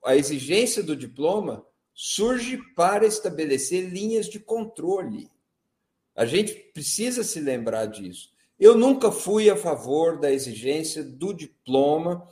a 0.05 0.14
exigência 0.14 0.85
do 0.85 0.95
diploma 0.95 1.66
surge 1.93 2.59
para 2.76 3.05
estabelecer 3.05 3.91
linhas 3.91 4.28
de 4.28 4.39
controle. 4.39 5.28
A 6.14 6.24
gente 6.24 6.55
precisa 6.72 7.24
se 7.24 7.41
lembrar 7.41 7.87
disso. 7.87 8.31
Eu 8.57 8.76
nunca 8.76 9.11
fui 9.11 9.51
a 9.51 9.57
favor 9.57 10.20
da 10.20 10.31
exigência 10.31 11.03
do 11.03 11.33
diploma 11.35 12.24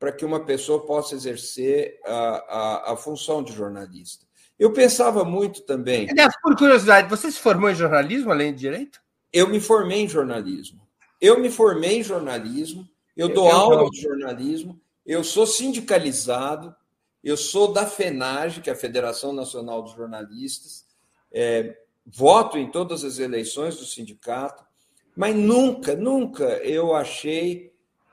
para 0.00 0.10
que 0.10 0.24
uma 0.24 0.46
pessoa 0.46 0.86
possa 0.86 1.14
exercer 1.14 2.00
a, 2.06 2.88
a, 2.88 2.92
a 2.92 2.96
função 2.96 3.42
de 3.42 3.52
jornalista. 3.52 4.26
Eu 4.58 4.72
pensava 4.72 5.24
muito 5.24 5.60
também. 5.62 6.08
Aliás, 6.10 6.34
por 6.42 6.56
curiosidade, 6.56 7.08
você 7.08 7.30
se 7.30 7.38
formou 7.38 7.70
em 7.70 7.74
jornalismo 7.74 8.30
além 8.30 8.54
de 8.54 8.60
direito? 8.60 8.98
Eu 9.30 9.46
me 9.46 9.60
formei 9.60 10.00
em 10.00 10.08
jornalismo. 10.08 10.80
Eu 11.20 11.38
me 11.38 11.50
formei 11.50 11.98
em 11.98 12.02
jornalismo, 12.02 12.88
eu 13.14 13.28
dou 13.28 13.46
eu 13.46 13.54
aula 13.54 13.76
não. 13.76 13.90
de 13.90 14.00
jornalismo, 14.00 14.80
eu 15.04 15.22
sou 15.22 15.46
sindicalizado, 15.46 16.74
eu 17.22 17.36
sou 17.36 17.70
da 17.70 17.86
FENAGE, 17.86 18.62
que 18.62 18.70
é 18.70 18.72
a 18.72 18.76
Federação 18.76 19.34
Nacional 19.34 19.82
dos 19.82 19.92
Jornalistas, 19.92 20.86
é, 21.30 21.76
voto 22.06 22.56
em 22.56 22.70
todas 22.70 23.04
as 23.04 23.18
eleições 23.18 23.76
do 23.76 23.84
sindicato, 23.84 24.64
mas 25.14 25.36
nunca, 25.36 25.94
nunca 25.94 26.44
eu 26.62 26.94
achei 26.94 27.69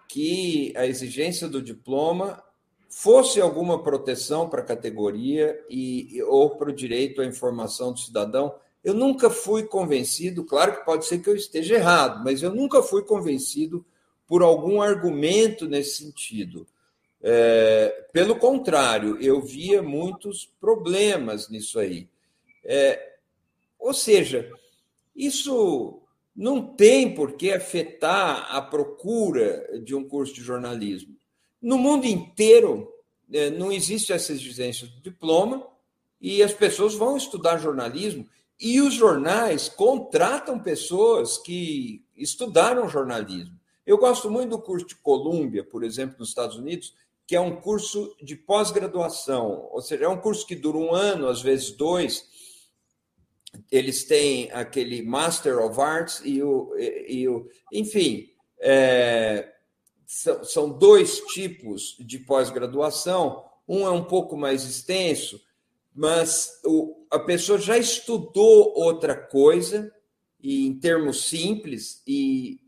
que 0.08 0.74
a 0.76 0.86
exigência 0.86 1.48
do 1.48 1.62
diploma 1.62 2.44
fosse 2.90 3.42
alguma 3.42 3.84
proteção 3.84 4.50
para 4.50 4.62
a 4.62 4.66
categoria 4.66 5.60
e, 5.70 6.22
ou 6.24 6.52
para 6.56 6.70
o 6.70 6.74
direito 6.74 7.22
à 7.22 7.26
informação 7.26 7.92
do 7.92 8.00
cidadão. 8.00 8.56
Eu 8.84 8.94
nunca 8.94 9.30
fui 9.30 9.64
convencido, 9.64 10.44
claro 10.44 10.78
que 10.78 10.86
pode 10.86 11.06
ser 11.06 11.20
que 11.20 11.30
eu 11.30 11.36
esteja 11.36 11.76
errado, 11.76 12.24
mas 12.24 12.42
eu 12.42 12.54
nunca 12.54 12.82
fui 12.82 13.04
convencido 13.04 13.86
por 14.26 14.42
algum 14.42 14.82
argumento 14.82 15.68
nesse 15.68 16.04
sentido. 16.04 16.66
É, 17.22 18.06
pelo 18.14 18.38
contrário, 18.38 19.18
eu 19.22 19.42
via 19.42 19.82
muitos 19.82 20.52
problemas 20.60 21.50
nisso 21.50 21.80
aí. 21.80 22.08
É, 22.64 23.16
ou 23.80 23.94
seja, 23.94 24.50
isso 25.16 26.02
não 26.38 26.62
tem 26.62 27.16
por 27.16 27.34
que 27.34 27.52
afetar 27.52 28.56
a 28.56 28.62
procura 28.62 29.82
de 29.84 29.96
um 29.96 30.08
curso 30.08 30.36
de 30.36 30.42
jornalismo. 30.42 31.16
No 31.60 31.80
mundo 31.80 32.06
inteiro, 32.06 32.94
é, 33.34 33.50
não 33.50 33.72
existe 33.72 34.14
essa 34.14 34.32
exigência 34.32 34.88
de 34.88 35.02
diploma 35.02 35.68
e 36.22 36.44
as 36.44 36.54
pessoas 36.54 36.94
vão 36.94 37.18
estudar 37.18 37.58
jornalismo 37.58 38.30
e 38.60 38.80
os 38.80 38.94
jornais 38.94 39.68
contratam 39.68 40.60
pessoas 40.60 41.40
que 41.40 42.06
estudaram 42.16 42.88
jornalismo. 42.88 43.58
Eu 43.84 43.98
gosto 43.98 44.30
muito 44.30 44.52
do 44.52 44.62
curso 44.62 44.86
de 44.86 44.96
Columbia, 44.96 45.64
por 45.64 45.84
exemplo, 45.84 46.18
nos 46.20 46.30
Estados 46.30 46.58
Unidos, 46.58 46.94
que 47.26 47.36
é 47.36 47.42
um 47.42 47.56
curso 47.56 48.16
de 48.22 48.36
pós-graduação, 48.36 49.68
ou 49.72 49.82
seja, 49.82 50.06
é 50.06 50.08
um 50.08 50.20
curso 50.20 50.46
que 50.46 50.56
dura 50.56 50.78
um 50.78 50.94
ano, 50.94 51.28
às 51.28 51.42
vezes 51.42 51.72
dois. 51.72 52.26
Eles 53.72 54.04
têm 54.04 54.52
aquele 54.52 55.02
Master 55.02 55.60
of 55.60 55.80
Arts 55.80 56.22
e 56.24 56.42
o, 56.44 56.74
e 56.78 57.28
o 57.28 57.50
enfim, 57.72 58.30
é, 58.60 59.52
são, 60.06 60.44
são 60.44 60.70
dois 60.70 61.20
tipos 61.34 61.96
de 62.00 62.20
pós-graduação. 62.20 63.44
Um 63.68 63.86
é 63.86 63.92
um 63.92 64.04
pouco 64.04 64.38
mais 64.38 64.64
extenso, 64.64 65.42
mas 65.94 66.60
o, 66.64 67.06
a 67.12 67.20
pessoa 67.20 67.60
já 67.60 67.78
estudou 67.78 68.74
outra 68.76 69.16
coisa, 69.16 69.92
e 70.40 70.68
em 70.68 70.80
termos 70.80 71.28
simples, 71.28 72.02
e 72.06 72.60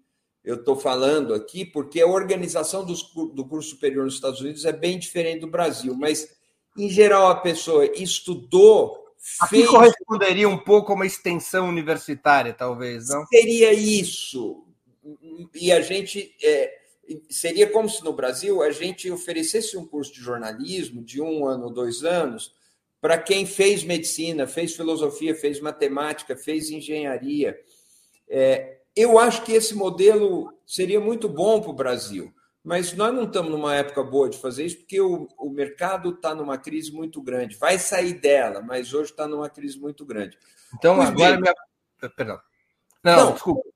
eu 0.44 0.56
estou 0.56 0.76
falando 0.76 1.34
aqui 1.34 1.64
porque 1.64 2.02
a 2.02 2.08
organização 2.08 2.84
do 2.84 3.46
curso 3.46 3.70
superior 3.70 4.06
nos 4.06 4.16
Estados 4.16 4.42
Unidos 4.42 4.66
é 4.66 4.74
bem 4.74 4.98
diferente 4.98 5.42
do 5.42 5.48
Brasil, 5.48 5.96
mas, 5.96 6.28
em 6.78 6.90
geral, 6.90 7.28
a 7.30 7.36
pessoa 7.36 7.86
estudou. 7.86 9.09
Aqui 9.42 9.58
fez... 9.58 9.70
corresponderia 9.70 10.48
um 10.48 10.58
pouco 10.58 10.92
a 10.92 10.96
uma 10.96 11.06
extensão 11.06 11.68
universitária, 11.68 12.54
talvez, 12.54 13.10
não? 13.10 13.26
Seria 13.28 13.74
isso. 13.74 14.64
E 15.54 15.72
a 15.72 15.82
gente. 15.82 16.36
É, 16.44 16.80
seria 17.30 17.68
como 17.70 17.90
se 17.90 18.04
no 18.04 18.14
Brasil 18.14 18.62
a 18.62 18.72
gente 18.72 19.10
oferecesse 19.10 19.76
um 19.78 19.86
curso 19.86 20.14
de 20.14 20.22
jornalismo 20.22 21.04
de 21.04 21.22
um 21.22 21.46
ano, 21.46 21.70
dois 21.70 22.04
anos, 22.04 22.54
para 23.02 23.18
quem 23.18 23.46
fez 23.46 23.84
medicina, 23.84 24.46
fez 24.46 24.76
filosofia, 24.76 25.34
fez 25.34 25.60
matemática, 25.60 26.36
fez 26.36 26.70
engenharia. 26.70 27.58
É, 28.30 28.80
eu 28.96 29.18
acho 29.18 29.44
que 29.44 29.54
esse 29.54 29.74
modelo 29.74 30.54
seria 30.66 31.00
muito 31.00 31.28
bom 31.28 31.62
para 31.62 31.72
o 31.72 31.74
Brasil, 31.74 32.34
mas 32.70 32.94
nós 32.94 33.12
não 33.12 33.24
estamos 33.24 33.50
numa 33.50 33.74
época 33.74 34.04
boa 34.04 34.30
de 34.30 34.38
fazer 34.38 34.64
isso, 34.64 34.78
porque 34.78 35.02
o, 35.02 35.28
o 35.40 35.50
mercado 35.50 36.12
está 36.12 36.36
numa 36.36 36.56
crise 36.56 36.92
muito 36.92 37.20
grande. 37.20 37.56
Vai 37.56 37.80
sair 37.80 38.14
dela, 38.14 38.62
mas 38.62 38.94
hoje 38.94 39.10
está 39.10 39.28
numa 39.28 39.50
crise 39.50 39.80
muito 39.80 40.06
grande. 40.06 40.38
Então, 40.78 40.98
pois 40.98 41.10
agora. 41.10 41.32
Bem, 41.32 41.42
minha... 41.42 42.12
Perdão. 42.16 42.40
Não, 43.04 43.26
não, 43.26 43.32
desculpa. 43.34 43.68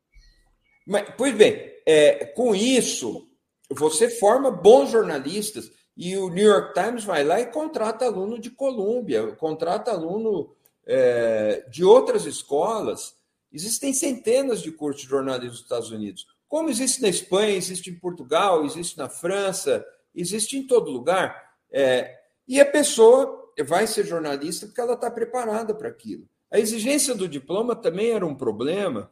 Mas, 0.86 1.10
pois 1.18 1.36
bem, 1.36 1.74
é, 1.88 2.24
com 2.36 2.54
isso, 2.54 3.28
você 3.68 4.08
forma 4.08 4.52
bons 4.52 4.91
jornalistas 4.91 5.72
e 5.98 6.16
o 6.16 6.30
New 6.30 6.46
York 6.46 6.80
Times 6.80 7.04
vai 7.04 7.24
lá 7.24 7.41
e 7.41 7.48
contrata 7.48 8.06
aluno 8.06 8.38
de 8.38 8.52
Colômbia, 8.52 9.32
contrata 9.38 9.89
aluno 9.89 10.56
é, 10.86 11.66
de 11.68 11.84
outras 11.84 12.28
escolas. 12.28 13.16
Existem 13.52 13.91
centenas 13.91 14.62
de 14.62 14.72
cursos 14.72 15.02
de 15.02 15.10
jornalismo 15.10 15.54
nos 15.54 15.62
Estados 15.62 15.89
Unidos. 15.89 16.28
Como 16.54 16.70
existe 16.70 17.01
na 17.01 17.10
Espanha, 17.10 17.58
existe 17.58 17.89
em 17.89 17.95
Portugal, 17.95 18.64
existe 18.64 18.95
na 18.95 19.10
França, 19.10 19.84
existe 20.14 20.56
em 20.56 20.68
todo 20.68 20.91
lugar. 20.91 21.51
É, 21.72 22.16
e 22.47 22.62
a 22.62 22.66
pessoa 22.66 23.51
vai 23.66 23.88
ser 23.88 24.06
jornalista 24.06 24.68
porque 24.68 24.80
ela 24.80 24.93
está 24.93 25.10
preparada 25.10 25.74
para 25.74 25.89
aquilo. 25.89 26.30
A 26.51 26.60
exigência 26.60 27.16
do 27.16 27.28
diploma 27.28 27.76
também 27.76 28.12
era 28.12 28.24
um 28.24 28.36
problema, 28.36 29.10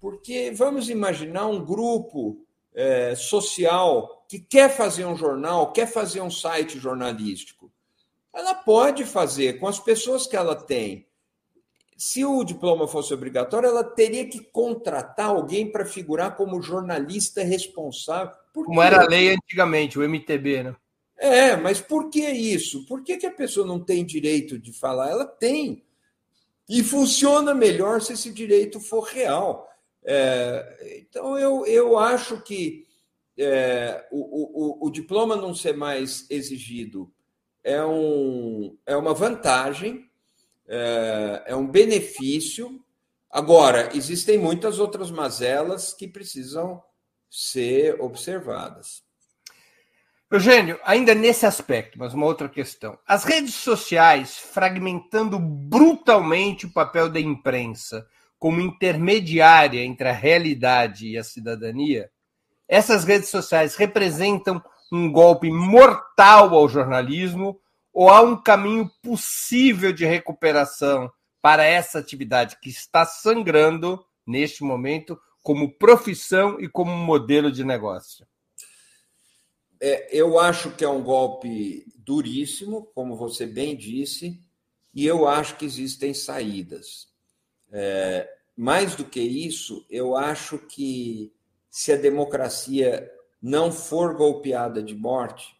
porque 0.00 0.50
vamos 0.50 0.90
imaginar 0.90 1.46
um 1.46 1.64
grupo 1.64 2.44
é, 2.74 3.14
social 3.14 4.26
que 4.28 4.40
quer 4.40 4.68
fazer 4.68 5.04
um 5.04 5.16
jornal, 5.16 5.72
quer 5.72 5.86
fazer 5.86 6.22
um 6.22 6.30
site 6.30 6.76
jornalístico. 6.76 7.70
Ela 8.34 8.52
pode 8.52 9.04
fazer 9.04 9.60
com 9.60 9.68
as 9.68 9.78
pessoas 9.78 10.26
que 10.26 10.34
ela 10.34 10.56
tem. 10.56 11.06
Se 11.96 12.24
o 12.24 12.42
diploma 12.42 12.88
fosse 12.88 13.14
obrigatório, 13.14 13.68
ela 13.68 13.84
teria 13.84 14.26
que 14.28 14.40
contratar 14.40 15.26
alguém 15.26 15.70
para 15.70 15.84
figurar 15.84 16.36
como 16.36 16.60
jornalista 16.60 17.42
responsável. 17.42 18.34
como 18.52 18.82
era 18.82 19.02
a 19.02 19.08
lei 19.08 19.30
antigamente, 19.34 19.98
o 19.98 20.02
MTB, 20.02 20.64
né? 20.64 20.76
É, 21.16 21.56
mas 21.56 21.80
por 21.80 22.10
que 22.10 22.28
isso? 22.28 22.84
Por 22.86 23.02
que, 23.02 23.16
que 23.16 23.26
a 23.26 23.32
pessoa 23.32 23.66
não 23.66 23.78
tem 23.78 24.04
direito 24.04 24.58
de 24.58 24.72
falar? 24.72 25.10
Ela 25.10 25.26
tem. 25.26 25.84
E 26.68 26.82
funciona 26.82 27.54
melhor 27.54 28.00
se 28.00 28.14
esse 28.14 28.32
direito 28.32 28.80
for 28.80 29.02
real. 29.02 29.68
É, 30.04 30.98
então, 31.00 31.38
eu, 31.38 31.64
eu 31.66 31.98
acho 31.98 32.40
que 32.42 32.86
é, 33.38 34.06
o, 34.10 34.82
o, 34.82 34.86
o, 34.86 34.90
diploma 34.90 35.34
não 35.34 35.54
ser 35.54 35.74
mais 35.74 36.26
exigido 36.30 37.10
é, 37.62 37.84
um, 37.84 38.76
é 38.86 38.96
uma 38.96 39.14
vantagem, 39.14 40.08
é, 40.68 41.44
é 41.48 41.56
um 41.56 41.66
benefício. 41.66 42.80
Agora, 43.30 43.90
existem 43.94 44.38
muitas 44.38 44.78
outras 44.78 45.10
mazelas 45.10 45.92
que 45.92 46.06
precisam 46.06 46.82
ser 47.30 48.00
observadas. 48.00 49.02
Eugênio, 50.30 50.80
ainda 50.84 51.14
nesse 51.14 51.46
aspecto, 51.46 51.96
mas 51.96 52.12
uma 52.12 52.26
outra 52.26 52.48
questão. 52.48 52.98
As 53.06 53.22
redes 53.22 53.54
sociais 53.54 54.36
fragmentando 54.36 55.38
brutalmente 55.38 56.66
o 56.66 56.72
papel 56.72 57.08
da 57.08 57.20
imprensa 57.20 58.04
como 58.36 58.60
intermediária 58.60 59.80
entre 59.84 60.08
a 60.08 60.12
realidade 60.12 61.06
e 61.06 61.16
a 61.16 61.22
cidadania, 61.22 62.10
essas 62.68 63.04
redes 63.04 63.28
sociais 63.28 63.76
representam 63.76 64.60
um 64.92 65.10
golpe 65.10 65.50
mortal 65.50 66.54
ao 66.54 66.68
jornalismo 66.68 67.60
ou 67.94 68.10
há 68.10 68.20
um 68.20 68.36
caminho 68.36 68.90
possível 69.00 69.92
de 69.92 70.04
recuperação 70.04 71.10
para 71.40 71.64
essa 71.64 72.00
atividade 72.00 72.58
que 72.60 72.68
está 72.68 73.06
sangrando 73.06 74.04
neste 74.26 74.64
momento 74.64 75.18
como 75.40 75.72
profissão 75.72 76.58
e 76.58 76.68
como 76.68 76.90
modelo 76.90 77.52
de 77.52 77.62
negócio? 77.62 78.26
É, 79.80 80.08
eu 80.10 80.38
acho 80.40 80.70
que 80.72 80.84
é 80.84 80.88
um 80.88 81.02
golpe 81.02 81.86
duríssimo, 81.96 82.90
como 82.94 83.16
você 83.16 83.46
bem 83.46 83.76
disse, 83.76 84.40
e 84.92 85.06
eu 85.06 85.28
acho 85.28 85.56
que 85.56 85.64
existem 85.64 86.12
saídas. 86.12 87.08
É, 87.70 88.28
mais 88.56 88.94
do 88.96 89.04
que 89.04 89.20
isso, 89.20 89.84
eu 89.90 90.16
acho 90.16 90.58
que 90.58 91.32
se 91.70 91.92
a 91.92 91.96
democracia 91.96 93.10
não 93.42 93.70
for 93.70 94.16
golpeada 94.16 94.82
de 94.82 94.94
morte, 94.94 95.54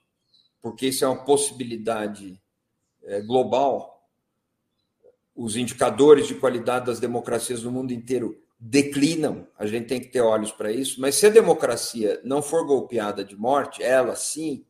porque 0.64 0.86
isso 0.86 1.04
é 1.04 1.08
uma 1.08 1.22
possibilidade 1.22 2.40
é, 3.02 3.20
global, 3.20 4.08
os 5.36 5.56
indicadores 5.56 6.26
de 6.26 6.36
qualidade 6.36 6.86
das 6.86 6.98
democracias 6.98 7.62
no 7.62 7.70
mundo 7.70 7.92
inteiro 7.92 8.42
declinam, 8.58 9.46
a 9.58 9.66
gente 9.66 9.88
tem 9.88 10.00
que 10.00 10.08
ter 10.08 10.22
olhos 10.22 10.50
para 10.52 10.72
isso, 10.72 11.02
mas 11.02 11.16
se 11.16 11.26
a 11.26 11.30
democracia 11.30 12.18
não 12.24 12.40
for 12.40 12.66
golpeada 12.66 13.22
de 13.22 13.36
morte, 13.36 13.82
ela 13.82 14.16
sim, 14.16 14.64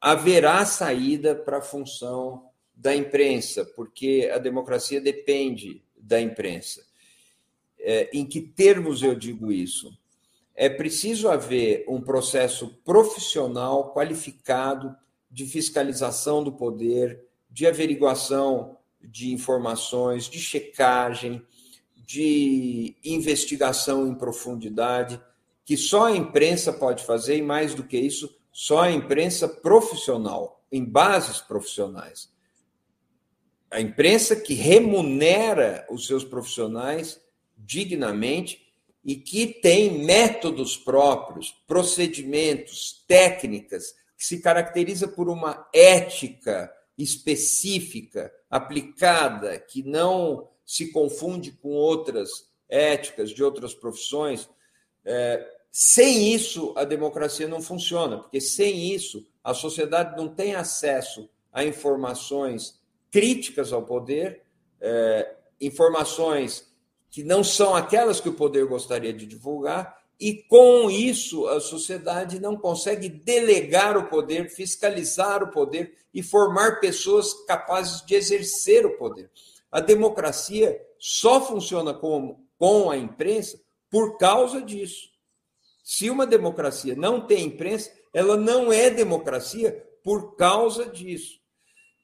haverá 0.00 0.64
saída 0.64 1.34
para 1.34 1.58
a 1.58 1.62
função 1.62 2.48
da 2.72 2.94
imprensa, 2.94 3.64
porque 3.64 4.30
a 4.32 4.38
democracia 4.38 5.00
depende 5.00 5.82
da 5.96 6.20
imprensa. 6.20 6.86
É, 7.80 8.08
em 8.12 8.24
que 8.24 8.40
termos 8.40 9.02
eu 9.02 9.16
digo 9.16 9.50
isso? 9.50 9.90
É 10.54 10.68
preciso 10.68 11.28
haver 11.28 11.84
um 11.88 12.00
processo 12.00 12.68
profissional 12.84 13.92
qualificado 13.92 14.96
de 15.30 15.46
fiscalização 15.46 16.42
do 16.42 16.52
poder, 16.52 17.24
de 17.50 17.66
averiguação 17.66 18.76
de 19.02 19.32
informações, 19.32 20.28
de 20.28 20.38
checagem, 20.38 21.42
de 21.96 22.96
investigação 23.04 24.06
em 24.06 24.14
profundidade, 24.14 25.20
que 25.64 25.76
só 25.76 26.06
a 26.06 26.16
imprensa 26.16 26.72
pode 26.72 27.04
fazer, 27.04 27.36
e 27.36 27.42
mais 27.42 27.74
do 27.74 27.84
que 27.84 27.96
isso, 27.96 28.36
só 28.52 28.80
a 28.80 28.90
imprensa 28.90 29.48
profissional, 29.48 30.62
em 30.70 30.84
bases 30.84 31.38
profissionais. 31.38 32.30
A 33.70 33.80
imprensa 33.80 34.34
que 34.34 34.54
remunera 34.54 35.86
os 35.88 36.06
seus 36.06 36.24
profissionais 36.24 37.20
dignamente 37.56 38.66
e 39.04 39.14
que 39.14 39.46
tem 39.46 40.04
métodos 40.04 40.76
próprios, 40.76 41.52
procedimentos, 41.66 43.04
técnicas, 43.06 43.94
que 44.20 44.26
se 44.26 44.38
caracteriza 44.38 45.08
por 45.08 45.30
uma 45.30 45.66
ética 45.72 46.70
específica, 46.98 48.30
aplicada, 48.50 49.58
que 49.58 49.82
não 49.82 50.46
se 50.62 50.92
confunde 50.92 51.52
com 51.52 51.70
outras 51.70 52.28
éticas 52.68 53.30
de 53.30 53.42
outras 53.42 53.72
profissões. 53.72 54.46
É, 55.06 55.42
sem 55.72 56.34
isso, 56.34 56.74
a 56.76 56.84
democracia 56.84 57.48
não 57.48 57.62
funciona, 57.62 58.18
porque 58.18 58.42
sem 58.42 58.92
isso, 58.92 59.26
a 59.42 59.54
sociedade 59.54 60.14
não 60.18 60.28
tem 60.28 60.54
acesso 60.54 61.30
a 61.50 61.64
informações 61.64 62.78
críticas 63.10 63.72
ao 63.72 63.86
poder, 63.86 64.42
é, 64.82 65.34
informações 65.58 66.70
que 67.08 67.24
não 67.24 67.42
são 67.42 67.74
aquelas 67.74 68.20
que 68.20 68.28
o 68.28 68.34
poder 68.34 68.66
gostaria 68.66 69.14
de 69.14 69.24
divulgar, 69.24 69.99
e 70.20 70.34
com 70.34 70.90
isso 70.90 71.46
a 71.46 71.58
sociedade 71.60 72.38
não 72.38 72.54
consegue 72.54 73.08
delegar 73.08 73.96
o 73.96 74.08
poder, 74.08 74.50
fiscalizar 74.50 75.42
o 75.42 75.50
poder 75.50 75.96
e 76.12 76.22
formar 76.22 76.78
pessoas 76.78 77.32
capazes 77.46 78.04
de 78.04 78.14
exercer 78.14 78.84
o 78.84 78.98
poder. 78.98 79.30
A 79.72 79.80
democracia 79.80 80.78
só 80.98 81.40
funciona 81.40 81.94
com, 81.94 82.44
com 82.58 82.90
a 82.90 82.98
imprensa 82.98 83.58
por 83.90 84.18
causa 84.18 84.60
disso. 84.60 85.08
Se 85.82 86.10
uma 86.10 86.26
democracia 86.26 86.94
não 86.94 87.26
tem 87.26 87.46
imprensa, 87.46 87.90
ela 88.12 88.36
não 88.36 88.70
é 88.70 88.90
democracia 88.90 89.72
por 90.04 90.36
causa 90.36 90.84
disso. 90.86 91.40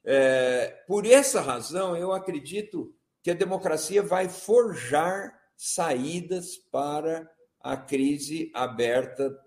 É, 0.03 0.83
por 0.87 1.05
essa 1.05 1.39
razão, 1.39 1.95
eu 1.95 2.11
acredito 2.11 2.93
que 3.21 3.29
a 3.29 3.35
democracia 3.35 4.01
vai 4.01 4.27
forjar 4.27 5.37
saídas 5.55 6.57
para 6.71 7.29
a 7.71 7.77
crise 7.77 8.49
aberta 8.53 9.37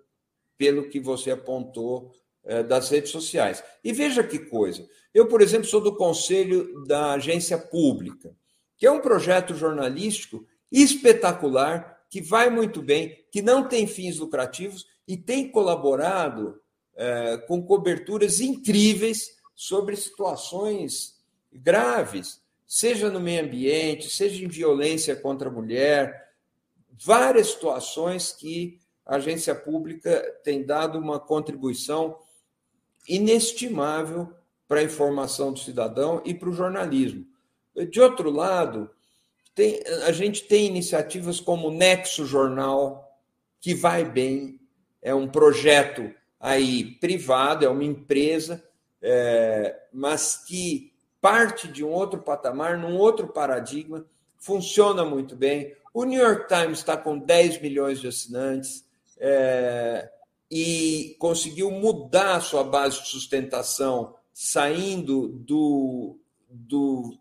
pelo 0.56 0.88
que 0.88 1.00
você 1.00 1.30
apontou 1.30 2.12
é, 2.44 2.62
das 2.62 2.90
redes 2.90 3.10
sociais. 3.10 3.62
E 3.82 3.92
veja 3.92 4.22
que 4.22 4.38
coisa. 4.38 4.86
Eu, 5.12 5.26
por 5.26 5.40
exemplo, 5.40 5.66
sou 5.66 5.80
do 5.80 5.96
conselho 5.96 6.84
da 6.84 7.12
Agência 7.12 7.58
Pública, 7.58 8.34
que 8.76 8.86
é 8.86 8.90
um 8.90 9.00
projeto 9.00 9.54
jornalístico 9.54 10.46
espetacular, 10.70 11.98
que 12.08 12.20
vai 12.20 12.50
muito 12.50 12.82
bem, 12.82 13.24
que 13.30 13.42
não 13.42 13.66
tem 13.66 13.86
fins 13.86 14.18
lucrativos 14.18 14.86
e 15.06 15.16
tem 15.16 15.50
colaborado 15.50 16.60
é, 16.96 17.38
com 17.38 17.62
coberturas 17.62 18.40
incríveis 18.40 19.36
sobre 19.54 19.96
situações 19.96 21.20
graves, 21.52 22.40
seja 22.66 23.10
no 23.10 23.20
meio 23.20 23.44
ambiente, 23.44 24.08
seja 24.08 24.44
em 24.44 24.48
violência 24.48 25.16
contra 25.16 25.48
a 25.48 25.52
mulher, 25.52 26.29
várias 27.02 27.48
situações 27.48 28.32
que 28.32 28.78
a 29.06 29.16
agência 29.16 29.54
pública 29.54 30.20
tem 30.44 30.64
dado 30.64 30.98
uma 30.98 31.18
contribuição 31.18 32.18
inestimável 33.08 34.32
para 34.68 34.80
a 34.80 34.84
informação 34.84 35.52
do 35.52 35.58
cidadão 35.58 36.22
e 36.24 36.34
para 36.34 36.48
o 36.48 36.52
jornalismo. 36.52 37.26
De 37.90 38.00
outro 38.00 38.30
lado, 38.30 38.90
tem, 39.54 39.82
a 40.06 40.12
gente 40.12 40.44
tem 40.44 40.66
iniciativas 40.66 41.40
como 41.40 41.68
o 41.68 41.72
Nexo 41.72 42.24
Jornal, 42.24 43.18
que 43.60 43.74
vai 43.74 44.04
bem, 44.04 44.60
é 45.02 45.14
um 45.14 45.28
projeto 45.28 46.12
aí 46.38 46.84
privado, 47.00 47.64
é 47.64 47.68
uma 47.68 47.84
empresa, 47.84 48.62
é, 49.02 49.88
mas 49.92 50.36
que 50.36 50.92
parte 51.20 51.66
de 51.68 51.84
um 51.84 51.90
outro 51.90 52.20
patamar, 52.20 52.78
num 52.78 52.96
outro 52.96 53.28
paradigma, 53.28 54.06
funciona 54.40 55.04
muito 55.04 55.36
bem. 55.36 55.74
O 55.94 56.04
New 56.04 56.20
York 56.20 56.48
Times 56.48 56.78
está 56.78 56.96
com 56.96 57.18
10 57.18 57.60
milhões 57.60 58.00
de 58.00 58.08
assinantes. 58.08 58.84
É, 59.18 60.10
e 60.50 61.14
conseguiu 61.18 61.70
mudar 61.70 62.36
a 62.36 62.40
sua 62.40 62.64
base 62.64 63.02
de 63.02 63.08
sustentação, 63.08 64.16
saindo 64.32 65.28
do, 65.28 66.18
do, 66.48 67.16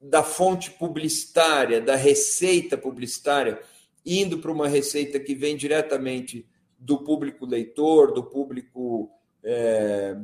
da 0.00 0.22
fonte 0.22 0.70
publicitária, 0.70 1.80
da 1.80 1.96
receita 1.96 2.78
publicitária, 2.78 3.60
indo 4.06 4.38
para 4.38 4.50
uma 4.50 4.68
receita 4.68 5.20
que 5.20 5.34
vem 5.34 5.54
diretamente 5.54 6.46
do 6.78 6.98
público 7.04 7.44
leitor, 7.44 8.14
do 8.14 8.24
público 8.24 9.10
é, 9.44 10.16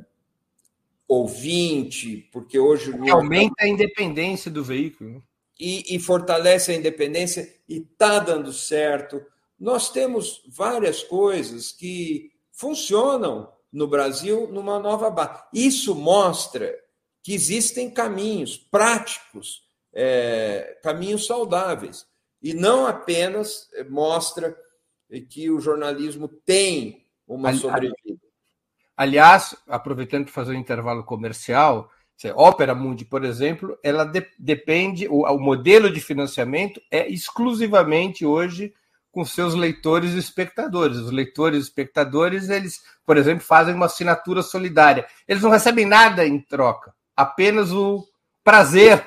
ouvinte, 1.06 2.28
porque 2.32 2.58
hoje. 2.58 2.94
Aumenta 3.10 3.64
a 3.64 3.68
independência 3.68 4.50
do 4.50 4.64
veículo. 4.64 5.22
E, 5.58 5.94
e 5.94 5.98
fortalece 5.98 6.72
a 6.72 6.74
independência, 6.74 7.50
e 7.68 7.78
está 7.78 8.18
dando 8.18 8.52
certo 8.52 9.22
nós 9.58 9.90
temos 9.90 10.42
várias 10.46 11.02
coisas 11.02 11.72
que 11.72 12.30
funcionam 12.52 13.52
no 13.72 13.88
Brasil 13.88 14.48
numa 14.48 14.78
nova 14.78 15.10
base. 15.10 15.42
Isso 15.52 15.94
mostra 15.94 16.74
que 17.22 17.34
existem 17.34 17.90
caminhos 17.90 18.56
práticos, 18.56 19.64
é, 19.92 20.78
caminhos 20.82 21.26
saudáveis, 21.26 22.06
e 22.42 22.54
não 22.54 22.86
apenas 22.86 23.68
mostra 23.88 24.56
que 25.30 25.50
o 25.50 25.58
jornalismo 25.58 26.28
tem 26.28 27.06
uma 27.26 27.52
sobrevida. 27.54 28.20
Aliás, 28.96 29.56
aproveitando 29.66 30.24
para 30.24 30.32
fazer 30.32 30.52
um 30.52 30.60
intervalo 30.60 31.04
comercial, 31.04 31.90
Ópera 32.34 32.74
Mundi, 32.74 33.04
por 33.04 33.24
exemplo, 33.24 33.78
ela 33.82 34.04
de, 34.04 34.26
depende, 34.38 35.06
o, 35.08 35.22
o 35.22 35.38
modelo 35.38 35.90
de 35.90 36.00
financiamento 36.00 36.80
é 36.90 37.06
exclusivamente 37.08 38.24
hoje 38.24 38.72
com 39.12 39.24
seus 39.24 39.54
leitores 39.54 40.12
e 40.12 40.18
espectadores. 40.18 40.98
Os 40.98 41.10
leitores 41.10 41.58
e 41.58 41.62
espectadores, 41.62 42.48
eles, 42.48 42.82
por 43.04 43.16
exemplo, 43.16 43.44
fazem 43.44 43.74
uma 43.74 43.86
assinatura 43.86 44.42
solidária. 44.42 45.06
Eles 45.26 45.42
não 45.42 45.50
recebem 45.50 45.86
nada 45.86 46.26
em 46.26 46.38
troca, 46.40 46.94
apenas 47.16 47.72
o 47.72 48.06
prazer 48.44 49.04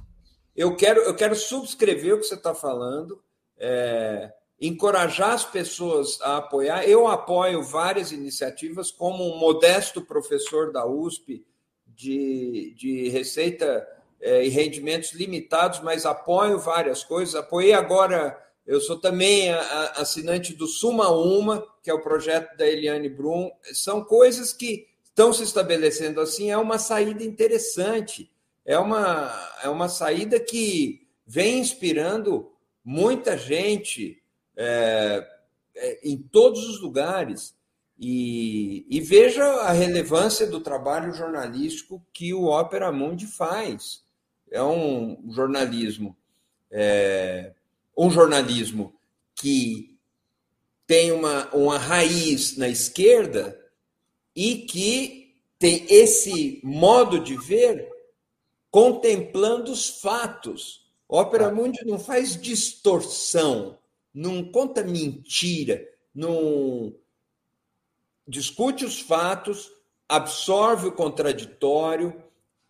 Eu 0.55 0.75
quero, 0.75 1.01
eu 1.01 1.15
quero 1.15 1.35
subscrever 1.35 2.13
o 2.13 2.19
que 2.19 2.25
você 2.25 2.35
está 2.35 2.53
falando, 2.53 3.21
é, 3.57 4.31
encorajar 4.61 5.33
as 5.33 5.43
pessoas 5.43 6.21
a 6.21 6.37
apoiar. 6.37 6.87
Eu 6.87 7.07
apoio 7.07 7.63
várias 7.63 8.11
iniciativas, 8.11 8.91
como 8.91 9.23
um 9.23 9.39
modesto 9.39 10.01
professor 10.01 10.71
da 10.71 10.85
USP 10.85 11.45
de, 11.85 12.73
de 12.77 13.09
receita 13.09 13.87
é, 14.21 14.45
e 14.45 14.49
rendimentos 14.49 15.13
limitados, 15.13 15.79
mas 15.81 16.05
apoio 16.05 16.59
várias 16.59 17.03
coisas. 17.03 17.35
Apoiei 17.35 17.73
agora 17.73 18.39
eu 18.67 18.81
sou 18.81 18.99
também 18.99 19.49
assinante 19.95 20.53
do 20.53 20.67
Suma 20.67 21.09
Uma, 21.09 21.65
que 21.81 21.89
é 21.89 21.93
o 21.93 22.01
projeto 22.01 22.57
da 22.57 22.67
Eliane 22.67 23.07
Brum. 23.07 23.49
São 23.71 24.03
coisas 24.03 24.51
que 24.51 24.85
estão 25.17 25.33
se 25.33 25.41
estabelecendo 25.41 26.21
assim. 26.21 26.51
É 26.51 26.57
uma 26.57 26.77
saída 26.77 27.23
interessante. 27.23 28.31
É 28.63 28.77
uma, 28.77 29.33
é 29.63 29.67
uma 29.67 29.89
saída 29.89 30.39
que 30.39 31.07
vem 31.25 31.59
inspirando 31.59 32.51
muita 32.85 33.35
gente 33.35 34.21
é, 34.55 35.27
é, 35.75 35.99
em 36.07 36.17
todos 36.17 36.69
os 36.69 36.79
lugares. 36.79 37.55
E, 37.99 38.85
e, 38.87 39.01
veja 39.01 39.43
a 39.43 39.71
relevância 39.71 40.45
do 40.45 40.59
trabalho 40.59 41.11
jornalístico 41.11 42.05
que 42.13 42.31
o 42.31 42.43
Opera 42.43 42.91
Mundi 42.91 43.25
faz. 43.25 44.03
É 44.51 44.61
um 44.61 45.31
jornalismo 45.31 46.15
é, 46.69 47.53
um 47.97 48.11
jornalismo 48.11 48.93
que 49.33 49.97
tem 50.85 51.11
uma, 51.11 51.49
uma 51.55 51.79
raiz 51.79 52.55
na 52.55 52.69
esquerda 52.69 53.59
e 54.37 54.57
que 54.59 55.35
tem 55.57 55.87
esse 55.89 56.61
modo 56.63 57.19
de 57.19 57.35
ver 57.35 57.89
contemplando 58.69 59.71
os 59.71 59.99
fatos. 59.99 60.85
Ópera 61.09 61.51
Mundi 61.51 61.83
não 61.83 61.97
faz 61.97 62.39
distorção, 62.39 63.79
não 64.13 64.43
conta 64.51 64.83
mentira, 64.83 65.83
não 66.13 66.93
discute 68.27 68.85
os 68.85 68.99
fatos, 68.99 69.71
absorve 70.07 70.89
o 70.89 70.91
contraditório, 70.91 72.21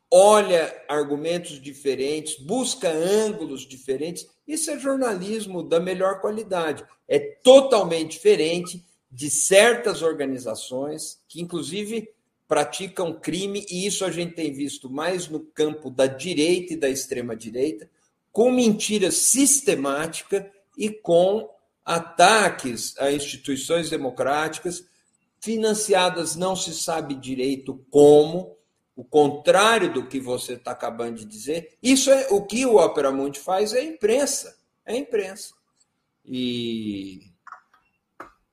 olha 0.10 0.74
argumentos 0.88 1.62
diferentes, 1.62 2.40
busca 2.40 2.90
ângulos 2.90 3.68
diferentes. 3.68 4.26
Isso 4.48 4.72
é 4.72 4.80
jornalismo 4.80 5.62
da 5.62 5.82
melhor 5.82 6.22
qualidade. 6.22 6.86
É 7.10 7.20
totalmente 7.20 8.12
diferente 8.12 8.87
de 9.12 9.30
certas 9.30 10.02
organizações 10.02 11.22
que, 11.28 11.42
inclusive, 11.42 12.10
praticam 12.48 13.14
crime, 13.14 13.66
e 13.70 13.86
isso 13.86 14.06
a 14.06 14.12
gente 14.12 14.34
tem 14.34 14.54
visto 14.54 14.90
mais 14.90 15.28
no 15.28 15.40
campo 15.40 15.90
da 15.90 16.08
direita 16.08 16.74
e 16.74 16.78
da 16.78 16.90
extrema-direita, 16.90 17.90
com 18.32 18.52
mentira 18.52 19.12
sistemática 19.12 20.52
e 20.78 20.90
com 20.90 21.50
ataques 21.84 22.96
a 23.00 23.12
instituições 23.12 23.90
democráticas, 23.90 24.86
financiadas 25.40 26.36
não 26.36 26.56
se 26.56 26.74
sabe 26.74 27.16
direito 27.16 27.84
como, 27.90 28.58
o 28.96 29.04
contrário 29.04 29.94
do 29.94 30.08
que 30.08 30.20
você 30.20 30.54
está 30.54 30.72
acabando 30.72 31.18
de 31.18 31.26
dizer. 31.26 31.78
Isso 31.82 32.10
é 32.10 32.28
o 32.32 32.44
que 32.44 32.66
o 32.66 32.78
Opera 32.78 33.12
Mundi 33.12 33.40
faz 33.40 33.72
é 33.74 33.80
a 33.80 33.84
imprensa, 33.84 34.58
é 34.86 34.94
a 34.94 34.98
imprensa. 34.98 35.54
E, 36.26 37.32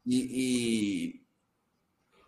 e, 0.06 1.20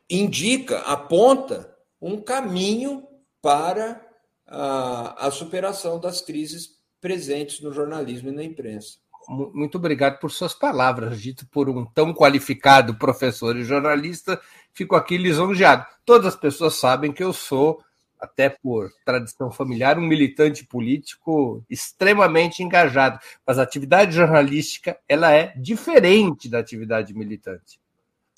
e 0.09 0.17
indica, 0.19 0.79
aponta 0.81 1.75
um 2.01 2.21
caminho 2.21 3.07
para 3.43 4.05
a, 4.47 5.27
a 5.27 5.31
superação 5.31 5.99
das 5.99 6.21
crises 6.21 6.77
presentes 7.01 7.61
no 7.61 7.73
jornalismo 7.73 8.29
e 8.29 8.33
na 8.33 8.45
imprensa. 8.45 8.99
Muito 9.29 9.77
obrigado 9.77 10.21
por 10.21 10.31
suas 10.31 10.55
palavras, 10.55 11.21
dito 11.21 11.47
por 11.49 11.69
um 11.69 11.85
tão 11.85 12.15
qualificado 12.15 12.97
professor 12.97 13.57
e 13.57 13.65
jornalista. 13.65 14.41
Fico 14.73 14.95
aqui 14.95 15.17
lisonjeado. 15.17 15.85
Todas 16.05 16.35
as 16.35 16.37
pessoas 16.37 16.75
sabem 16.75 17.13
que 17.13 17.25
eu 17.25 17.33
sou 17.33 17.83
até 18.21 18.49
por 18.49 18.91
tradição 19.05 19.51
familiar, 19.51 19.99
um 19.99 20.07
militante 20.07 20.65
político 20.65 21.65
extremamente 21.69 22.63
engajado. 22.63 23.19
Mas 23.47 23.59
a 23.59 23.63
atividade 23.63 24.15
jornalística 24.15 24.99
ela 25.09 25.33
é 25.33 25.55
diferente 25.57 26.49
da 26.49 26.59
atividade 26.59 27.15
militante. 27.15 27.81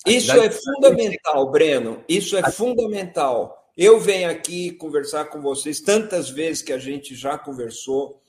A 0.05 0.09
Isso 0.09 0.31
é 0.31 0.49
fundamental, 0.49 1.51
Breno. 1.51 2.03
Isso 2.07 2.37
é 2.37 2.41
a... 2.41 2.51
fundamental. 2.51 3.71
Eu 3.75 3.99
venho 3.99 4.29
aqui 4.29 4.71
conversar 4.71 5.25
com 5.25 5.41
vocês 5.41 5.79
tantas 5.79 6.29
vezes 6.29 6.61
que 6.61 6.73
a 6.73 6.77
gente 6.77 7.15
já 7.15 7.37
conversou. 7.37 8.21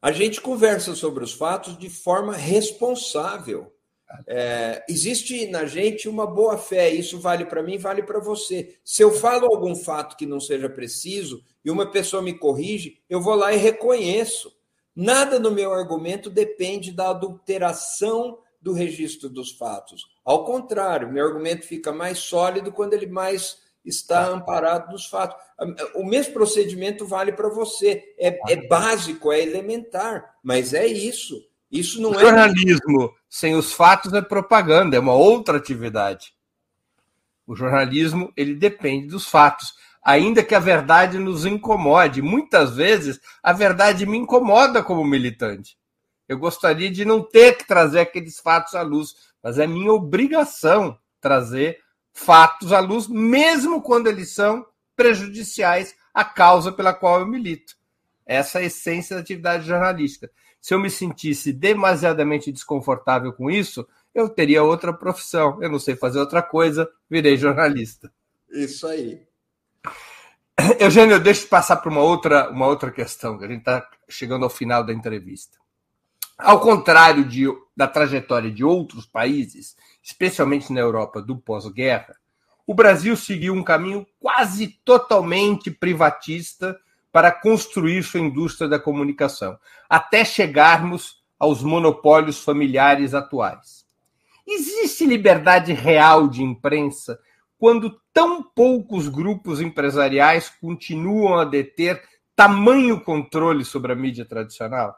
A 0.00 0.12
gente 0.12 0.40
conversa 0.40 0.94
sobre 0.94 1.24
os 1.24 1.32
fatos 1.32 1.76
de 1.76 1.90
forma 1.90 2.34
responsável. 2.34 3.72
É, 4.26 4.84
existe 4.88 5.46
na 5.48 5.66
gente 5.66 6.08
uma 6.08 6.26
boa 6.26 6.56
fé, 6.56 6.88
isso 6.90 7.18
vale 7.18 7.44
para 7.44 7.62
mim, 7.62 7.76
vale 7.76 8.02
para 8.02 8.18
você. 8.18 8.76
Se 8.84 9.02
eu 9.02 9.12
falo 9.12 9.46
algum 9.46 9.74
fato 9.74 10.16
que 10.16 10.26
não 10.26 10.40
seja 10.40 10.68
preciso 10.68 11.42
e 11.64 11.70
uma 11.70 11.90
pessoa 11.90 12.22
me 12.22 12.38
corrige, 12.38 13.00
eu 13.08 13.20
vou 13.20 13.34
lá 13.34 13.52
e 13.52 13.56
reconheço. 13.56 14.52
Nada 14.96 15.38
no 15.38 15.50
meu 15.50 15.72
argumento 15.72 16.30
depende 16.30 16.90
da 16.90 17.10
adulteração 17.10 18.38
do 18.60 18.72
registro 18.72 19.28
dos 19.28 19.52
fatos. 19.52 20.06
Ao 20.24 20.44
contrário, 20.44 21.12
meu 21.12 21.26
argumento 21.26 21.66
fica 21.66 21.92
mais 21.92 22.18
sólido 22.18 22.72
quando 22.72 22.94
ele 22.94 23.06
mais 23.06 23.58
está 23.84 24.24
tá. 24.26 24.30
amparado 24.30 24.92
nos 24.92 25.06
fatos. 25.06 25.40
O 25.94 26.04
mesmo 26.04 26.32
procedimento 26.32 27.06
vale 27.06 27.32
para 27.32 27.48
você. 27.48 28.14
É, 28.18 28.38
é 28.52 28.66
básico, 28.66 29.32
é 29.32 29.40
elementar, 29.40 30.36
mas 30.42 30.74
é 30.74 30.86
isso. 30.86 31.47
Isso 31.70 32.00
não 32.00 32.10
o 32.10 32.14
é. 32.14 32.20
Jornalismo 32.20 33.14
sem 33.28 33.54
os 33.54 33.72
fatos 33.72 34.12
é 34.14 34.22
propaganda, 34.22 34.96
é 34.96 35.00
uma 35.00 35.12
outra 35.12 35.58
atividade. 35.58 36.32
O 37.46 37.54
jornalismo 37.54 38.32
ele 38.36 38.54
depende 38.54 39.08
dos 39.08 39.26
fatos, 39.26 39.74
ainda 40.02 40.42
que 40.42 40.54
a 40.54 40.58
verdade 40.58 41.18
nos 41.18 41.44
incomode. 41.44 42.22
Muitas 42.22 42.76
vezes 42.76 43.20
a 43.42 43.52
verdade 43.52 44.06
me 44.06 44.18
incomoda 44.18 44.82
como 44.82 45.04
militante. 45.04 45.78
Eu 46.28 46.38
gostaria 46.38 46.90
de 46.90 47.04
não 47.04 47.22
ter 47.22 47.56
que 47.56 47.66
trazer 47.66 48.00
aqueles 48.00 48.38
fatos 48.38 48.74
à 48.74 48.82
luz, 48.82 49.14
mas 49.42 49.58
é 49.58 49.66
minha 49.66 49.92
obrigação 49.92 50.98
trazer 51.20 51.80
fatos 52.12 52.72
à 52.72 52.80
luz, 52.80 53.08
mesmo 53.08 53.80
quando 53.80 54.08
eles 54.08 54.34
são 54.34 54.66
prejudiciais 54.94 55.94
à 56.12 56.24
causa 56.24 56.72
pela 56.72 56.92
qual 56.92 57.20
eu 57.20 57.26
milito. 57.26 57.74
Essa 58.26 58.58
é 58.58 58.62
a 58.62 58.66
essência 58.66 59.16
da 59.16 59.22
atividade 59.22 59.66
jornalística. 59.66 60.30
Se 60.60 60.74
eu 60.74 60.78
me 60.78 60.90
sentisse 60.90 61.52
demasiadamente 61.52 62.52
desconfortável 62.52 63.32
com 63.32 63.50
isso, 63.50 63.86
eu 64.14 64.28
teria 64.28 64.62
outra 64.62 64.92
profissão. 64.92 65.62
Eu 65.62 65.70
não 65.70 65.78
sei 65.78 65.96
fazer 65.96 66.18
outra 66.18 66.42
coisa, 66.42 66.90
virei 67.08 67.36
jornalista. 67.36 68.12
Isso 68.50 68.86
aí. 68.86 69.22
Eugênio, 70.80 71.20
deixa 71.20 71.44
eu 71.44 71.48
passar 71.48 71.76
para 71.76 71.90
uma 71.90 72.02
outra, 72.02 72.50
uma 72.50 72.66
outra 72.66 72.90
questão, 72.90 73.38
que 73.38 73.44
a 73.44 73.48
gente 73.48 73.60
está 73.60 73.88
chegando 74.08 74.44
ao 74.44 74.50
final 74.50 74.84
da 74.84 74.92
entrevista. 74.92 75.56
Ao 76.36 76.60
contrário 76.60 77.24
de, 77.24 77.46
da 77.76 77.86
trajetória 77.86 78.50
de 78.50 78.64
outros 78.64 79.06
países, 79.06 79.76
especialmente 80.02 80.72
na 80.72 80.80
Europa 80.80 81.22
do 81.22 81.36
pós-guerra, 81.36 82.16
o 82.66 82.74
Brasil 82.74 83.16
seguiu 83.16 83.54
um 83.54 83.64
caminho 83.64 84.06
quase 84.20 84.68
totalmente 84.84 85.70
privatista 85.70 86.78
para 87.12 87.32
construir 87.32 88.02
sua 88.02 88.20
indústria 88.20 88.68
da 88.68 88.78
comunicação, 88.78 89.58
até 89.88 90.24
chegarmos 90.24 91.22
aos 91.38 91.62
monopólios 91.62 92.42
familiares 92.42 93.14
atuais. 93.14 93.86
Existe 94.46 95.04
liberdade 95.04 95.72
real 95.72 96.28
de 96.28 96.42
imprensa 96.42 97.18
quando 97.58 98.00
tão 98.12 98.42
poucos 98.42 99.08
grupos 99.08 99.60
empresariais 99.60 100.48
continuam 100.48 101.38
a 101.38 101.44
deter 101.44 102.02
tamanho 102.34 103.02
controle 103.02 103.64
sobre 103.64 103.92
a 103.92 103.96
mídia 103.96 104.24
tradicional? 104.24 104.96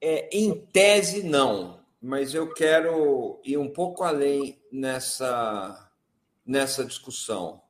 É, 0.00 0.28
em 0.30 0.54
tese, 0.66 1.22
não, 1.22 1.80
mas 2.00 2.34
eu 2.34 2.52
quero 2.52 3.40
ir 3.42 3.56
um 3.56 3.72
pouco 3.72 4.04
além 4.04 4.60
nessa, 4.70 5.90
nessa 6.44 6.84
discussão. 6.84 7.63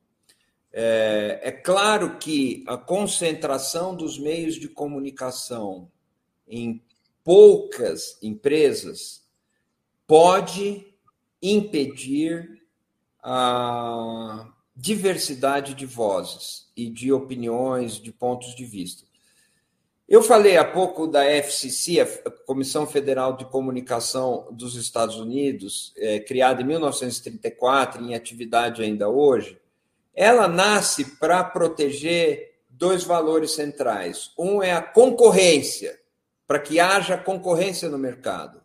É, 0.77 1.39
é 1.41 1.51
claro 1.53 2.17
que 2.17 2.61
a 2.67 2.75
concentração 2.75 3.95
dos 3.95 4.19
meios 4.19 4.55
de 4.55 4.67
comunicação 4.67 5.89
em 6.45 6.83
poucas 7.23 8.17
empresas 8.21 9.25
pode 10.05 10.85
impedir 11.41 12.61
a 13.23 14.51
diversidade 14.75 15.73
de 15.75 15.85
vozes 15.85 16.69
e 16.75 16.89
de 16.89 17.09
opiniões, 17.09 17.93
de 17.93 18.11
pontos 18.11 18.53
de 18.53 18.65
vista. 18.65 19.05
Eu 20.09 20.21
falei 20.21 20.57
há 20.57 20.65
pouco 20.65 21.07
da 21.07 21.23
FCC, 21.23 22.01
a 22.01 22.29
Comissão 22.45 22.85
Federal 22.85 23.37
de 23.37 23.45
Comunicação 23.45 24.49
dos 24.51 24.75
Estados 24.75 25.15
Unidos, 25.15 25.93
é, 25.95 26.19
criada 26.19 26.61
em 26.61 26.65
1934, 26.65 28.03
em 28.03 28.13
atividade 28.13 28.83
ainda 28.83 29.07
hoje. 29.07 29.57
Ela 30.15 30.47
nasce 30.47 31.17
para 31.17 31.43
proteger 31.43 32.55
dois 32.69 33.03
valores 33.03 33.51
centrais. 33.51 34.31
Um 34.37 34.63
é 34.63 34.71
a 34.71 34.81
concorrência, 34.81 35.99
para 36.47 36.59
que 36.59 36.79
haja 36.79 37.17
concorrência 37.17 37.89
no 37.89 37.97
mercado. 37.97 38.61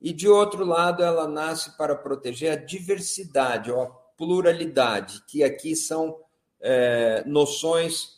E, 0.00 0.12
de 0.12 0.28
outro 0.28 0.64
lado, 0.64 1.02
ela 1.02 1.26
nasce 1.26 1.76
para 1.76 1.94
proteger 1.94 2.52
a 2.52 2.56
diversidade 2.56 3.70
ou 3.70 3.82
a 3.82 3.86
pluralidade, 4.16 5.22
que 5.26 5.42
aqui 5.42 5.74
são 5.74 6.18
é, 6.60 7.22
noções 7.26 8.16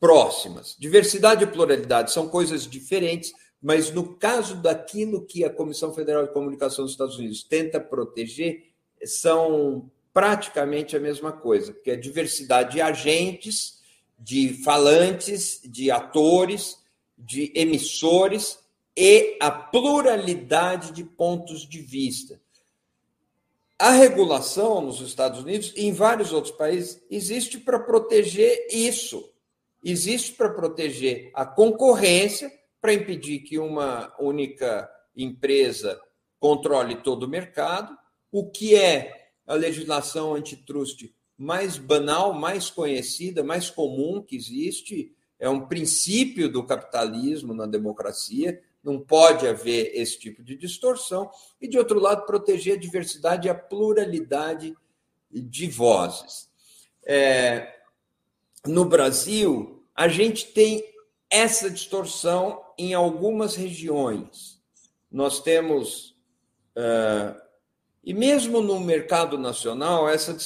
próximas. 0.00 0.76
Diversidade 0.78 1.44
e 1.44 1.46
pluralidade 1.46 2.12
são 2.12 2.28
coisas 2.28 2.66
diferentes, 2.66 3.32
mas 3.60 3.90
no 3.90 4.16
caso 4.16 4.56
daquilo 4.56 5.24
que 5.24 5.44
a 5.44 5.50
Comissão 5.50 5.94
Federal 5.94 6.26
de 6.26 6.32
Comunicação 6.32 6.84
dos 6.84 6.92
Estados 6.92 7.16
Unidos 7.18 7.44
tenta 7.44 7.78
proteger, 7.78 8.72
são 9.04 9.90
praticamente 10.12 10.96
a 10.96 11.00
mesma 11.00 11.32
coisa, 11.32 11.72
porque 11.72 11.90
é 11.90 11.96
diversidade 11.96 12.72
de 12.72 12.80
agentes, 12.80 13.80
de 14.18 14.62
falantes, 14.62 15.60
de 15.64 15.90
atores, 15.90 16.78
de 17.16 17.52
emissores 17.54 18.58
e 18.96 19.36
a 19.40 19.50
pluralidade 19.50 20.92
de 20.92 21.02
pontos 21.02 21.68
de 21.68 21.80
vista. 21.80 22.40
A 23.78 23.90
regulação 23.90 24.80
nos 24.80 25.00
Estados 25.00 25.40
Unidos 25.40 25.72
e 25.76 25.86
em 25.86 25.92
vários 25.92 26.32
outros 26.32 26.54
países 26.54 27.02
existe 27.10 27.58
para 27.58 27.80
proteger 27.80 28.68
isso 28.70 29.32
existe 29.82 30.32
para 30.32 30.50
proteger 30.50 31.30
a 31.34 31.44
concorrência, 31.44 32.52
para 32.80 32.94
impedir 32.94 33.40
que 33.40 33.58
uma 33.58 34.14
única 34.18 34.88
empresa 35.16 36.00
controle 36.38 36.96
todo 36.96 37.24
o 37.24 37.28
mercado, 37.28 37.96
o 38.30 38.50
que 38.50 38.74
é 38.74 39.21
a 39.52 39.56
legislação 39.56 40.34
antitruste 40.34 41.14
mais 41.36 41.76
banal, 41.76 42.32
mais 42.32 42.70
conhecida, 42.70 43.42
mais 43.42 43.68
comum 43.68 44.22
que 44.22 44.34
existe, 44.34 45.12
é 45.38 45.48
um 45.48 45.66
princípio 45.66 46.50
do 46.50 46.64
capitalismo 46.64 47.52
na 47.52 47.66
democracia, 47.66 48.62
não 48.82 48.98
pode 48.98 49.46
haver 49.46 49.92
esse 49.94 50.18
tipo 50.18 50.42
de 50.42 50.56
distorção, 50.56 51.30
e, 51.60 51.68
de 51.68 51.76
outro 51.76 52.00
lado, 52.00 52.24
proteger 52.24 52.76
a 52.76 52.80
diversidade 52.80 53.46
e 53.46 53.50
a 53.50 53.54
pluralidade 53.54 54.74
de 55.30 55.66
vozes. 55.68 56.48
É, 57.04 57.74
no 58.66 58.86
Brasil, 58.86 59.84
a 59.94 60.08
gente 60.08 60.46
tem 60.46 60.82
essa 61.28 61.68
distorção 61.68 62.64
em 62.78 62.94
algumas 62.94 63.54
regiões. 63.54 64.58
Nós 65.10 65.40
temos, 65.40 66.16
e 68.04 68.12
mesmo 68.12 68.60
no 68.60 68.80
mercado 68.80 69.38
nacional, 69.38 70.08
essa, 70.08 70.36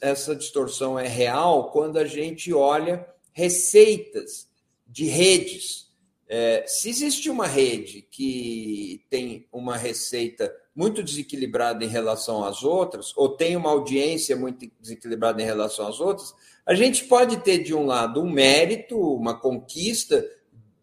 essa 0.00 0.36
distorção 0.36 0.98
é 0.98 1.08
real 1.08 1.70
quando 1.70 1.98
a 1.98 2.04
gente 2.04 2.52
olha 2.52 3.06
receitas 3.32 4.48
de 4.86 5.06
redes. 5.06 5.90
É, 6.28 6.64
se 6.66 6.88
existe 6.88 7.28
uma 7.28 7.48
rede 7.48 8.06
que 8.08 9.04
tem 9.10 9.48
uma 9.50 9.76
receita 9.76 10.54
muito 10.74 11.02
desequilibrada 11.02 11.84
em 11.84 11.88
relação 11.88 12.44
às 12.44 12.62
outras, 12.62 13.12
ou 13.16 13.30
tem 13.30 13.56
uma 13.56 13.70
audiência 13.70 14.36
muito 14.36 14.70
desequilibrada 14.80 15.42
em 15.42 15.44
relação 15.44 15.88
às 15.88 15.98
outras, 15.98 16.32
a 16.64 16.74
gente 16.74 17.04
pode 17.06 17.38
ter, 17.38 17.58
de 17.58 17.74
um 17.74 17.84
lado, 17.84 18.22
um 18.22 18.30
mérito, 18.30 18.96
uma 18.96 19.38
conquista 19.38 20.24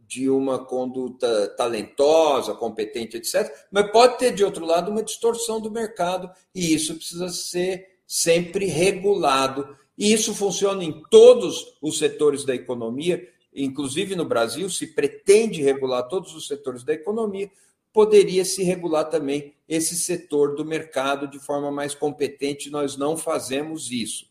de 0.08 0.30
uma 0.30 0.58
conduta 0.58 1.54
talentosa, 1.58 2.54
competente, 2.54 3.18
etc., 3.18 3.54
mas 3.70 3.92
pode 3.92 4.18
ter, 4.18 4.34
de 4.34 4.44
outro 4.44 4.66
lado, 4.66 4.90
uma 4.90 5.04
distorção 5.04 5.60
do 5.60 5.70
mercado, 5.70 6.32
e 6.56 6.74
isso 6.74 6.96
precisa 6.96 7.28
ser 7.28 7.98
sempre 8.08 8.66
regulado. 8.66 9.76
E 9.98 10.14
isso 10.14 10.34
funciona 10.34 10.84
em 10.84 11.04
todos 11.10 11.78
os 11.82 11.98
setores 11.98 12.46
da 12.46 12.56
economia, 12.56 13.28
inclusive 13.54 14.16
no 14.16 14.24
Brasil, 14.24 14.70
se 14.70 14.88
pretende 14.88 15.62
regular 15.62 16.08
todos 16.08 16.34
os 16.34 16.48
setores 16.48 16.84
da 16.84 16.94
economia, 16.94 17.52
poderia 17.92 18.46
se 18.46 18.64
regular 18.64 19.06
também 19.06 19.56
esse 19.68 19.96
setor 19.96 20.56
do 20.56 20.64
mercado 20.64 21.28
de 21.28 21.40
forma 21.40 21.72
mais 21.72 21.96
competente. 21.96 22.70
Nós 22.70 22.96
não 22.96 23.18
fazemos 23.18 23.92
isso. 23.92 24.28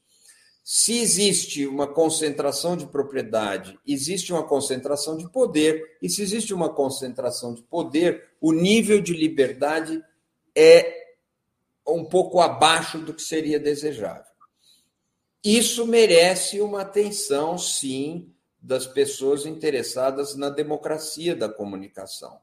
Se 0.68 0.98
existe 0.98 1.64
uma 1.64 1.86
concentração 1.86 2.76
de 2.76 2.88
propriedade, 2.88 3.78
existe 3.86 4.32
uma 4.32 4.42
concentração 4.42 5.16
de 5.16 5.30
poder, 5.30 5.96
e 6.02 6.10
se 6.10 6.20
existe 6.20 6.52
uma 6.52 6.68
concentração 6.68 7.54
de 7.54 7.62
poder, 7.62 8.32
o 8.40 8.50
nível 8.52 9.00
de 9.00 9.12
liberdade 9.12 10.02
é 10.56 11.14
um 11.86 12.04
pouco 12.04 12.40
abaixo 12.40 12.98
do 12.98 13.14
que 13.14 13.22
seria 13.22 13.60
desejável. 13.60 14.24
Isso 15.44 15.86
merece 15.86 16.60
uma 16.60 16.80
atenção, 16.80 17.56
sim, 17.56 18.34
das 18.60 18.88
pessoas 18.88 19.46
interessadas 19.46 20.34
na 20.34 20.50
democracia 20.50 21.36
da 21.36 21.48
comunicação. 21.48 22.40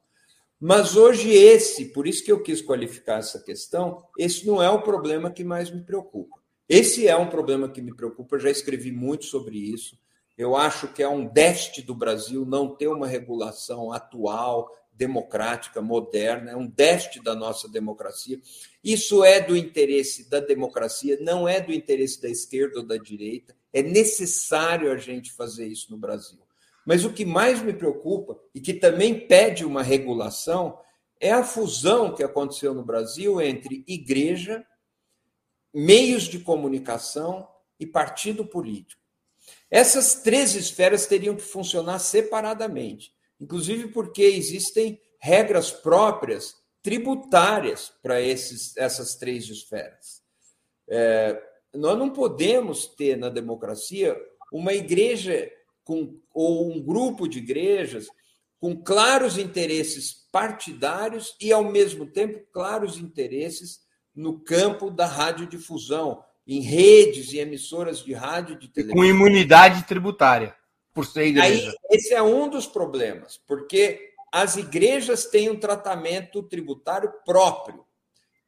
Mas 0.57 0.95
hoje 0.95 1.29
esse, 1.29 1.89
por 1.89 2.07
isso 2.07 2.23
que 2.23 2.31
eu 2.31 2.41
quis 2.41 2.61
qualificar 2.61 3.19
essa 3.19 3.41
questão, 3.41 4.01
esse 4.17 4.47
não 4.47 4.63
é 4.63 4.69
o 4.69 4.81
problema 4.81 5.29
que 5.29 5.43
mais 5.43 5.69
me 5.69 5.83
preocupa. 5.83 6.41
Esse 6.73 7.07
é 7.07 7.15
um 7.15 7.29
problema 7.29 7.69
que 7.69 7.83
me 7.83 7.95
preocupa, 7.95 8.35
eu 8.35 8.39
já 8.39 8.49
escrevi 8.49 8.91
muito 8.91 9.25
sobre 9.25 9.59
isso. 9.59 9.95
Eu 10.35 10.55
acho 10.55 10.87
que 10.87 11.03
é 11.03 11.07
um 11.07 11.23
déficit 11.23 11.83
do 11.83 11.93
Brasil 11.93 12.47
não 12.47 12.75
ter 12.75 12.87
uma 12.87 13.05
regulação 13.05 13.93
atual, 13.93 14.75
democrática, 14.91 15.83
moderna, 15.83 16.49
é 16.49 16.55
um 16.55 16.65
déficit 16.65 17.23
da 17.23 17.35
nossa 17.35 17.69
democracia. 17.69 18.41
Isso 18.83 19.23
é 19.23 19.39
do 19.39 19.55
interesse 19.55 20.27
da 20.27 20.39
democracia, 20.39 21.15
não 21.21 21.47
é 21.47 21.61
do 21.61 21.71
interesse 21.71 22.19
da 22.19 22.27
esquerda 22.27 22.79
ou 22.79 22.85
da 22.87 22.97
direita. 22.97 23.55
É 23.71 23.83
necessário 23.83 24.91
a 24.91 24.97
gente 24.97 25.31
fazer 25.31 25.67
isso 25.67 25.91
no 25.91 25.97
Brasil. 25.97 26.39
Mas 26.83 27.05
o 27.05 27.13
que 27.13 27.23
mais 27.23 27.61
me 27.61 27.73
preocupa 27.73 28.35
e 28.51 28.59
que 28.59 28.73
também 28.73 29.27
pede 29.27 29.63
uma 29.63 29.83
regulação 29.83 30.79
é 31.19 31.31
a 31.31 31.43
fusão 31.43 32.15
que 32.15 32.23
aconteceu 32.23 32.73
no 32.73 32.83
Brasil 32.83 33.39
entre 33.39 33.83
igreja, 33.87 34.65
meios 35.73 36.23
de 36.23 36.39
comunicação 36.39 37.47
e 37.79 37.85
partido 37.85 38.45
político. 38.45 39.01
Essas 39.69 40.15
três 40.15 40.55
esferas 40.55 41.07
teriam 41.07 41.35
que 41.35 41.41
funcionar 41.41 41.99
separadamente, 41.99 43.11
inclusive 43.39 43.87
porque 43.87 44.21
existem 44.21 45.01
regras 45.19 45.71
próprias 45.71 46.55
tributárias 46.81 47.91
para 48.01 48.21
essas 48.21 49.15
três 49.15 49.49
esferas. 49.49 50.21
É, 50.87 51.41
nós 51.73 51.97
não 51.97 52.09
podemos 52.09 52.85
ter 52.85 53.17
na 53.17 53.29
democracia 53.29 54.15
uma 54.51 54.73
igreja 54.73 55.51
com, 55.83 56.19
ou 56.33 56.71
um 56.71 56.81
grupo 56.81 57.27
de 57.27 57.39
igrejas 57.39 58.07
com 58.59 58.75
claros 58.75 59.37
interesses 59.37 60.27
partidários 60.31 61.35
e, 61.41 61.51
ao 61.51 61.63
mesmo 61.63 62.05
tempo, 62.05 62.45
claros 62.51 62.97
interesses 62.97 63.82
no 64.15 64.39
campo 64.39 64.91
da 64.91 65.05
radiodifusão, 65.05 66.23
em 66.45 66.61
redes 66.61 67.31
e 67.33 67.39
emissoras 67.39 68.03
de 68.03 68.13
rádio 68.13 68.57
de 68.57 68.67
televisão. 68.67 68.97
Com 68.97 69.05
imunidade 69.05 69.83
tributária, 69.83 70.55
por 70.93 71.05
ser 71.05 71.27
igreja. 71.27 71.69
Aí, 71.69 71.75
esse 71.91 72.13
é 72.13 72.21
um 72.21 72.49
dos 72.49 72.67
problemas, 72.67 73.41
porque 73.47 74.13
as 74.31 74.57
igrejas 74.57 75.25
têm 75.25 75.49
um 75.49 75.59
tratamento 75.59 76.43
tributário 76.43 77.13
próprio 77.25 77.85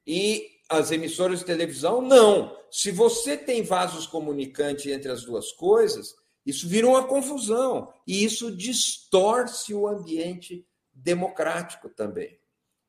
e 0.06 0.56
as 0.70 0.92
emissoras 0.92 1.40
de 1.40 1.46
televisão 1.46 2.02
não. 2.02 2.58
Se 2.72 2.92
você 2.92 3.38
tem 3.38 3.64
vasos 3.64 4.08
comunicantes 4.08 4.88
entre 4.88 5.12
as 5.12 5.24
duas 5.24 5.52
coisas, 5.52 6.16
isso 6.46 6.68
vira 6.68 6.88
uma 6.88 7.06
confusão 7.08 7.92
e 8.08 8.24
isso 8.24 8.56
distorce 8.56 9.74
o 9.74 9.88
ambiente 9.88 10.66
democrático 10.94 11.90
também. 11.90 12.38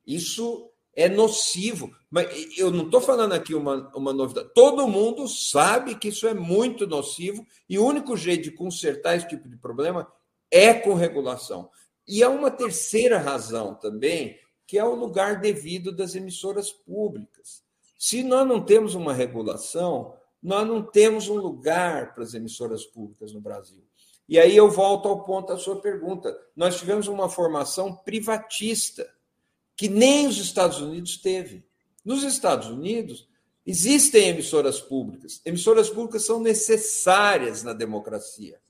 Isso 0.07 0.71
é 0.97 1.09
nocivo. 1.09 1.95
Mas 2.11 2.57
eu 2.57 2.71
não 2.71 2.87
estou 2.87 3.01
falando 3.01 3.35
aqui 3.35 3.55
uma, 3.55 3.93
uma 3.95 4.13
novidade. 4.15 4.51
Todo 4.55 4.89
mundo 4.89 5.29
sabe 5.29 5.95
que 5.95 6.09
isso 6.09 6.27
é 6.27 6.33
muito 6.33 6.87
nocivo 6.87 7.47
e 7.69 7.79
o 7.79 7.85
único 7.85 8.17
jeito 8.17 8.45
de 8.45 8.51
consertar 8.51 9.15
esse 9.15 9.29
tipo 9.29 9.47
de 9.49 9.59
problema 9.59 10.11
é 10.51 10.73
com 10.73 10.95
regulação. 10.95 11.69
E 12.09 12.23
há 12.23 12.31
uma 12.31 12.51
terceira 12.51 13.19
razão 13.19 13.75
também, 13.75 14.39
que 14.67 14.79
é 14.79 14.85
o 14.85 14.95
lugar 14.95 15.41
devido 15.41 15.93
das 15.93 16.15
emissoras 16.15 16.73
públicas. 16.73 17.63
Se 17.99 18.23
nós 18.23 18.47
não 18.47 18.65
temos 18.65 18.95
uma 18.95 19.13
regulação, 19.13 20.15
nós 20.43 20.67
não 20.67 20.83
temos 20.83 21.29
um 21.29 21.37
lugar 21.37 22.15
para 22.15 22.23
as 22.23 22.33
emissoras 22.33 22.85
públicas 22.85 23.33
no 23.33 23.41
Brasil. 23.41 23.85
E 24.29 24.39
aí 24.39 24.57
eu 24.57 24.71
volto 24.71 25.09
ao 25.09 25.25
ponto 25.25 25.49
da 25.49 25.59
sua 25.59 25.81
pergunta. 25.81 26.37
Nós 26.55 26.79
tivemos 26.79 27.07
uma 27.07 27.29
formação 27.29 27.95
privatista 27.95 29.09
que 29.77 29.89
nem 29.89 30.27
os 30.27 30.39
Estados 30.39 30.81
Unidos 30.81 31.19
teve. 31.19 31.65
Nos 32.05 32.23
Estados 32.23 32.69
Unidos, 32.69 33.29
existem 33.65 34.29
emissoras 34.29 34.81
públicas. 34.81 35.41
Emissoras 35.45 35.91
públicas 35.91 36.25
são 36.25 36.41
necessárias 36.41 37.63
na 37.63 37.73
democracia. 37.73 38.61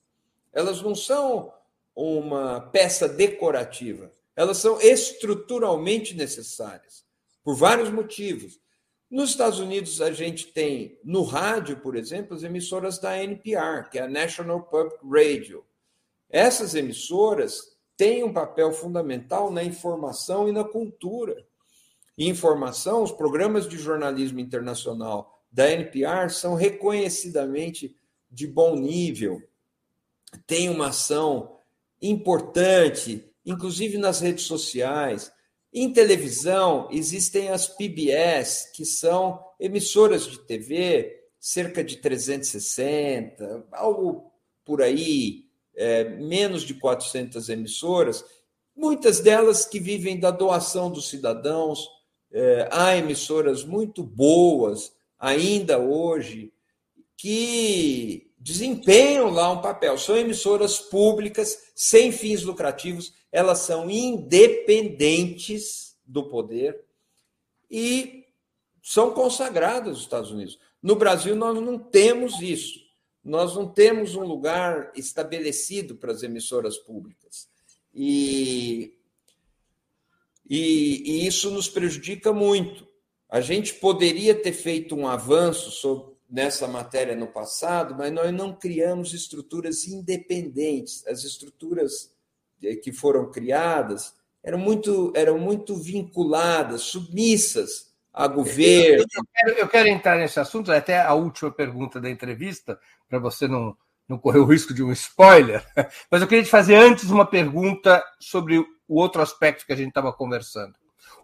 Elas 0.52 0.82
não 0.82 0.94
são 0.94 1.52
uma 1.94 2.61
peça 2.61 3.09
decorativa, 3.09 4.12
elas 4.34 4.59
são 4.59 4.80
estruturalmente 4.80 6.14
necessárias, 6.14 7.07
por 7.42 7.54
vários 7.54 7.90
motivos. 7.90 8.61
Nos 9.11 9.30
Estados 9.30 9.61
Unidos, 9.61 10.02
a 10.02 10.11
gente 10.12 10.48
tem, 10.48 10.98
no 11.04 11.22
rádio, 11.22 11.78
por 11.78 11.94
exemplo, 11.96 12.36
as 12.36 12.42
emissoras 12.42 12.98
da 12.98 13.22
NPR, 13.22 13.88
que 13.90 13.98
é 13.98 14.02
a 14.02 14.09
National 14.09 14.62
Public 14.64 14.98
Radio. 15.09 15.64
Essas 16.28 16.74
emissoras 16.74 17.75
têm 17.97 18.24
um 18.24 18.32
papel 18.32 18.72
fundamental 18.72 19.51
na 19.51 19.64
informação 19.64 20.49
e 20.49 20.53
na 20.53 20.64
cultura. 20.64 21.47
Informação, 22.18 23.03
os 23.03 23.12
programas 23.12 23.68
de 23.68 23.78
jornalismo 23.78 24.40
internacional 24.40 25.42
da 25.51 25.70
NPR 25.70 26.30
são 26.30 26.55
reconhecidamente 26.55 27.97
de 28.30 28.47
bom 28.47 28.76
nível, 28.76 29.42
tem 30.47 30.68
uma 30.68 30.88
ação 30.88 31.59
importante, 32.01 33.30
inclusive 33.44 33.97
nas 33.97 34.20
redes 34.20 34.44
sociais, 34.44 35.32
em 35.72 35.92
televisão, 35.92 36.88
existem 36.90 37.49
as 37.49 37.68
PBS, 37.68 38.70
que 38.74 38.84
são 38.84 39.44
emissoras 39.61 40.24
de 40.24 40.38
TV, 40.38 41.22
cerca 41.38 41.84
de 41.84 41.97
360, 41.97 43.66
algo 43.72 44.32
por 44.64 44.80
aí, 44.80 45.45
é, 45.76 46.04
menos 46.04 46.62
de 46.62 46.74
400 46.74 47.48
emissoras, 47.48 48.24
muitas 48.74 49.20
delas 49.20 49.64
que 49.64 49.78
vivem 49.78 50.18
da 50.18 50.30
doação 50.30 50.90
dos 50.90 51.08
cidadãos. 51.08 51.88
É, 52.32 52.68
há 52.72 52.96
emissoras 52.96 53.64
muito 53.64 54.02
boas 54.02 54.92
ainda 55.18 55.78
hoje 55.78 56.52
que 57.16 58.30
desempenham 58.38 59.30
lá 59.30 59.50
um 59.50 59.60
papel. 59.60 59.98
São 59.98 60.16
emissoras 60.16 60.78
públicas, 60.78 61.72
sem 61.74 62.12
fins 62.12 62.42
lucrativos, 62.42 63.12
elas 63.32 63.60
são 63.60 63.90
independentes 63.90 65.96
do 66.04 66.28
poder 66.28 66.84
e 67.70 68.26
são 68.82 69.12
consagradas 69.12 69.94
nos 69.94 70.02
Estados 70.02 70.30
Unidos. 70.30 70.58
No 70.80 70.94
Brasil, 70.94 71.34
nós 71.34 71.60
não 71.60 71.78
temos 71.78 72.40
isso. 72.40 72.86
Nós 73.26 73.56
não 73.56 73.66
temos 73.66 74.14
um 74.14 74.22
lugar 74.22 74.92
estabelecido 74.94 75.96
para 75.96 76.12
as 76.12 76.22
emissoras 76.22 76.78
públicas. 76.78 77.48
E, 77.92 78.96
e, 80.48 81.02
e 81.04 81.26
isso 81.26 81.50
nos 81.50 81.68
prejudica 81.68 82.32
muito. 82.32 82.86
A 83.28 83.40
gente 83.40 83.74
poderia 83.74 84.32
ter 84.32 84.52
feito 84.52 84.94
um 84.94 85.08
avanço 85.08 85.72
sobre, 85.72 86.14
nessa 86.30 86.68
matéria 86.68 87.16
no 87.16 87.26
passado, 87.26 87.96
mas 87.98 88.12
nós 88.12 88.32
não 88.32 88.54
criamos 88.54 89.12
estruturas 89.12 89.88
independentes. 89.88 91.04
As 91.04 91.24
estruturas 91.24 92.14
eh, 92.62 92.76
que 92.76 92.92
foram 92.92 93.28
criadas 93.32 94.14
eram 94.40 94.58
muito, 94.58 95.12
eram 95.16 95.36
muito 95.36 95.74
vinculadas, 95.74 96.82
submissas 96.82 97.92
a 98.16 98.26
governo. 98.26 99.04
Eu 99.14 99.24
quero, 99.34 99.58
eu 99.58 99.68
quero 99.68 99.88
entrar 99.88 100.16
nesse 100.16 100.40
assunto, 100.40 100.72
até 100.72 100.98
a 100.98 101.12
última 101.12 101.50
pergunta 101.50 102.00
da 102.00 102.08
entrevista, 102.08 102.80
para 103.06 103.18
você 103.18 103.46
não, 103.46 103.76
não 104.08 104.16
correr 104.16 104.38
o 104.38 104.46
risco 104.46 104.72
de 104.72 104.82
um 104.82 104.90
spoiler, 104.90 105.62
mas 106.10 106.22
eu 106.22 106.26
queria 106.26 106.42
te 106.42 106.50
fazer 106.50 106.76
antes 106.76 107.10
uma 107.10 107.26
pergunta 107.26 108.02
sobre 108.18 108.58
o 108.58 108.66
outro 108.88 109.20
aspecto 109.20 109.66
que 109.66 109.72
a 109.72 109.76
gente 109.76 109.88
estava 109.88 110.12
conversando. 110.14 110.74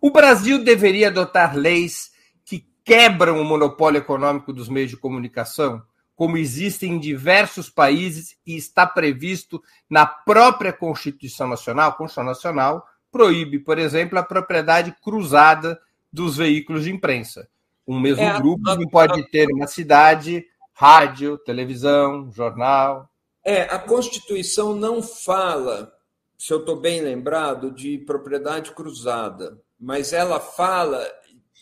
O 0.02 0.10
Brasil 0.10 0.62
deveria 0.62 1.08
adotar 1.08 1.56
leis 1.56 2.10
que 2.44 2.68
quebram 2.84 3.40
o 3.40 3.44
monopólio 3.44 3.98
econômico 3.98 4.52
dos 4.52 4.68
meios 4.68 4.90
de 4.90 4.96
comunicação? 4.96 5.82
como 6.14 6.36
existe 6.36 6.86
em 6.86 7.00
diversos 7.00 7.68
países 7.68 8.36
e 8.46 8.54
está 8.54 8.86
previsto 8.86 9.60
na 9.88 10.06
própria 10.06 10.72
Constituição 10.72 11.48
Nacional, 11.48 11.88
a 11.88 11.92
Constituição 11.94 12.22
Nacional 12.22 12.86
proíbe, 13.10 13.58
por 13.58 13.76
exemplo, 13.76 14.16
a 14.18 14.22
propriedade 14.22 14.94
cruzada 15.02 15.80
dos 16.12 16.36
veículos 16.36 16.84
de 16.84 16.92
imprensa. 16.92 17.48
Um 17.86 17.98
mesmo 17.98 18.22
é, 18.22 18.38
grupo 18.38 18.62
não 18.62 18.88
pode 18.88 19.28
ter 19.30 19.48
uma 19.50 19.66
cidade, 19.66 20.44
rádio, 20.72 21.38
televisão, 21.38 22.30
jornal. 22.30 23.08
É, 23.44 23.62
a 23.62 23.78
Constituição 23.78 24.74
não 24.74 25.02
fala, 25.02 25.92
se 26.38 26.52
eu 26.52 26.60
estou 26.60 26.76
bem 26.76 27.00
lembrado, 27.00 27.72
de 27.72 27.98
propriedade 27.98 28.72
cruzada, 28.72 29.60
mas 29.78 30.12
ela 30.12 30.38
fala 30.38 31.04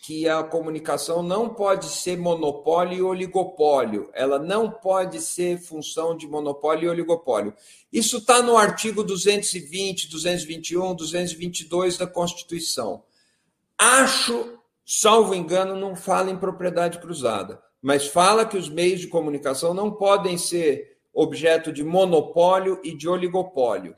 que 0.02 0.28
a 0.28 0.42
comunicação 0.42 1.22
não 1.22 1.48
pode 1.48 1.86
ser 1.86 2.18
monopólio 2.18 2.98
e 2.98 3.02
oligopólio, 3.02 4.10
ela 4.14 4.38
não 4.38 4.70
pode 4.70 5.20
ser 5.20 5.58
função 5.58 6.16
de 6.16 6.26
monopólio 6.26 6.86
e 6.86 6.88
oligopólio. 6.88 7.54
Isso 7.92 8.18
está 8.18 8.42
no 8.42 8.56
artigo 8.56 9.04
220, 9.04 10.08
221, 10.08 10.94
222 10.94 11.98
da 11.98 12.06
Constituição. 12.06 13.02
Acho, 13.80 14.58
salvo 14.84 15.34
engano, 15.34 15.74
não 15.74 15.96
fala 15.96 16.30
em 16.30 16.36
propriedade 16.36 16.98
cruzada, 16.98 17.62
mas 17.80 18.06
fala 18.06 18.44
que 18.44 18.56
os 18.56 18.68
meios 18.68 19.00
de 19.00 19.08
comunicação 19.08 19.72
não 19.72 19.90
podem 19.90 20.36
ser 20.36 20.98
objeto 21.12 21.72
de 21.72 21.82
monopólio 21.82 22.80
e 22.84 22.94
de 22.94 23.08
oligopólio. 23.08 23.96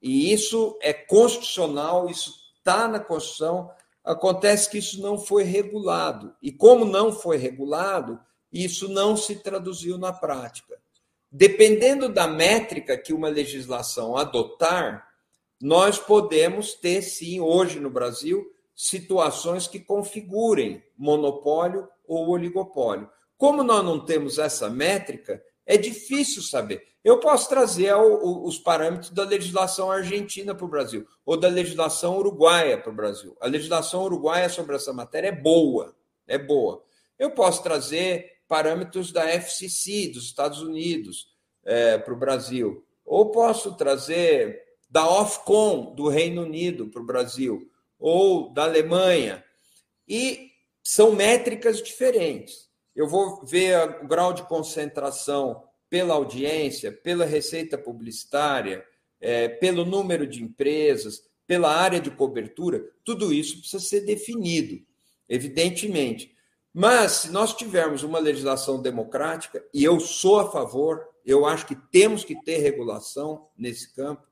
E 0.00 0.32
isso 0.32 0.78
é 0.80 0.92
constitucional, 0.92 2.08
isso 2.08 2.32
está 2.56 2.88
na 2.88 3.00
Constituição 3.00 3.70
Acontece 4.08 4.70
que 4.70 4.78
isso 4.78 5.02
não 5.02 5.18
foi 5.18 5.42
regulado. 5.42 6.34
E 6.42 6.50
como 6.50 6.86
não 6.86 7.12
foi 7.12 7.36
regulado, 7.36 8.18
isso 8.50 8.88
não 8.88 9.14
se 9.18 9.36
traduziu 9.36 9.98
na 9.98 10.14
prática. 10.14 10.78
Dependendo 11.30 12.08
da 12.08 12.26
métrica 12.26 12.96
que 12.96 13.12
uma 13.12 13.28
legislação 13.28 14.16
adotar, 14.16 15.06
nós 15.60 15.98
podemos 15.98 16.72
ter, 16.72 17.02
sim, 17.02 17.38
hoje 17.38 17.78
no 17.78 17.90
Brasil, 17.90 18.50
situações 18.78 19.66
que 19.66 19.80
configurem 19.80 20.80
monopólio 20.96 21.88
ou 22.06 22.28
oligopólio. 22.28 23.10
Como 23.36 23.64
nós 23.64 23.84
não 23.84 23.98
temos 23.98 24.38
essa 24.38 24.70
métrica, 24.70 25.42
é 25.66 25.76
difícil 25.76 26.42
saber. 26.42 26.86
Eu 27.02 27.18
posso 27.18 27.48
trazer 27.48 27.92
os 27.96 28.56
parâmetros 28.56 29.10
da 29.10 29.24
legislação 29.24 29.90
argentina 29.90 30.54
para 30.54 30.64
o 30.64 30.68
Brasil, 30.68 31.04
ou 31.26 31.36
da 31.36 31.48
legislação 31.48 32.18
uruguaia 32.18 32.78
para 32.78 32.92
o 32.92 32.94
Brasil. 32.94 33.36
A 33.40 33.48
legislação 33.48 34.04
uruguaia 34.04 34.48
sobre 34.48 34.76
essa 34.76 34.92
matéria 34.92 35.28
é 35.28 35.32
boa, 35.32 35.96
é 36.28 36.38
boa. 36.38 36.84
Eu 37.18 37.32
posso 37.32 37.64
trazer 37.64 38.30
parâmetros 38.46 39.10
da 39.10 39.28
FCC 39.28 40.08
dos 40.08 40.26
Estados 40.26 40.62
Unidos 40.62 41.34
é, 41.64 41.98
para 41.98 42.14
o 42.14 42.18
Brasil, 42.18 42.86
ou 43.04 43.32
posso 43.32 43.74
trazer 43.74 44.62
da 44.88 45.08
Ofcom 45.20 45.96
do 45.96 46.08
Reino 46.08 46.42
Unido 46.42 46.86
para 46.86 47.02
o 47.02 47.06
Brasil, 47.06 47.68
ou 47.98 48.50
da 48.52 48.64
Alemanha. 48.64 49.44
E 50.06 50.50
são 50.82 51.12
métricas 51.12 51.82
diferentes 51.82 52.68
eu 52.98 53.06
vou 53.06 53.46
ver 53.46 54.02
o 54.02 54.08
grau 54.08 54.32
de 54.32 54.42
concentração 54.42 55.62
pela 55.88 56.14
audiência, 56.14 56.90
pela 56.90 57.24
receita 57.24 57.78
publicitária, 57.78 58.84
é, 59.20 59.46
pelo 59.48 59.84
número 59.84 60.26
de 60.26 60.42
empresas, 60.42 61.22
pela 61.46 61.72
área 61.72 62.00
de 62.00 62.10
cobertura, 62.10 62.84
tudo 63.04 63.32
isso 63.32 63.60
precisa 63.60 63.78
ser 63.78 64.00
definido, 64.00 64.84
evidentemente. 65.28 66.34
Mas, 66.74 67.12
se 67.12 67.30
nós 67.30 67.54
tivermos 67.54 68.02
uma 68.02 68.18
legislação 68.18 68.82
democrática, 68.82 69.64
e 69.72 69.84
eu 69.84 70.00
sou 70.00 70.40
a 70.40 70.50
favor, 70.50 71.06
eu 71.24 71.46
acho 71.46 71.66
que 71.66 71.76
temos 71.76 72.24
que 72.24 72.34
ter 72.42 72.58
regulação 72.58 73.48
nesse 73.56 73.94
campo, 73.94 74.26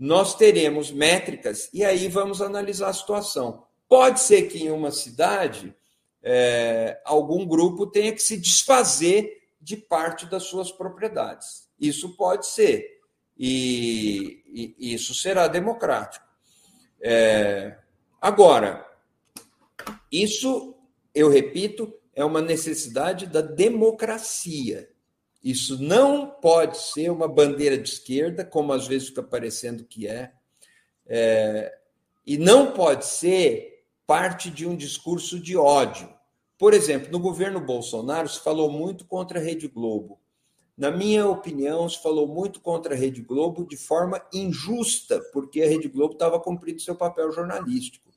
nós 0.00 0.34
teremos 0.34 0.90
métricas 0.90 1.68
e 1.74 1.84
aí 1.84 2.08
vamos 2.08 2.40
analisar 2.40 2.88
a 2.88 2.94
situação. 2.94 3.66
Pode 3.86 4.20
ser 4.20 4.48
que 4.48 4.64
em 4.64 4.70
uma 4.70 4.90
cidade 4.90 5.76
é, 6.22 6.98
algum 7.04 7.46
grupo 7.46 7.86
tenha 7.86 8.10
que 8.10 8.22
se 8.22 8.38
desfazer 8.38 9.42
de 9.60 9.76
parte 9.76 10.24
das 10.24 10.44
suas 10.44 10.72
propriedades. 10.72 11.68
Isso 11.78 12.16
pode 12.16 12.46
ser, 12.46 12.98
e, 13.36 14.74
e 14.80 14.94
isso 14.94 15.14
será 15.14 15.46
democrático. 15.46 16.24
É, 17.02 17.76
agora, 18.18 18.86
isso, 20.10 20.74
eu 21.14 21.28
repito, 21.28 21.92
é 22.14 22.24
uma 22.24 22.40
necessidade 22.40 23.26
da 23.26 23.42
democracia. 23.42 24.88
Isso 25.42 25.82
não 25.82 26.26
pode 26.26 26.78
ser 26.78 27.10
uma 27.10 27.26
bandeira 27.26 27.78
de 27.78 27.88
esquerda, 27.88 28.44
como 28.44 28.72
às 28.72 28.86
vezes 28.86 29.08
fica 29.08 29.22
parecendo 29.22 29.84
que 29.84 30.06
é, 30.06 30.32
é 31.06 31.76
e 32.26 32.36
não 32.36 32.72
pode 32.72 33.06
ser 33.06 33.84
parte 34.06 34.50
de 34.50 34.66
um 34.66 34.76
discurso 34.76 35.40
de 35.40 35.56
ódio. 35.56 36.08
Por 36.58 36.74
exemplo, 36.74 37.10
no 37.10 37.18
governo 37.18 37.58
Bolsonaro 37.58 38.28
se 38.28 38.40
falou 38.40 38.70
muito 38.70 39.06
contra 39.06 39.40
a 39.40 39.42
Rede 39.42 39.66
Globo. 39.66 40.20
Na 40.76 40.90
minha 40.90 41.26
opinião, 41.26 41.88
se 41.88 42.02
falou 42.02 42.28
muito 42.28 42.60
contra 42.60 42.94
a 42.94 42.96
Rede 42.96 43.22
Globo 43.22 43.66
de 43.66 43.76
forma 43.76 44.22
injusta, 44.32 45.20
porque 45.32 45.62
a 45.62 45.68
Rede 45.68 45.88
Globo 45.88 46.14
estava 46.14 46.38
cumprindo 46.38 46.80
seu 46.80 46.94
papel 46.94 47.32
jornalístico. 47.32 48.10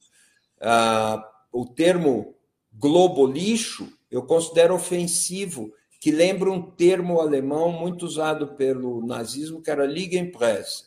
Ah, 0.59 1.23
o 1.51 1.65
termo 1.65 2.35
globo 2.71 3.27
lixo 3.27 3.91
eu 4.09 4.23
considero 4.23 4.75
ofensivo, 4.75 5.73
que 6.03 6.11
lembra 6.11 6.51
um 6.51 6.61
termo 6.61 7.21
alemão 7.21 7.71
muito 7.71 8.05
usado 8.05 8.55
pelo 8.57 9.07
nazismo, 9.07 9.61
que 9.61 9.71
era 9.71 9.85
Liegenpresse, 9.85 10.83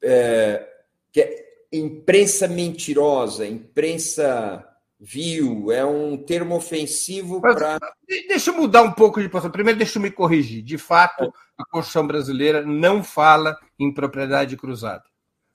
é, 0.00 0.64
que 1.10 1.20
é 1.20 1.44
imprensa 1.72 2.46
mentirosa, 2.46 3.44
imprensa 3.44 4.64
vil, 5.00 5.72
é 5.72 5.84
um 5.84 6.16
termo 6.16 6.54
ofensivo 6.54 7.40
para. 7.40 7.80
Deixa 8.28 8.50
eu 8.50 8.54
mudar 8.54 8.84
um 8.84 8.92
pouco 8.92 9.20
de 9.20 9.28
posição. 9.28 9.50
Primeiro, 9.50 9.76
deixa 9.76 9.98
eu 9.98 10.02
me 10.02 10.12
corrigir. 10.12 10.62
De 10.62 10.78
fato, 10.78 11.34
a 11.58 11.64
Constituição 11.64 12.06
brasileira 12.06 12.62
não 12.62 13.02
fala 13.02 13.58
em 13.76 13.92
propriedade 13.92 14.56
cruzada. 14.56 15.02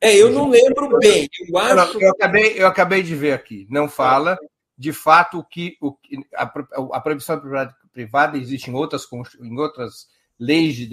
É, 0.01 0.13
eu 0.13 0.29
não 0.29 0.49
lembro 0.49 0.99
bem. 0.99 1.29
Eu, 1.47 1.57
acho... 1.57 2.01
eu, 2.01 2.09
acabei, 2.09 2.61
eu 2.61 2.67
acabei 2.67 3.01
de 3.01 3.15
ver 3.15 3.31
aqui. 3.31 3.65
Não 3.69 3.87
fala. 3.87 4.37
De 4.77 4.91
fato, 4.91 5.39
o 5.39 5.43
que, 5.45 5.77
o, 5.79 5.95
a, 6.35 6.43
a 6.97 6.99
proibição 6.99 7.37
da 7.37 7.41
propriedade 7.41 7.84
privada 7.95 8.37
existe 8.37 8.69
em 8.69 8.73
outras, 8.73 9.07
em 9.41 9.57
outras 9.57 10.07
leis 10.37 10.75
de, 10.75 10.89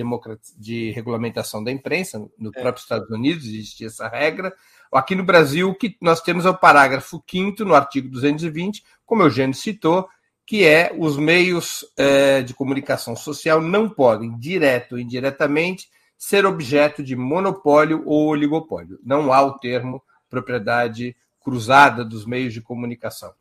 de 0.56 0.92
regulamentação 0.92 1.62
da 1.62 1.72
imprensa. 1.72 2.24
No 2.38 2.50
é. 2.54 2.60
próprio 2.60 2.80
Estados 2.80 3.10
Unidos 3.10 3.44
existe 3.44 3.84
essa 3.84 4.06
regra. 4.06 4.54
Aqui 4.92 5.16
no 5.16 5.24
Brasil, 5.24 5.68
o 5.68 5.74
que 5.74 5.96
nós 6.00 6.20
temos 6.20 6.46
é 6.46 6.50
o 6.50 6.56
parágrafo 6.56 7.22
5 7.28 7.64
no 7.64 7.74
artigo 7.74 8.08
220, 8.08 8.84
como 9.04 9.22
o 9.22 9.26
Eugênio 9.26 9.54
citou, 9.54 10.08
que 10.46 10.64
é 10.64 10.94
os 10.96 11.16
meios 11.16 11.84
é, 11.96 12.42
de 12.42 12.54
comunicação 12.54 13.16
social 13.16 13.60
não 13.60 13.88
podem, 13.88 14.38
direto 14.38 14.92
ou 14.92 14.98
indiretamente, 14.98 15.88
ser 16.16 16.46
objeto 16.46 17.02
de 17.02 17.16
monopólio 17.16 18.02
ou 18.06 18.28
oligopólio. 18.28 18.98
Não 19.02 19.32
há 19.32 19.42
o 19.42 19.58
termo 19.58 20.00
propriedade 20.30 21.16
cruzada 21.40 22.04
dos 22.04 22.24
meios 22.24 22.52
de 22.52 22.60
comunicação. 22.60 23.32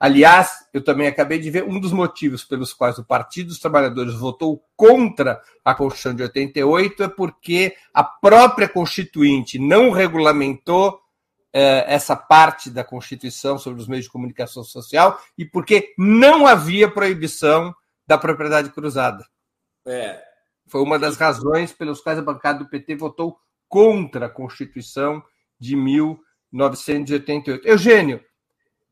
Aliás, 0.00 0.66
eu 0.72 0.82
também 0.82 1.06
acabei 1.06 1.38
de 1.38 1.50
ver 1.50 1.64
um 1.64 1.78
dos 1.78 1.92
motivos 1.92 2.42
pelos 2.42 2.72
quais 2.72 2.96
o 2.96 3.04
Partido 3.04 3.48
dos 3.48 3.58
Trabalhadores 3.58 4.14
votou 4.14 4.64
contra 4.74 5.42
a 5.62 5.74
Constituição 5.74 6.14
de 6.14 6.22
88 6.22 7.02
é 7.02 7.08
porque 7.08 7.76
a 7.92 8.02
própria 8.02 8.66
Constituinte 8.66 9.58
não 9.58 9.90
regulamentou 9.90 10.98
eh, 11.52 11.84
essa 11.86 12.16
parte 12.16 12.70
da 12.70 12.82
Constituição 12.82 13.58
sobre 13.58 13.82
os 13.82 13.86
meios 13.86 14.06
de 14.06 14.10
comunicação 14.10 14.64
social 14.64 15.20
e 15.36 15.44
porque 15.44 15.92
não 15.98 16.46
havia 16.46 16.90
proibição 16.90 17.74
da 18.06 18.16
propriedade 18.16 18.70
cruzada. 18.70 19.26
É. 19.86 20.18
Foi 20.66 20.80
uma 20.80 20.98
das 20.98 21.18
razões 21.18 21.74
pelas 21.74 22.00
quais 22.00 22.18
a 22.18 22.22
bancada 22.22 22.60
do 22.60 22.70
PT 22.70 22.94
votou 22.94 23.36
contra 23.68 24.26
a 24.26 24.30
Constituição 24.30 25.22
de 25.58 25.76
1988. 25.76 27.68
Eugênio, 27.68 28.24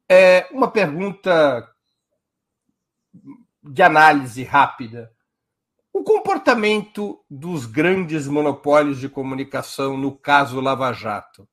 é 0.09 0.49
uma 0.51 0.71
pergunta 0.71 1.69
de 3.63 3.83
análise 3.83 4.43
rápida. 4.43 5.13
O 5.93 6.03
comportamento 6.03 7.25
dos 7.29 7.67
grandes 7.67 8.27
monopólios 8.27 8.99
de 8.99 9.09
comunicação 9.09 9.97
no 9.97 10.17
caso 10.17 10.61
Lava 10.61 10.93
Jato 10.93 11.49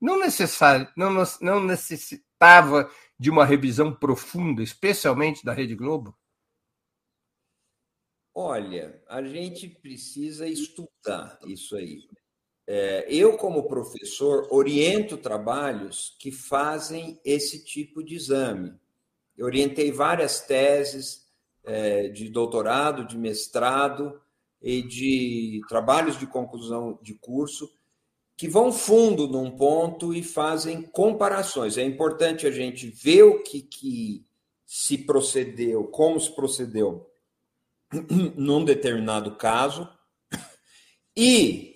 não, 0.00 0.18
necessário, 0.18 0.90
não, 0.96 1.10
não 1.42 1.62
necessitava 1.62 2.90
de 3.18 3.28
uma 3.28 3.44
revisão 3.44 3.94
profunda, 3.94 4.62
especialmente 4.62 5.44
da 5.44 5.52
Rede 5.52 5.74
Globo? 5.74 6.16
Olha, 8.34 9.02
a 9.08 9.22
gente 9.22 9.68
precisa 9.68 10.48
estudar 10.48 11.38
isso 11.44 11.76
aí. 11.76 12.08
É, 12.72 13.04
eu, 13.08 13.36
como 13.36 13.66
professor, 13.66 14.46
oriento 14.48 15.16
trabalhos 15.16 16.14
que 16.20 16.30
fazem 16.30 17.20
esse 17.24 17.64
tipo 17.64 18.00
de 18.00 18.14
exame. 18.14 18.72
Eu 19.36 19.46
orientei 19.46 19.90
várias 19.90 20.40
teses 20.42 21.28
é, 21.64 22.06
de 22.10 22.28
doutorado, 22.28 23.04
de 23.04 23.18
mestrado 23.18 24.20
e 24.62 24.82
de 24.82 25.60
trabalhos 25.68 26.16
de 26.16 26.28
conclusão 26.28 26.96
de 27.02 27.14
curso 27.14 27.68
que 28.36 28.46
vão 28.46 28.72
fundo 28.72 29.26
num 29.26 29.50
ponto 29.50 30.14
e 30.14 30.22
fazem 30.22 30.80
comparações. 30.80 31.76
É 31.76 31.82
importante 31.82 32.46
a 32.46 32.52
gente 32.52 32.86
ver 32.86 33.24
o 33.24 33.42
que, 33.42 33.62
que 33.62 34.24
se 34.64 34.96
procedeu, 34.96 35.88
como 35.88 36.20
se 36.20 36.32
procedeu 36.36 37.10
num 38.36 38.64
determinado 38.64 39.34
caso 39.34 39.88
e 41.16 41.69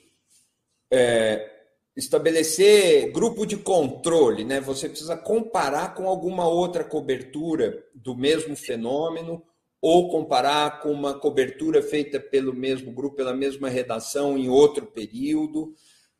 é, 0.94 1.50
estabelecer 1.96 3.10
grupo 3.10 3.44
de 3.44 3.56
controle, 3.56 4.44
né? 4.44 4.60
Você 4.60 4.88
precisa 4.88 5.16
comparar 5.16 5.94
com 5.94 6.08
alguma 6.08 6.46
outra 6.46 6.84
cobertura 6.84 7.84
do 7.94 8.16
mesmo 8.16 8.56
fenômeno 8.56 9.42
ou 9.80 10.08
comparar 10.08 10.80
com 10.80 10.90
uma 10.90 11.18
cobertura 11.18 11.82
feita 11.82 12.18
pelo 12.18 12.54
mesmo 12.54 12.92
grupo, 12.92 13.16
pela 13.16 13.34
mesma 13.34 13.68
redação 13.68 14.38
em 14.38 14.48
outro 14.48 14.86
período. 14.86 15.74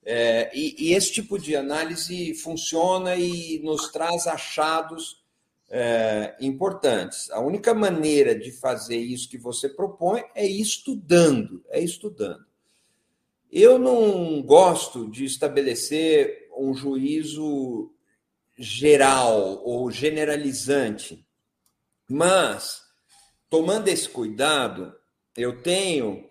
É, 0.04 0.50
e, 0.54 0.90
e, 0.90 0.92
esse 0.92 1.12
tipo 1.12 1.38
de 1.38 1.56
análise 1.56 2.34
funciona 2.34 3.16
e 3.16 3.60
nos 3.60 3.90
traz 3.90 4.26
achados 4.26 5.24
é, 5.70 6.36
importantes. 6.40 7.30
A 7.30 7.40
única 7.40 7.72
maneira 7.72 8.38
de 8.38 8.52
fazer 8.52 8.98
isso 8.98 9.30
que 9.30 9.38
você 9.38 9.66
propõe 9.68 10.22
é 10.34 10.46
estudando, 10.46 11.64
é 11.70 11.80
estudando. 11.80 12.44
Eu 13.56 13.78
não 13.78 14.42
gosto 14.42 15.08
de 15.08 15.24
estabelecer 15.24 16.48
um 16.58 16.74
juízo 16.74 17.94
geral 18.58 19.62
ou 19.64 19.88
generalizante, 19.92 21.24
mas, 22.10 22.82
tomando 23.48 23.86
esse 23.86 24.08
cuidado, 24.08 24.92
eu 25.36 25.62
tenho 25.62 26.28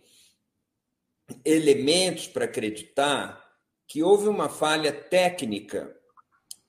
elementos 1.46 2.28
para 2.28 2.44
acreditar 2.44 3.42
que 3.88 4.04
houve 4.04 4.28
uma 4.28 4.50
falha 4.50 4.92
técnica 4.92 5.96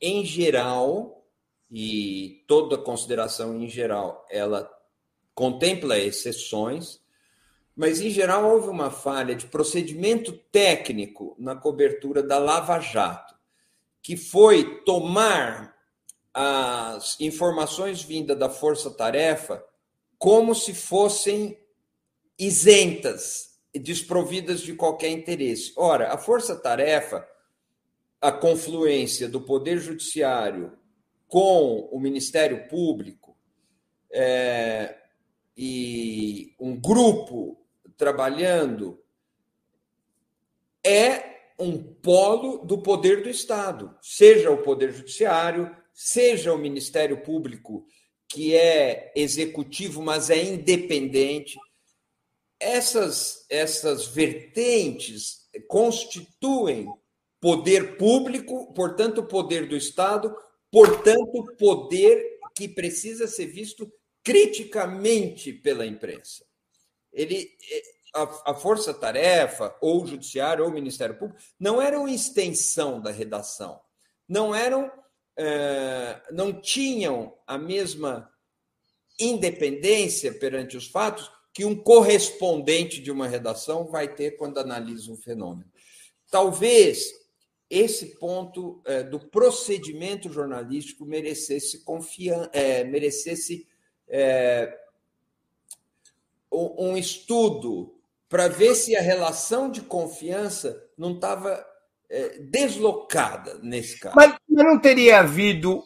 em 0.00 0.24
geral, 0.24 1.26
e 1.68 2.44
toda 2.46 2.78
consideração 2.78 3.60
em 3.60 3.68
geral 3.68 4.24
ela 4.30 4.72
contempla 5.34 5.98
exceções, 5.98 7.03
mas 7.76 8.00
em 8.00 8.10
geral 8.10 8.50
houve 8.50 8.68
uma 8.68 8.90
falha 8.90 9.34
de 9.34 9.46
procedimento 9.46 10.32
técnico 10.32 11.34
na 11.38 11.56
cobertura 11.56 12.22
da 12.22 12.38
Lava 12.38 12.78
Jato, 12.78 13.34
que 14.00 14.16
foi 14.16 14.82
tomar 14.84 15.74
as 16.32 17.20
informações 17.20 18.02
vindas 18.02 18.38
da 18.38 18.48
Força 18.48 18.90
Tarefa 18.90 19.64
como 20.18 20.54
se 20.54 20.72
fossem 20.72 21.58
isentas, 22.38 23.58
desprovidas 23.74 24.60
de 24.60 24.74
qualquer 24.74 25.10
interesse. 25.10 25.72
Ora, 25.76 26.12
a 26.12 26.18
Força 26.18 26.56
Tarefa, 26.56 27.26
a 28.20 28.32
confluência 28.32 29.28
do 29.28 29.40
Poder 29.40 29.78
Judiciário 29.78 30.72
com 31.26 31.88
o 31.90 31.98
Ministério 31.98 32.68
Público 32.68 33.36
é, 34.10 34.96
e 35.56 36.54
um 36.58 36.80
grupo 36.80 37.63
trabalhando 37.96 39.02
é 40.84 41.34
um 41.58 41.82
polo 41.82 42.58
do 42.64 42.78
poder 42.78 43.22
do 43.22 43.30
Estado, 43.30 43.96
seja 44.02 44.50
o 44.50 44.62
Poder 44.62 44.92
Judiciário, 44.92 45.74
seja 45.92 46.52
o 46.52 46.58
Ministério 46.58 47.22
Público, 47.22 47.86
que 48.28 48.54
é 48.54 49.12
executivo, 49.14 50.02
mas 50.02 50.30
é 50.30 50.42
independente. 50.42 51.56
Essas, 52.58 53.46
essas 53.48 54.06
vertentes 54.08 55.48
constituem 55.68 56.88
poder 57.40 57.96
público, 57.96 58.72
portanto, 58.74 59.22
poder 59.22 59.68
do 59.68 59.76
Estado, 59.76 60.34
portanto, 60.70 61.44
poder 61.58 62.38
que 62.54 62.68
precisa 62.68 63.26
ser 63.26 63.46
visto 63.46 63.92
criticamente 64.22 65.52
pela 65.52 65.86
imprensa 65.86 66.44
ele 67.14 67.50
é, 67.70 67.82
a, 68.14 68.52
a 68.52 68.54
força-tarefa, 68.54 69.74
ou 69.80 70.02
o 70.02 70.06
judiciário, 70.06 70.64
ou 70.64 70.70
o 70.70 70.74
Ministério 70.74 71.18
Público, 71.18 71.42
não 71.58 71.82
eram 71.82 72.08
extensão 72.08 73.00
da 73.00 73.10
redação, 73.10 73.80
não 74.28 74.54
eram, 74.54 74.90
é, 75.36 76.22
não 76.30 76.52
tinham 76.52 77.36
a 77.46 77.58
mesma 77.58 78.30
independência 79.18 80.32
perante 80.32 80.76
os 80.76 80.86
fatos 80.86 81.30
que 81.52 81.64
um 81.64 81.74
correspondente 81.74 83.00
de 83.00 83.10
uma 83.10 83.28
redação 83.28 83.86
vai 83.86 84.12
ter 84.12 84.32
quando 84.32 84.58
analisa 84.58 85.10
um 85.10 85.16
fenômeno. 85.16 85.70
Talvez 86.30 87.12
esse 87.70 88.18
ponto 88.18 88.82
é, 88.84 89.02
do 89.02 89.18
procedimento 89.18 90.32
jornalístico 90.32 91.04
merecesse 91.04 91.84
confiança, 91.84 92.50
é, 92.52 92.84
merecesse 92.84 93.66
é, 94.08 94.76
um 96.78 96.96
estudo 96.96 97.94
para 98.28 98.48
ver 98.48 98.74
se 98.74 98.96
a 98.96 99.00
relação 99.00 99.70
de 99.70 99.80
confiança 99.80 100.82
não 100.96 101.12
estava 101.14 101.64
é, 102.10 102.38
deslocada 102.38 103.58
nesse 103.62 103.98
caso. 103.98 104.16
Mas, 104.16 104.34
não 104.48 104.78
teria 104.78 105.20
havido 105.20 105.82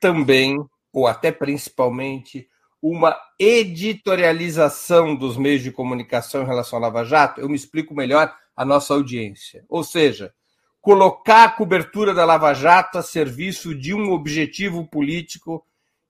também, 0.00 0.56
ou 0.92 1.06
até 1.06 1.32
principalmente, 1.32 2.48
uma 2.80 3.16
editorialização 3.38 5.16
dos 5.16 5.36
meios 5.36 5.62
de 5.62 5.72
comunicação 5.72 6.42
em 6.42 6.46
relação 6.46 6.78
à 6.78 6.82
Lava 6.82 7.04
Jato? 7.04 7.40
Eu 7.40 7.48
me 7.48 7.56
explico 7.56 7.94
melhor 7.94 8.34
a 8.56 8.64
nossa 8.64 8.94
audiência. 8.94 9.64
Ou 9.68 9.82
seja, 9.82 10.32
colocar 10.80 11.44
a 11.44 11.50
cobertura 11.50 12.12
da 12.12 12.24
Lava 12.24 12.52
Jato 12.52 12.98
a 12.98 13.02
serviço 13.02 13.74
de 13.74 13.94
um 13.94 14.12
objetivo 14.12 14.86
político 14.86 15.64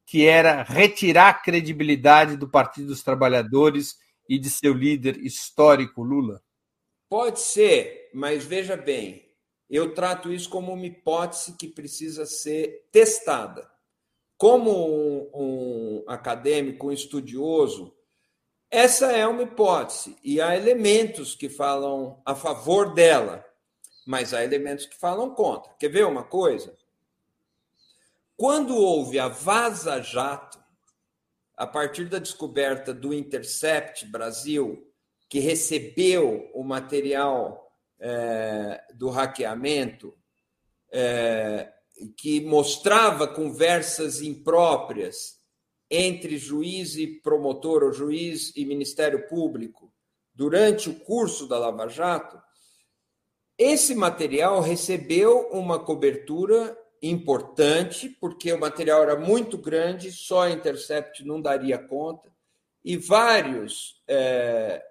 que 0.07 0.27
era 0.27 0.63
retirar 0.63 1.29
a 1.29 1.35
credibilidade 1.35 2.37
do 2.37 2.49
Partido 2.49 2.89
dos 2.89 3.03
Trabalhadores 3.03 3.97
e 4.29 4.39
de 4.39 4.51
seu 4.51 4.73
líder 4.73 5.19
histórico, 5.19 6.03
Lula? 6.03 6.43
Pode 7.09 7.41
ser, 7.41 8.11
mas 8.13 8.45
veja 8.45 8.77
bem, 8.77 9.31
eu 9.69 9.95
trato 9.95 10.33
isso 10.33 10.49
como 10.49 10.73
uma 10.73 10.87
hipótese 10.87 11.57
que 11.57 11.69
precisa 11.69 12.27
ser 12.27 12.89
testada. 12.91 13.71
Como 14.37 14.71
um, 14.71 15.31
um 15.35 16.05
acadêmico, 16.07 16.89
um 16.89 16.93
estudioso, 16.93 17.95
essa 18.71 19.13
é 19.13 19.27
uma 19.27 19.43
hipótese 19.43 20.17
e 20.25 20.41
há 20.41 20.57
elementos 20.57 21.35
que 21.35 21.49
falam 21.49 22.21
a 22.27 22.35
favor 22.35 22.93
dela 22.93 23.45
mas 24.07 24.35
há 24.35 24.45
elementos 24.45 24.87
que 24.87 24.97
falam 24.97 25.31
contra. 25.31 25.73
Quer 25.79 25.89
ver 25.89 26.07
uma 26.07 26.23
coisa? 26.23 26.77
Quando 28.37 28.77
houve 28.77 29.19
a 29.19 29.29
Vaza 29.29 30.01
Jato, 30.01 30.59
a 31.57 31.67
partir 31.67 32.09
da 32.09 32.19
descoberta 32.19 32.93
do 32.93 33.15
Intercept 33.15 34.07
Brasil, 34.07 34.91
que 35.29 35.39
recebeu 35.39 36.51
o 36.53 36.65
material 36.65 37.73
é, 38.01 38.83
do 38.95 39.09
hackeamento, 39.09 40.13
é, 40.93 41.73
que 42.17 42.41
mostrava 42.41 43.29
conversas 43.29 44.21
impróprias 44.21 45.39
entre 45.89 46.37
juiz 46.37 46.97
e 46.97 47.07
promotor, 47.07 47.85
ou 47.85 47.93
juiz 47.93 48.53
e 48.57 48.65
Ministério 48.65 49.29
Público, 49.29 49.93
durante 50.35 50.91
o 50.91 50.99
curso 51.01 51.47
da 51.47 51.57
Lava 51.57 51.87
Jato, 51.87 52.43
esse 53.57 53.95
material 53.95 54.61
recebeu 54.61 55.49
uma 55.53 55.79
cobertura 55.79 56.77
importante, 57.11 58.09
porque 58.21 58.53
o 58.53 58.59
material 58.59 59.03
era 59.03 59.17
muito 59.17 59.59
grande, 59.59 60.11
só 60.13 60.43
a 60.43 60.51
Intercept 60.51 61.25
não 61.25 61.41
daria 61.41 61.79
conta, 61.79 62.33
e 62.85 62.97
vários 62.97 64.03
é, 64.07 64.85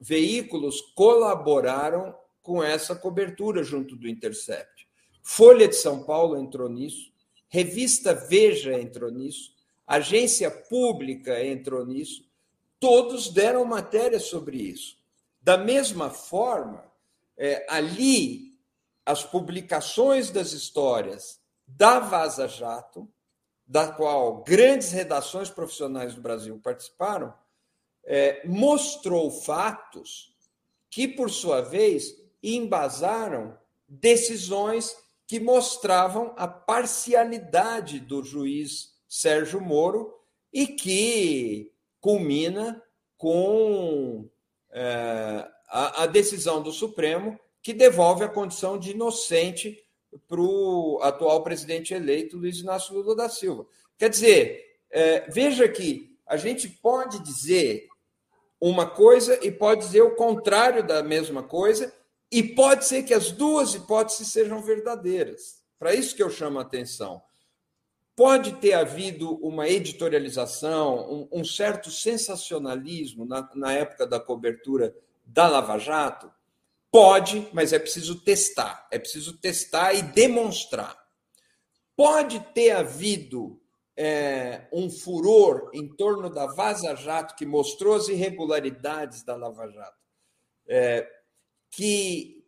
veículos 0.00 0.80
colaboraram 0.94 2.14
com 2.42 2.62
essa 2.62 2.94
cobertura 2.94 3.62
junto 3.62 3.96
do 3.96 4.08
Intercept. 4.08 4.86
Folha 5.22 5.68
de 5.68 5.76
São 5.76 6.04
Paulo 6.04 6.36
entrou 6.38 6.68
nisso, 6.68 7.12
Revista 7.48 8.14
Veja 8.14 8.78
entrou 8.78 9.10
nisso, 9.10 9.52
Agência 9.86 10.50
Pública 10.50 11.42
entrou 11.44 11.84
nisso, 11.84 12.24
todos 12.78 13.30
deram 13.30 13.64
matéria 13.64 14.20
sobre 14.20 14.58
isso. 14.58 14.98
Da 15.40 15.56
mesma 15.56 16.10
forma, 16.10 16.84
é, 17.36 17.66
ali 17.68 18.48
as 19.04 19.24
publicações 19.24 20.30
das 20.30 20.52
histórias 20.52 21.37
da 21.68 22.00
Vaza 22.00 22.48
Jato, 22.48 23.06
da 23.66 23.92
qual 23.92 24.42
grandes 24.42 24.90
redações 24.90 25.50
profissionais 25.50 26.14
do 26.14 26.22
Brasil 26.22 26.58
participaram, 26.58 27.34
é, 28.02 28.40
mostrou 28.46 29.30
fatos 29.30 30.34
que, 30.88 31.06
por 31.06 31.30
sua 31.30 31.60
vez, 31.60 32.16
embasaram 32.42 33.58
decisões 33.86 34.96
que 35.26 35.38
mostravam 35.38 36.32
a 36.38 36.48
parcialidade 36.48 38.00
do 38.00 38.24
juiz 38.24 38.94
Sérgio 39.06 39.60
Moro 39.60 40.14
e 40.50 40.66
que 40.66 41.70
culmina 42.00 42.82
com 43.18 44.26
é, 44.70 45.46
a, 45.68 46.04
a 46.04 46.06
decisão 46.06 46.62
do 46.62 46.72
Supremo 46.72 47.38
que 47.62 47.74
devolve 47.74 48.24
a 48.24 48.28
condição 48.28 48.78
de 48.78 48.92
inocente 48.92 49.84
para 50.26 50.40
o 50.40 50.98
atual 51.02 51.42
presidente 51.42 51.94
eleito, 51.94 52.36
Luiz 52.36 52.58
Inácio 52.58 52.94
Lula 52.94 53.14
da 53.14 53.28
Silva. 53.28 53.66
Quer 53.96 54.10
dizer, 54.10 54.78
é, 54.90 55.30
veja 55.30 55.68
que 55.68 56.16
a 56.26 56.36
gente 56.36 56.68
pode 56.68 57.18
dizer 57.20 57.88
uma 58.60 58.86
coisa 58.88 59.38
e 59.44 59.50
pode 59.50 59.82
dizer 59.82 60.02
o 60.02 60.16
contrário 60.16 60.86
da 60.86 61.02
mesma 61.02 61.42
coisa, 61.42 61.92
e 62.30 62.42
pode 62.42 62.84
ser 62.84 63.04
que 63.04 63.14
as 63.14 63.30
duas 63.30 63.74
hipóteses 63.74 64.28
sejam 64.28 64.60
verdadeiras. 64.60 65.62
Para 65.78 65.94
isso 65.94 66.14
que 66.14 66.22
eu 66.22 66.28
chamo 66.28 66.58
a 66.58 66.62
atenção. 66.62 67.22
Pode 68.14 68.56
ter 68.56 68.74
havido 68.74 69.36
uma 69.36 69.68
editorialização, 69.68 71.28
um, 71.32 71.40
um 71.40 71.44
certo 71.44 71.90
sensacionalismo 71.90 73.24
na, 73.24 73.48
na 73.54 73.72
época 73.72 74.06
da 74.06 74.18
cobertura 74.18 74.94
da 75.24 75.48
Lava 75.48 75.78
Jato? 75.78 76.30
Pode, 76.90 77.48
mas 77.52 77.72
é 77.72 77.78
preciso 77.78 78.20
testar. 78.22 78.88
É 78.90 78.98
preciso 78.98 79.38
testar 79.38 79.94
e 79.94 80.02
demonstrar. 80.02 80.96
Pode 81.96 82.40
ter 82.54 82.70
havido 82.70 83.60
é, 83.96 84.68
um 84.72 84.88
furor 84.88 85.70
em 85.74 85.88
torno 85.88 86.30
da 86.30 86.46
Vaza 86.46 86.94
Jato 86.94 87.34
que 87.34 87.44
mostrou 87.44 87.96
as 87.96 88.08
irregularidades 88.08 89.24
da 89.24 89.34
Lava 89.34 89.68
Jato, 89.68 89.98
é, 90.68 91.10
que 91.70 92.44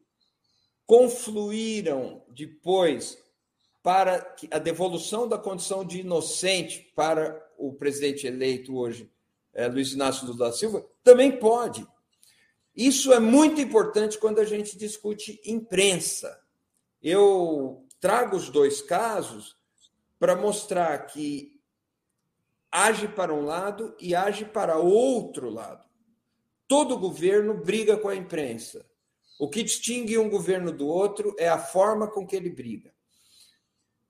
confluíram 0.87 2.25
depois 2.29 3.19
para 3.83 4.37
a 4.51 4.59
devolução 4.59 5.29
da 5.29 5.39
condição 5.39 5.85
de 5.85 6.01
inocente 6.01 6.93
para 6.95 7.41
o 7.59 7.73
presidente 7.73 8.27
eleito 8.27 8.77
hoje, 8.77 9.11
é, 9.53 9.67
Luiz 9.67 9.93
Inácio 9.93 10.27
Lula 10.27 10.47
da 10.47 10.53
Silva, 10.53 10.87
também 11.03 11.33
pode. 11.39 11.87
Isso 12.81 13.13
é 13.13 13.21
muito 13.21 13.61
importante 13.61 14.17
quando 14.17 14.39
a 14.39 14.45
gente 14.47 14.75
discute 14.75 15.39
imprensa. 15.45 16.43
Eu 17.03 17.87
trago 18.01 18.35
os 18.35 18.49
dois 18.49 18.81
casos 18.81 19.55
para 20.19 20.35
mostrar 20.35 20.97
que 21.01 21.61
age 22.73 23.07
para 23.07 23.35
um 23.35 23.45
lado 23.45 23.95
e 24.01 24.15
age 24.15 24.47
para 24.47 24.79
outro 24.79 25.51
lado. 25.51 25.87
Todo 26.67 26.99
governo 26.99 27.63
briga 27.63 27.99
com 27.99 28.09
a 28.09 28.17
imprensa. 28.17 28.87
O 29.39 29.51
que 29.51 29.63
distingue 29.63 30.17
um 30.17 30.31
governo 30.31 30.73
do 30.73 30.89
outro 30.89 31.37
é 31.39 31.51
a 31.51 31.59
forma 31.59 32.11
com 32.11 32.27
que 32.27 32.35
ele 32.35 32.49
briga. 32.49 32.95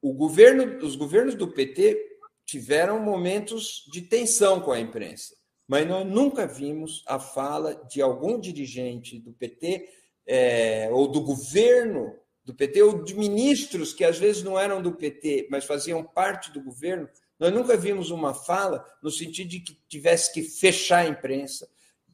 Governo, 0.00 0.78
os 0.86 0.94
governos 0.94 1.34
do 1.34 1.48
PT 1.48 2.20
tiveram 2.44 3.00
momentos 3.00 3.84
de 3.90 4.02
tensão 4.02 4.60
com 4.60 4.70
a 4.70 4.78
imprensa 4.78 5.39
mas 5.70 5.86
nós 5.86 6.04
nunca 6.04 6.48
vimos 6.48 7.04
a 7.06 7.20
fala 7.20 7.76
de 7.88 8.02
algum 8.02 8.40
dirigente 8.40 9.20
do 9.20 9.32
PT 9.32 9.88
é, 10.26 10.90
ou 10.90 11.06
do 11.06 11.20
governo 11.20 12.12
do 12.44 12.52
PT 12.52 12.82
ou 12.82 13.04
de 13.04 13.14
ministros 13.14 13.92
que 13.92 14.04
às 14.04 14.18
vezes 14.18 14.42
não 14.42 14.58
eram 14.58 14.82
do 14.82 14.90
PT, 14.90 15.46
mas 15.48 15.64
faziam 15.64 16.02
parte 16.02 16.50
do 16.50 16.60
governo. 16.60 17.08
Nós 17.38 17.54
nunca 17.54 17.76
vimos 17.76 18.10
uma 18.10 18.34
fala 18.34 18.84
no 19.00 19.12
sentido 19.12 19.48
de 19.48 19.60
que 19.60 19.78
tivesse 19.88 20.32
que 20.32 20.42
fechar 20.42 21.04
a 21.04 21.08
imprensa, 21.08 21.68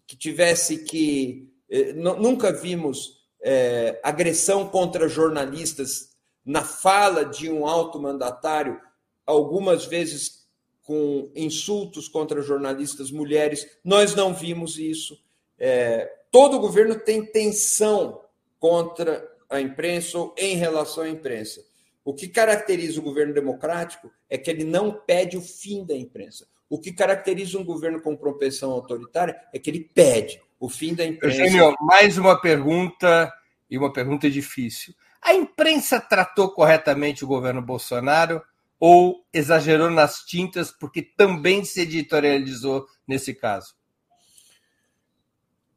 que 0.06 0.18
tivesse 0.18 0.84
que. 0.84 1.50
É, 1.70 1.94
nunca 1.94 2.52
vimos 2.52 3.22
é, 3.40 3.98
agressão 4.02 4.68
contra 4.68 5.08
jornalistas 5.08 6.14
na 6.44 6.62
fala 6.62 7.24
de 7.24 7.50
um 7.50 7.66
alto 7.66 7.98
mandatário, 7.98 8.78
algumas 9.24 9.86
vezes 9.86 10.45
com 10.86 11.28
insultos 11.34 12.08
contra 12.08 12.40
jornalistas 12.40 13.10
mulheres. 13.10 13.66
Nós 13.84 14.14
não 14.14 14.32
vimos 14.32 14.78
isso. 14.78 15.20
É, 15.58 16.08
todo 16.30 16.60
governo 16.60 16.94
tem 16.94 17.26
tensão 17.26 18.22
contra 18.60 19.28
a 19.50 19.60
imprensa 19.60 20.16
ou 20.16 20.34
em 20.38 20.56
relação 20.56 21.02
à 21.02 21.08
imprensa. 21.08 21.60
O 22.04 22.14
que 22.14 22.28
caracteriza 22.28 23.00
o 23.00 23.02
governo 23.02 23.34
democrático 23.34 24.12
é 24.30 24.38
que 24.38 24.48
ele 24.48 24.62
não 24.62 24.92
pede 24.92 25.36
o 25.36 25.42
fim 25.42 25.84
da 25.84 25.94
imprensa. 25.94 26.46
O 26.70 26.78
que 26.78 26.92
caracteriza 26.92 27.58
um 27.58 27.64
governo 27.64 28.00
com 28.00 28.16
propensão 28.16 28.70
autoritária 28.70 29.36
é 29.52 29.58
que 29.58 29.68
ele 29.68 29.90
pede 29.92 30.40
o 30.60 30.68
fim 30.68 30.94
da 30.94 31.04
imprensa. 31.04 31.40
Eugênio, 31.40 31.74
mais 31.80 32.16
uma 32.16 32.40
pergunta 32.40 33.32
e 33.68 33.76
uma 33.76 33.92
pergunta 33.92 34.30
difícil. 34.30 34.94
A 35.20 35.34
imprensa 35.34 36.00
tratou 36.00 36.50
corretamente 36.50 37.24
o 37.24 37.28
governo 37.28 37.60
Bolsonaro? 37.60 38.40
Ou 38.78 39.24
exagerou 39.32 39.90
nas 39.90 40.20
tintas 40.20 40.70
porque 40.70 41.02
também 41.02 41.64
se 41.64 41.80
editorializou 41.80 42.86
nesse 43.06 43.34
caso? 43.34 43.74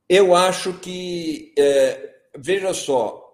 Eu 0.08 0.36
acho 0.36 0.74
que, 0.74 1.54
é, 1.58 2.16
veja 2.36 2.74
só, 2.74 3.30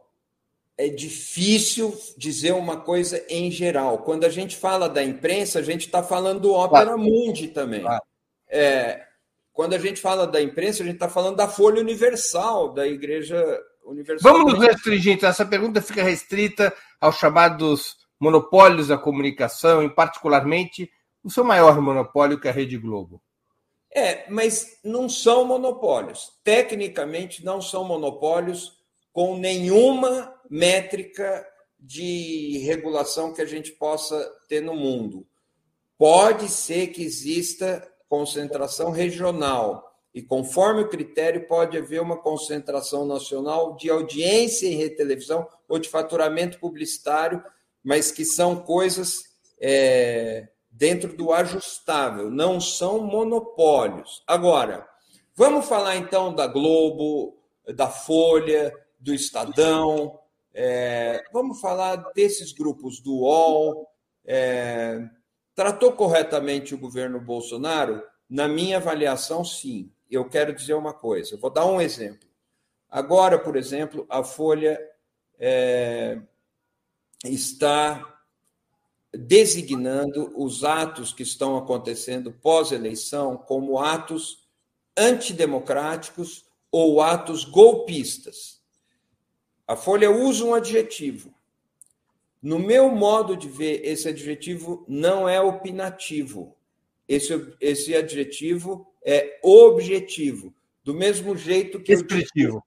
é 0.78 0.90
difícil 0.90 1.98
dizer 2.18 2.52
uma 2.52 2.78
coisa 2.82 3.24
em 3.30 3.50
geral. 3.50 4.00
Quando 4.00 4.26
a 4.26 4.30
gente 4.30 4.58
fala 4.58 4.90
da 4.90 5.02
imprensa, 5.02 5.60
a 5.60 5.62
gente 5.62 5.86
está 5.86 6.04
falando 6.04 6.42
do 6.42 6.54
Ópera 6.54 6.88
claro. 6.88 7.00
Mundi 7.00 7.48
também. 7.48 7.82
Claro. 7.82 8.04
É, 8.50 9.06
quando 9.54 9.74
a 9.74 9.80
gente 9.80 10.02
fala 10.02 10.28
da 10.28 10.42
imprensa, 10.42 10.84
a 10.84 10.86
gente 10.86 10.96
está 10.96 11.08
falando 11.08 11.38
da 11.38 11.48
Folha 11.48 11.80
Universal, 11.80 12.74
da 12.74 12.86
Igreja 12.86 13.42
Universal. 13.86 14.34
Vamos 14.34 14.54
nos 14.54 14.68
restringir, 14.68 15.14
então. 15.14 15.30
Essa 15.30 15.46
pergunta 15.46 15.82
fica 15.82 16.04
restrita 16.04 16.74
aos 17.00 17.18
chamados 17.18 17.96
monopólios 18.20 18.88
da 18.88 18.98
comunicação, 18.98 19.84
e 19.84 19.90
particularmente 19.90 20.90
o 21.24 21.30
seu 21.30 21.44
maior 21.44 21.80
monopólio, 21.82 22.40
que 22.40 22.48
é 22.48 22.52
a 22.52 22.54
Rede 22.54 22.78
Globo. 22.78 23.22
É, 23.92 24.30
mas 24.30 24.80
não 24.84 25.08
são 25.08 25.46
monopólios. 25.46 26.34
Tecnicamente, 26.44 27.44
não 27.44 27.62
são 27.62 27.84
monopólios 27.84 28.78
com 29.14 29.38
nenhuma 29.38 30.34
métrica 30.50 31.48
de 31.80 32.58
regulação 32.66 33.34
que 33.34 33.42
a 33.42 33.46
gente 33.46 33.72
possa 33.72 34.30
ter 34.50 34.62
no 34.62 34.76
mundo. 34.76 35.26
Pode 35.98 36.50
ser 36.50 36.88
que 36.88 37.04
exista 37.04 37.90
concentração 38.10 38.92
regional, 38.92 39.96
e 40.14 40.22
conforme 40.22 40.82
o 40.82 40.90
critério, 40.90 41.46
pode 41.48 41.78
haver 41.78 42.02
uma 42.02 42.18
concentração 42.18 43.06
nacional 43.06 43.76
de 43.76 43.90
audiência 43.90 44.68
em 44.68 44.96
televisão 44.96 45.48
ou 45.68 45.78
de 45.78 45.90
faturamento 45.90 46.58
publicitário, 46.60 47.44
mas 47.86 48.12
que 48.12 48.26
são 48.26 48.56
coisas 48.56 49.24
é, 49.62 50.50
dentro 50.72 51.16
do 51.16 51.32
ajustável, 51.32 52.32
não 52.32 52.60
são 52.60 53.00
monopólios. 53.06 54.24
Agora, 54.26 54.86
vamos 55.36 55.68
falar 55.68 55.96
então 55.96 56.34
da 56.34 56.48
Globo, 56.48 57.38
da 57.76 57.88
Folha, 57.88 58.74
do 59.00 59.14
Estadão, 59.14 60.20
é, 60.52 61.24
vamos 61.32 61.62
falar 61.62 61.98
desses 62.14 62.52
grupos 62.52 63.00
do 63.00 63.20
UOL. 63.20 63.88
É, 64.26 65.00
tratou 65.54 65.92
corretamente 65.92 66.74
o 66.74 66.80
governo 66.80 67.22
Bolsonaro? 67.22 68.02
Na 68.28 68.48
minha 68.48 68.78
avaliação, 68.78 69.46
sim 69.46 69.92
eu 70.10 70.28
quero 70.30 70.54
dizer 70.54 70.74
uma 70.74 70.94
coisa. 70.94 71.38
vou 71.38 71.50
dar 71.50 71.66
um 71.66 71.82
exemplo. 71.82 72.28
Agora, 72.90 73.38
por 73.38 73.56
exemplo, 73.56 74.06
a 74.10 74.24
Folha 74.24 74.80
é, 75.38 76.22
está 77.24 78.14
designando 79.14 80.34
os 80.36 80.64
atos 80.64 81.14
que 81.14 81.24
estão 81.24 81.58
acontecendo 81.58 82.32
pós-eleição 82.32 83.38
como 83.38 83.80
atos 83.80 84.46
antidemocráticos 84.98 86.46
ou 86.72 87.02
atos 87.02 87.46
golpistas. 87.46 88.62
A 89.68 89.76
Folha 89.76 90.12
usa 90.12 90.44
um 90.44 90.54
adjetivo. 90.54 91.34
No 92.42 92.60
meu 92.60 92.90
modo 92.90 93.36
de 93.36 93.50
ver, 93.50 93.82
esse 93.84 94.08
adjetivo 94.08 94.86
não 94.88 95.28
é 95.28 95.42
opinativo. 95.42 96.56
Esse, 97.08 97.54
esse 97.60 97.96
adjetivo 97.96 98.88
é 99.04 99.40
objetivo. 99.42 100.54
Do 100.84 100.94
mesmo 100.94 101.36
jeito 101.36 101.80
que. 101.80 101.94
Restritivo. 101.94 102.64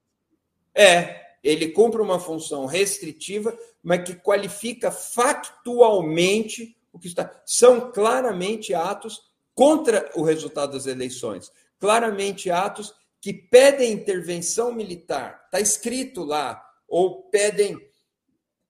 É, 0.74 1.36
ele 1.42 1.68
cumpre 1.68 2.00
uma 2.00 2.18
função 2.18 2.66
restritiva, 2.66 3.56
mas 3.88 4.04
que 4.04 4.14
qualifica 4.14 4.90
factualmente 4.90 6.76
o 6.92 6.98
que 6.98 7.08
está. 7.08 7.42
São 7.46 7.90
claramente 7.90 8.74
atos 8.74 9.22
contra 9.54 10.10
o 10.14 10.22
resultado 10.22 10.72
das 10.72 10.84
eleições, 10.84 11.50
claramente 11.78 12.50
atos 12.50 12.92
que 13.18 13.32
pedem 13.32 13.90
intervenção 13.90 14.70
militar. 14.72 15.40
Está 15.46 15.58
escrito 15.58 16.22
lá, 16.22 16.62
ou 16.86 17.22
pedem 17.30 17.80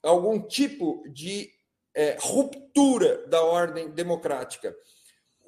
algum 0.04 0.40
tipo 0.40 1.02
de 1.08 1.50
é, 1.92 2.16
ruptura 2.20 3.26
da 3.26 3.42
ordem 3.42 3.90
democrática 3.90 4.72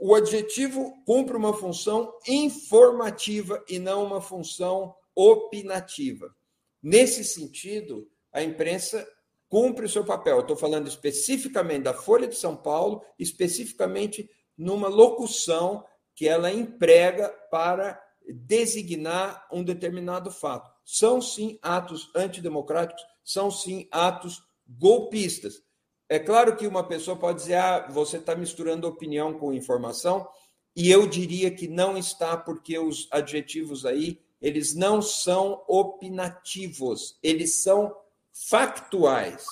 o 0.03 0.15
adjetivo 0.15 1.01
cumpre 1.05 1.37
uma 1.37 1.53
função 1.53 2.19
informativa 2.27 3.63
e 3.69 3.79
não 3.79 4.03
uma 4.03 4.19
função 4.19 4.97
opinativa. 5.15 6.35
Nesse 6.83 7.23
sentido, 7.23 8.11
a 8.33 8.43
imprensa 8.43 9.07
cumpre 9.51 9.85
o 9.85 9.89
seu 9.89 10.05
papel. 10.05 10.41
estou 10.41 10.57
falando 10.57 10.89
especificamente 10.89 11.83
da 11.83 11.93
Folha 11.93 12.27
de 12.27 12.37
São 12.37 12.57
Paulo, 12.57 13.03
especificamente 13.19 14.31
numa 14.57 14.89
locução 14.89 15.85
que 16.15 16.29
ela 16.29 16.53
emprega 16.53 17.29
para 17.51 18.01
designar 18.33 19.47
um 19.53 19.65
determinado 19.65 20.31
fato. 20.31 20.71
São 20.85 21.21
sim 21.21 21.59
atos 21.61 22.11
antidemocráticos, 22.15 23.03
são 23.25 23.51
sim 23.51 23.89
atos 23.91 24.41
golpistas. 24.69 25.63
É 26.09 26.19
claro 26.19 26.57
que 26.57 26.67
uma 26.67 26.87
pessoa 26.87 27.17
pode 27.17 27.41
dizer, 27.41 27.55
ah, 27.55 27.89
você 27.91 28.19
está 28.19 28.37
misturando 28.37 28.87
opinião 28.87 29.35
com 29.37 29.53
informação, 29.53 30.29
e 30.77 30.91
eu 30.91 31.09
diria 31.09 31.51
que 31.51 31.67
não 31.67 31.97
está, 31.99 32.37
porque 32.37 32.79
os 32.79 33.09
adjetivos 33.11 33.85
aí, 33.85 34.21
eles 34.41 34.75
não 34.75 35.03
são 35.03 35.65
opinativos, 35.69 37.19
eles 37.23 37.63
são 37.63 37.95
factuais. 38.33 39.45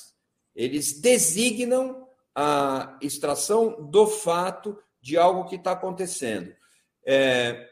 Eles 0.55 1.01
designam 1.01 2.09
a 2.35 2.99
extração 3.01 3.89
do 3.91 4.07
fato 4.07 4.79
de 5.01 5.17
algo 5.17 5.49
que 5.49 5.57
está 5.57 5.73
acontecendo. 5.73 6.55
É, 7.07 7.69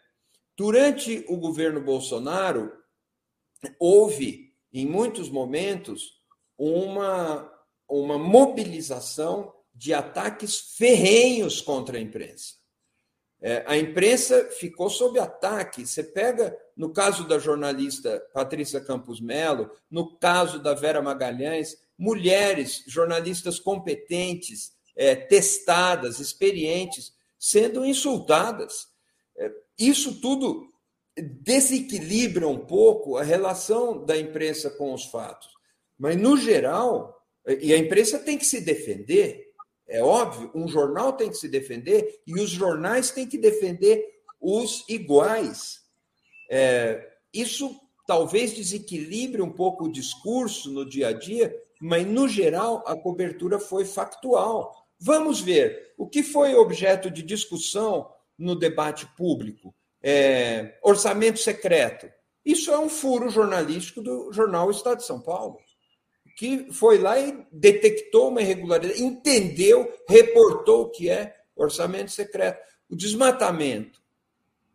durante 0.56 1.24
o 1.28 1.36
governo 1.36 1.80
Bolsonaro, 1.80 2.72
houve, 3.78 4.54
em 4.72 4.86
muitos 4.86 5.28
momentos, 5.28 6.20
uma 6.58 7.52
uma 7.88 8.18
mobilização 8.18 9.52
de 9.74 9.92
ataques 9.94 10.74
ferrenhos 10.76 11.60
contra 11.60 11.98
a 11.98 12.00
imprensa. 12.00 12.54
É, 13.40 13.64
a 13.66 13.76
imprensa 13.76 14.48
ficou 14.58 14.88
sob 14.88 15.18
ataque. 15.18 15.86
Você 15.86 16.02
pega, 16.02 16.56
no 16.76 16.92
caso 16.92 17.28
da 17.28 17.38
jornalista 17.38 18.20
Patrícia 18.32 18.80
Campos 18.80 19.20
Melo, 19.20 19.70
no 19.90 20.16
caso 20.16 20.58
da 20.58 20.74
Vera 20.74 21.02
Magalhães, 21.02 21.76
mulheres, 21.98 22.82
jornalistas 22.86 23.58
competentes, 23.58 24.72
é, 24.96 25.14
testadas, 25.14 26.18
experientes, 26.18 27.12
sendo 27.38 27.84
insultadas. 27.84 28.88
É, 29.36 29.52
isso 29.78 30.20
tudo 30.20 30.72
desequilibra 31.16 32.46
um 32.48 32.58
pouco 32.58 33.16
a 33.16 33.22
relação 33.22 34.04
da 34.04 34.16
imprensa 34.18 34.70
com 34.70 34.92
os 34.92 35.04
fatos. 35.04 35.48
Mas, 35.98 36.16
no 36.16 36.36
geral, 36.36 37.16
e 37.60 37.72
a 37.72 37.78
imprensa 37.78 38.18
tem 38.18 38.36
que 38.36 38.44
se 38.44 38.60
defender, 38.60 39.45
é 39.88 40.02
óbvio, 40.02 40.50
um 40.54 40.66
jornal 40.66 41.12
tem 41.12 41.30
que 41.30 41.36
se 41.36 41.48
defender 41.48 42.20
e 42.26 42.34
os 42.34 42.50
jornais 42.50 43.10
têm 43.10 43.26
que 43.26 43.38
defender 43.38 44.04
os 44.40 44.84
iguais. 44.88 45.80
É, 46.50 47.08
isso 47.32 47.80
talvez 48.06 48.52
desequilibre 48.52 49.42
um 49.42 49.50
pouco 49.50 49.84
o 49.84 49.92
discurso 49.92 50.70
no 50.72 50.88
dia 50.88 51.08
a 51.08 51.12
dia, 51.12 51.54
mas, 51.80 52.06
no 52.06 52.28
geral, 52.28 52.82
a 52.86 52.96
cobertura 52.96 53.58
foi 53.58 53.84
factual. 53.84 54.74
Vamos 54.98 55.40
ver 55.40 55.92
o 55.96 56.06
que 56.06 56.22
foi 56.22 56.54
objeto 56.54 57.10
de 57.10 57.22
discussão 57.22 58.10
no 58.38 58.54
debate 58.54 59.06
público. 59.16 59.74
É, 60.02 60.78
orçamento 60.82 61.38
secreto. 61.38 62.08
Isso 62.44 62.70
é 62.70 62.78
um 62.78 62.88
furo 62.88 63.28
jornalístico 63.28 64.00
do 64.00 64.32
jornal 64.32 64.70
Estado 64.70 64.98
de 64.98 65.04
São 65.04 65.20
Paulo 65.20 65.58
que 66.36 66.70
foi 66.70 66.98
lá 66.98 67.18
e 67.18 67.46
detectou 67.50 68.28
uma 68.28 68.42
irregularidade, 68.42 69.02
entendeu, 69.02 69.90
reportou 70.06 70.82
o 70.82 70.90
que 70.90 71.08
é 71.08 71.34
orçamento 71.56 72.10
secreto. 72.10 72.62
O 72.90 72.94
desmatamento, 72.94 74.00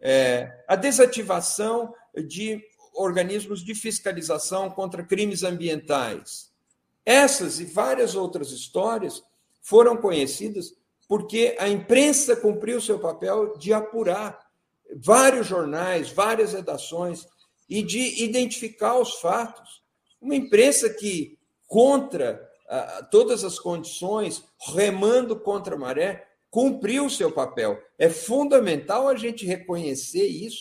é, 0.01 0.63
a 0.67 0.75
desativação 0.75 1.93
de 2.25 2.59
organismos 2.95 3.63
de 3.63 3.75
fiscalização 3.75 4.71
contra 4.71 5.05
crimes 5.05 5.43
ambientais. 5.43 6.51
Essas 7.05 7.59
e 7.59 7.65
várias 7.65 8.15
outras 8.15 8.51
histórias 8.51 9.23
foram 9.61 9.95
conhecidas 9.95 10.73
porque 11.07 11.55
a 11.59 11.69
imprensa 11.69 12.35
cumpriu 12.35 12.81
seu 12.81 12.97
papel 12.97 13.55
de 13.57 13.71
apurar 13.71 14.39
vários 14.95 15.45
jornais, 15.45 16.09
várias 16.09 16.53
redações 16.53 17.27
e 17.69 17.83
de 17.83 18.23
identificar 18.23 18.97
os 18.97 19.15
fatos. 19.19 19.83
Uma 20.19 20.35
imprensa 20.35 20.89
que 20.89 21.37
contra 21.71 22.51
ah, 22.67 23.07
todas 23.09 23.45
as 23.45 23.57
condições, 23.57 24.43
remando 24.75 25.39
contra 25.39 25.75
a 25.75 25.79
maré, 25.79 26.27
cumpriu 26.49 27.05
o 27.05 27.09
seu 27.09 27.31
papel. 27.31 27.81
É 27.97 28.09
fundamental 28.09 29.07
a 29.07 29.15
gente 29.15 29.45
reconhecer 29.45 30.25
isso, 30.25 30.59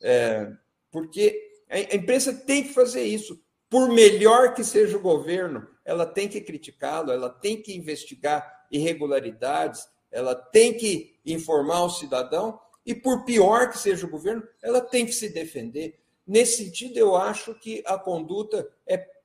é, 0.00 0.48
porque 0.88 1.36
a 1.68 1.96
imprensa 1.96 2.32
tem 2.32 2.62
que 2.62 2.72
fazer 2.72 3.02
isso. 3.02 3.42
Por 3.68 3.88
melhor 3.88 4.54
que 4.54 4.62
seja 4.62 4.96
o 4.96 5.02
governo, 5.02 5.66
ela 5.84 6.06
tem 6.06 6.28
que 6.28 6.40
criticá-lo, 6.40 7.10
ela 7.10 7.28
tem 7.28 7.60
que 7.60 7.76
investigar 7.76 8.68
irregularidades, 8.70 9.84
ela 10.12 10.32
tem 10.32 10.74
que 10.74 11.18
informar 11.26 11.82
o 11.82 11.90
cidadão, 11.90 12.56
e 12.86 12.94
por 12.94 13.24
pior 13.24 13.68
que 13.68 13.78
seja 13.78 14.06
o 14.06 14.10
governo, 14.10 14.44
ela 14.62 14.80
tem 14.80 15.04
que 15.04 15.12
se 15.12 15.28
defender. 15.28 15.98
Nesse 16.24 16.64
sentido, 16.64 16.96
eu 16.96 17.16
acho 17.16 17.52
que 17.56 17.82
a 17.84 17.98
conduta 17.98 18.68
é 18.86 19.15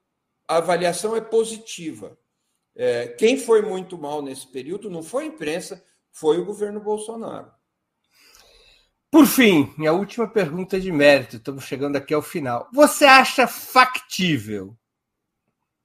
a 0.52 0.58
avaliação 0.58 1.16
é 1.16 1.22
positiva. 1.22 2.18
É, 2.76 3.08
quem 3.08 3.38
foi 3.38 3.62
muito 3.62 3.98
mal 3.98 4.22
nesse 4.22 4.46
período 4.46 4.90
não 4.90 5.02
foi 5.02 5.24
a 5.24 5.28
imprensa, 5.28 5.82
foi 6.12 6.40
o 6.40 6.46
governo 6.46 6.82
Bolsonaro. 6.82 7.50
Por 9.10 9.26
fim, 9.26 9.74
minha 9.78 9.94
última 9.94 10.28
pergunta 10.28 10.78
de 10.78 10.92
mérito, 10.92 11.38
estamos 11.38 11.64
chegando 11.64 11.96
aqui 11.96 12.14
ao 12.14 12.22
final. 12.22 12.68
Você 12.74 13.06
acha 13.06 13.48
factível, 13.48 14.76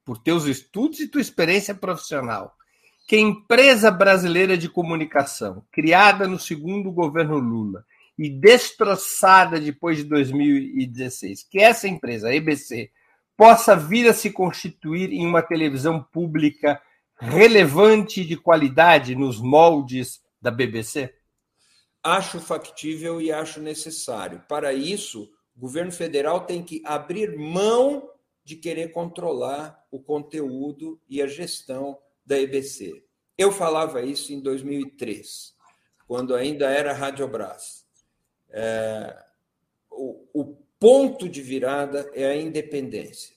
por 0.05 0.19
teus 0.19 0.47
estudos 0.47 0.99
e 0.99 1.09
tua 1.09 1.21
experiência 1.21 1.75
profissional, 1.75 2.53
que 3.07 3.15
a 3.15 3.21
empresa 3.21 3.89
brasileira 3.89 4.59
de 4.59 4.69
comunicação, 4.69 5.65
criada 5.71 6.27
no 6.27 6.41
segundo 6.41 6.91
governo 6.91 7.39
Lula 7.39 7.85
e 8.19 8.29
destroçada 8.29 9.61
depois 9.61 9.99
de 9.99 10.05
2016, 10.05 11.45
que 11.49 11.61
essa 11.61 11.87
empresa, 11.87 12.29
a 12.29 12.35
EBC, 12.35 12.91
possa 13.37 13.77
vir 13.77 14.09
a 14.09 14.15
se 14.15 14.31
constituir 14.31 15.13
em 15.13 15.27
uma 15.27 15.43
televisão 15.43 16.03
pública 16.03 16.81
relevante 17.19 18.25
de 18.25 18.37
qualidade 18.37 19.15
nos 19.15 19.41
moldes 19.41 20.21
da 20.41 20.51
BBC? 20.51 21.15
Acho 22.03 22.41
factível 22.41 23.21
e 23.21 23.33
acho 23.33 23.61
necessário. 23.61 24.43
Para 24.49 24.73
isso, 24.73 25.31
o 25.57 25.61
governo 25.61 25.93
federal 25.93 26.41
tem 26.47 26.63
que 26.63 26.83
abrir 26.85 27.37
mão 27.37 28.09
de 28.45 28.55
querer 28.55 28.93
controlar 28.93 29.85
o 29.91 30.01
conteúdo 30.01 31.01
e 31.09 31.21
a 31.21 31.27
gestão 31.27 31.99
da 32.25 32.39
EBC. 32.39 33.05
Eu 33.37 33.51
falava 33.51 34.03
isso 34.03 34.33
em 34.33 34.41
2003, 34.41 35.55
quando 36.07 36.35
ainda 36.35 36.71
era 36.71 36.93
Radiobras. 36.93 37.85
É, 38.51 39.25
o, 39.91 40.29
o 40.33 40.66
ponto 40.79 41.29
de 41.29 41.43
virada 41.43 42.11
é 42.15 42.27
a 42.27 42.37
independência. 42.37 43.35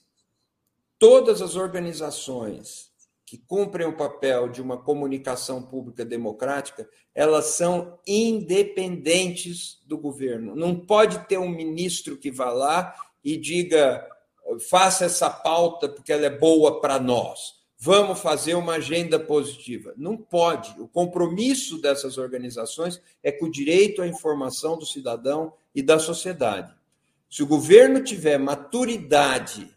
Todas 0.98 1.40
as 1.40 1.56
organizações 1.56 2.90
que 3.24 3.38
cumprem 3.38 3.86
o 3.86 3.96
papel 3.96 4.48
de 4.48 4.60
uma 4.60 4.76
comunicação 4.76 5.62
pública 5.62 6.04
democrática, 6.04 6.88
elas 7.14 7.46
são 7.46 7.96
independentes 8.04 9.80
do 9.86 9.96
governo. 9.96 10.56
Não 10.56 10.74
pode 10.74 11.28
ter 11.28 11.38
um 11.38 11.48
ministro 11.48 12.16
que 12.16 12.30
vá 12.30 12.50
lá 12.50 12.92
e 13.22 13.36
diga 13.36 14.04
faça 14.68 15.04
essa 15.04 15.30
pauta 15.30 15.88
porque 15.88 16.12
ela 16.12 16.26
é 16.26 16.30
boa 16.30 16.80
para 16.80 16.98
nós. 16.98 17.60
Vamos 17.78 18.18
fazer 18.18 18.54
uma 18.54 18.74
agenda 18.74 19.18
positiva. 19.18 19.94
Não 19.96 20.16
pode. 20.16 20.74
O 20.80 20.88
compromisso 20.88 21.80
dessas 21.80 22.18
organizações 22.18 23.00
é 23.22 23.30
com 23.30 23.46
o 23.46 23.50
direito 23.50 24.02
à 24.02 24.08
informação 24.08 24.76
do 24.76 24.84
cidadão 24.84 25.52
e 25.72 25.80
da 25.82 25.98
sociedade. 25.98 26.74
Se 27.30 27.44
o 27.44 27.46
governo 27.46 28.02
tiver 28.02 28.38
maturidade 28.38 29.72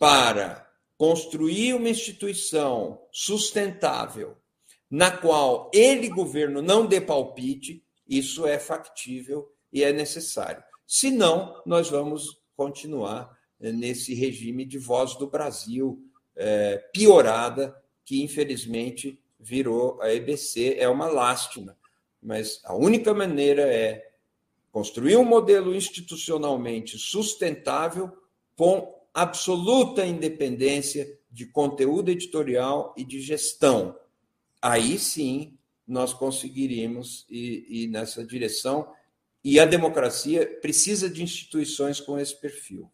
para 0.00 0.68
construir 0.98 1.74
uma 1.74 1.88
instituição 1.88 3.00
sustentável, 3.12 4.36
na 4.90 5.10
qual 5.10 5.70
ele, 5.72 6.08
governo, 6.08 6.60
não 6.60 6.84
dê 6.84 7.00
palpite, 7.00 7.84
isso 8.06 8.46
é 8.46 8.58
factível 8.58 9.48
e 9.72 9.84
é 9.84 9.92
necessário. 9.92 10.62
Senão, 10.86 11.62
nós 11.64 11.88
vamos 11.88 12.42
continuar 12.56 13.34
nesse 13.58 14.12
regime 14.12 14.64
de 14.64 14.76
voz 14.76 15.14
do 15.14 15.28
Brasil 15.28 16.04
é, 16.34 16.78
piorada, 16.92 17.74
que 18.04 18.22
infelizmente 18.22 19.18
virou 19.38 20.02
a 20.02 20.12
EBC. 20.12 20.76
É 20.78 20.88
uma 20.88 21.06
lástima, 21.06 21.78
mas 22.20 22.60
a 22.64 22.74
única 22.74 23.14
maneira 23.14 23.62
é 23.62 24.11
construir 24.72 25.18
um 25.18 25.24
modelo 25.24 25.74
institucionalmente 25.74 26.98
sustentável 26.98 28.10
com 28.56 28.92
absoluta 29.14 30.04
independência 30.06 31.06
de 31.30 31.46
conteúdo 31.46 32.10
editorial 32.10 32.94
e 32.96 33.04
de 33.04 33.20
gestão. 33.20 33.96
Aí 34.60 34.98
sim 34.98 35.58
nós 35.86 36.14
conseguiríamos 36.14 37.26
ir, 37.28 37.66
ir 37.68 37.88
nessa 37.88 38.24
direção 38.24 38.90
e 39.44 39.60
a 39.60 39.66
democracia 39.66 40.46
precisa 40.62 41.10
de 41.10 41.22
instituições 41.22 42.00
com 42.00 42.18
esse 42.18 42.40
perfil. 42.40 42.90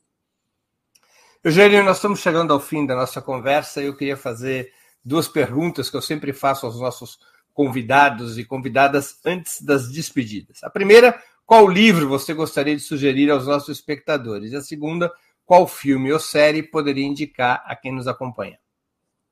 Eugênio, 1.44 1.84
nós 1.84 1.98
estamos 1.98 2.18
chegando 2.18 2.52
ao 2.52 2.58
fim 2.58 2.84
da 2.84 2.96
nossa 2.96 3.22
conversa 3.22 3.80
e 3.80 3.86
eu 3.86 3.96
queria 3.96 4.16
fazer 4.16 4.72
duas 5.04 5.28
perguntas 5.28 5.88
que 5.88 5.96
eu 5.96 6.02
sempre 6.02 6.32
faço 6.32 6.66
aos 6.66 6.80
nossos 6.80 7.20
convidados 7.54 8.38
e 8.38 8.44
convidadas 8.44 9.18
antes 9.24 9.60
das 9.60 9.90
despedidas. 9.90 10.62
A 10.62 10.70
primeira, 10.70 11.20
qual 11.48 11.66
livro 11.66 12.06
você 12.06 12.34
gostaria 12.34 12.76
de 12.76 12.82
sugerir 12.82 13.30
aos 13.30 13.46
nossos 13.46 13.78
espectadores? 13.78 14.52
E 14.52 14.56
a 14.56 14.60
segunda, 14.60 15.10
qual 15.46 15.66
filme 15.66 16.12
ou 16.12 16.20
série 16.20 16.62
poderia 16.62 17.06
indicar 17.06 17.64
a 17.64 17.74
quem 17.74 17.90
nos 17.90 18.06
acompanha? 18.06 18.60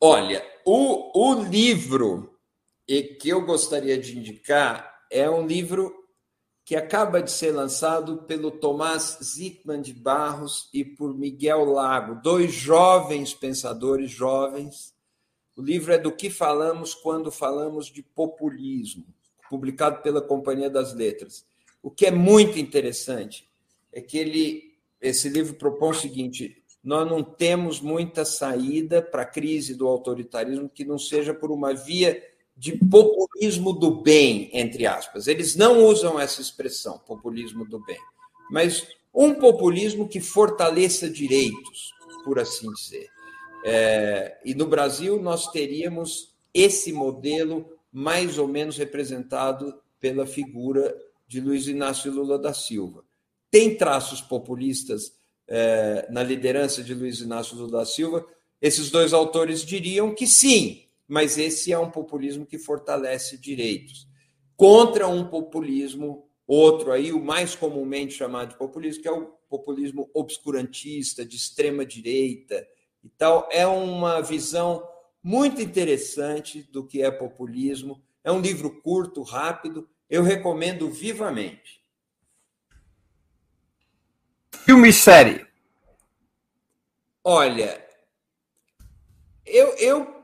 Olha, 0.00 0.42
o, 0.64 1.12
o 1.14 1.42
livro 1.42 2.34
que 2.86 3.28
eu 3.28 3.44
gostaria 3.44 3.98
de 3.98 4.18
indicar 4.18 5.04
é 5.10 5.28
um 5.28 5.46
livro 5.46 5.94
que 6.64 6.74
acaba 6.74 7.20
de 7.20 7.30
ser 7.30 7.52
lançado 7.52 8.22
pelo 8.22 8.50
Tomás 8.50 9.18
Zitman 9.22 9.82
de 9.82 9.92
Barros 9.92 10.70
e 10.72 10.86
por 10.86 11.14
Miguel 11.14 11.66
Lago, 11.66 12.22
dois 12.22 12.50
jovens 12.50 13.34
pensadores 13.34 14.10
jovens. 14.10 14.94
O 15.54 15.60
livro 15.60 15.92
é 15.92 15.98
Do 15.98 16.10
que 16.10 16.30
falamos 16.30 16.94
quando 16.94 17.30
falamos 17.30 17.88
de 17.88 18.02
populismo, 18.02 19.04
publicado 19.50 20.00
pela 20.00 20.22
Companhia 20.22 20.70
das 20.70 20.94
Letras. 20.94 21.44
O 21.82 21.90
que 21.90 22.06
é 22.06 22.10
muito 22.10 22.58
interessante 22.58 23.48
é 23.92 24.00
que 24.00 24.18
ele, 24.18 24.74
esse 25.00 25.28
livro 25.28 25.54
propõe 25.54 25.90
o 25.90 25.94
seguinte: 25.94 26.62
nós 26.82 27.08
não 27.08 27.22
temos 27.22 27.80
muita 27.80 28.24
saída 28.24 29.02
para 29.02 29.22
a 29.22 29.26
crise 29.26 29.74
do 29.74 29.86
autoritarismo 29.86 30.68
que 30.68 30.84
não 30.84 30.98
seja 30.98 31.34
por 31.34 31.50
uma 31.50 31.74
via 31.74 32.22
de 32.56 32.72
populismo 32.78 33.72
do 33.72 34.02
bem, 34.02 34.48
entre 34.52 34.86
aspas. 34.86 35.26
Eles 35.26 35.56
não 35.56 35.84
usam 35.84 36.18
essa 36.18 36.40
expressão, 36.40 36.98
populismo 36.98 37.66
do 37.66 37.78
bem, 37.84 37.98
mas 38.50 38.86
um 39.12 39.34
populismo 39.34 40.08
que 40.08 40.20
fortaleça 40.20 41.08
direitos, 41.08 41.92
por 42.24 42.38
assim 42.38 42.72
dizer. 42.72 43.08
É, 43.64 44.38
e 44.44 44.54
no 44.54 44.66
Brasil 44.66 45.20
nós 45.20 45.50
teríamos 45.50 46.34
esse 46.54 46.92
modelo 46.92 47.68
mais 47.92 48.38
ou 48.38 48.46
menos 48.46 48.76
representado 48.76 49.74
pela 49.98 50.26
figura 50.26 50.96
de 51.26 51.40
Luiz 51.40 51.66
Inácio 51.66 52.12
Lula 52.12 52.38
da 52.38 52.54
Silva. 52.54 53.04
Tem 53.50 53.76
traços 53.76 54.20
populistas 54.20 55.12
é, 55.48 56.06
na 56.10 56.22
liderança 56.22 56.82
de 56.82 56.94
Luiz 56.94 57.20
Inácio 57.20 57.56
Lula 57.56 57.78
da 57.78 57.84
Silva? 57.84 58.26
Esses 58.60 58.90
dois 58.90 59.12
autores 59.12 59.64
diriam 59.64 60.14
que 60.14 60.26
sim, 60.26 60.86
mas 61.06 61.38
esse 61.38 61.72
é 61.72 61.78
um 61.78 61.90
populismo 61.90 62.46
que 62.46 62.58
fortalece 62.58 63.38
direitos. 63.38 64.08
Contra 64.56 65.06
um 65.06 65.28
populismo, 65.28 66.28
outro 66.46 66.92
aí, 66.92 67.12
o 67.12 67.22
mais 67.22 67.54
comumente 67.54 68.14
chamado 68.14 68.50
de 68.50 68.58
populismo, 68.58 69.02
que 69.02 69.08
é 69.08 69.12
o 69.12 69.26
populismo 69.48 70.10
obscurantista, 70.14 71.24
de 71.24 71.36
extrema 71.36 71.84
direita 71.84 72.66
e 73.04 73.08
tal, 73.10 73.48
é 73.52 73.66
uma 73.66 74.20
visão 74.20 74.86
muito 75.22 75.60
interessante 75.60 76.62
do 76.62 76.86
que 76.86 77.02
é 77.02 77.10
populismo. 77.10 78.02
É 78.24 78.32
um 78.32 78.40
livro 78.40 78.80
curto, 78.80 79.22
rápido, 79.22 79.88
eu 80.08 80.22
recomendo 80.22 80.90
vivamente. 80.90 81.80
Filme 84.64 84.88
e 84.88 84.92
série. 84.92 85.46
Olha, 87.22 87.84
eu, 89.44 89.68
eu 89.76 90.16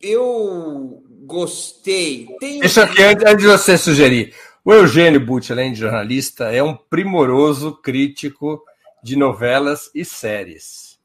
eu 0.00 1.02
gostei. 1.22 2.28
Tem... 2.38 2.60
Deixa 2.60 2.84
aqui, 2.84 3.02
antes 3.02 3.38
de 3.38 3.46
você 3.46 3.78
sugerir. 3.78 4.34
O 4.64 4.72
Eugênio 4.72 5.20
Butch, 5.20 5.50
além 5.50 5.72
de 5.72 5.80
jornalista, 5.80 6.52
é 6.52 6.62
um 6.62 6.76
primoroso 6.76 7.72
crítico 7.76 8.62
de 9.02 9.16
novelas 9.16 9.90
e 9.94 10.04
séries. 10.04 10.98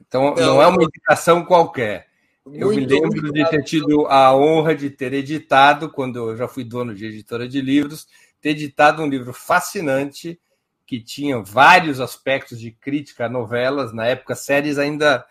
Então, 0.00 0.34
não, 0.34 0.46
não 0.46 0.62
é 0.62 0.66
uma 0.66 0.82
indicação 0.82 1.44
qualquer. 1.44 2.07
Eu 2.52 2.68
me 2.68 2.86
lembro 2.86 3.32
de 3.32 3.50
ter 3.50 3.62
tido 3.62 4.06
a 4.06 4.34
honra 4.34 4.74
de 4.74 4.90
ter 4.90 5.12
editado, 5.12 5.90
quando 5.90 6.30
eu 6.30 6.36
já 6.36 6.48
fui 6.48 6.64
dono 6.64 6.94
de 6.94 7.06
editora 7.06 7.48
de 7.48 7.60
livros, 7.60 8.06
ter 8.40 8.50
editado 8.50 9.02
um 9.02 9.08
livro 9.08 9.32
fascinante 9.32 10.40
que 10.86 11.00
tinha 11.00 11.42
vários 11.42 12.00
aspectos 12.00 12.58
de 12.58 12.70
crítica 12.70 13.26
a 13.26 13.28
novelas. 13.28 13.92
Na 13.92 14.06
época, 14.06 14.34
séries 14.34 14.78
ainda 14.78 15.24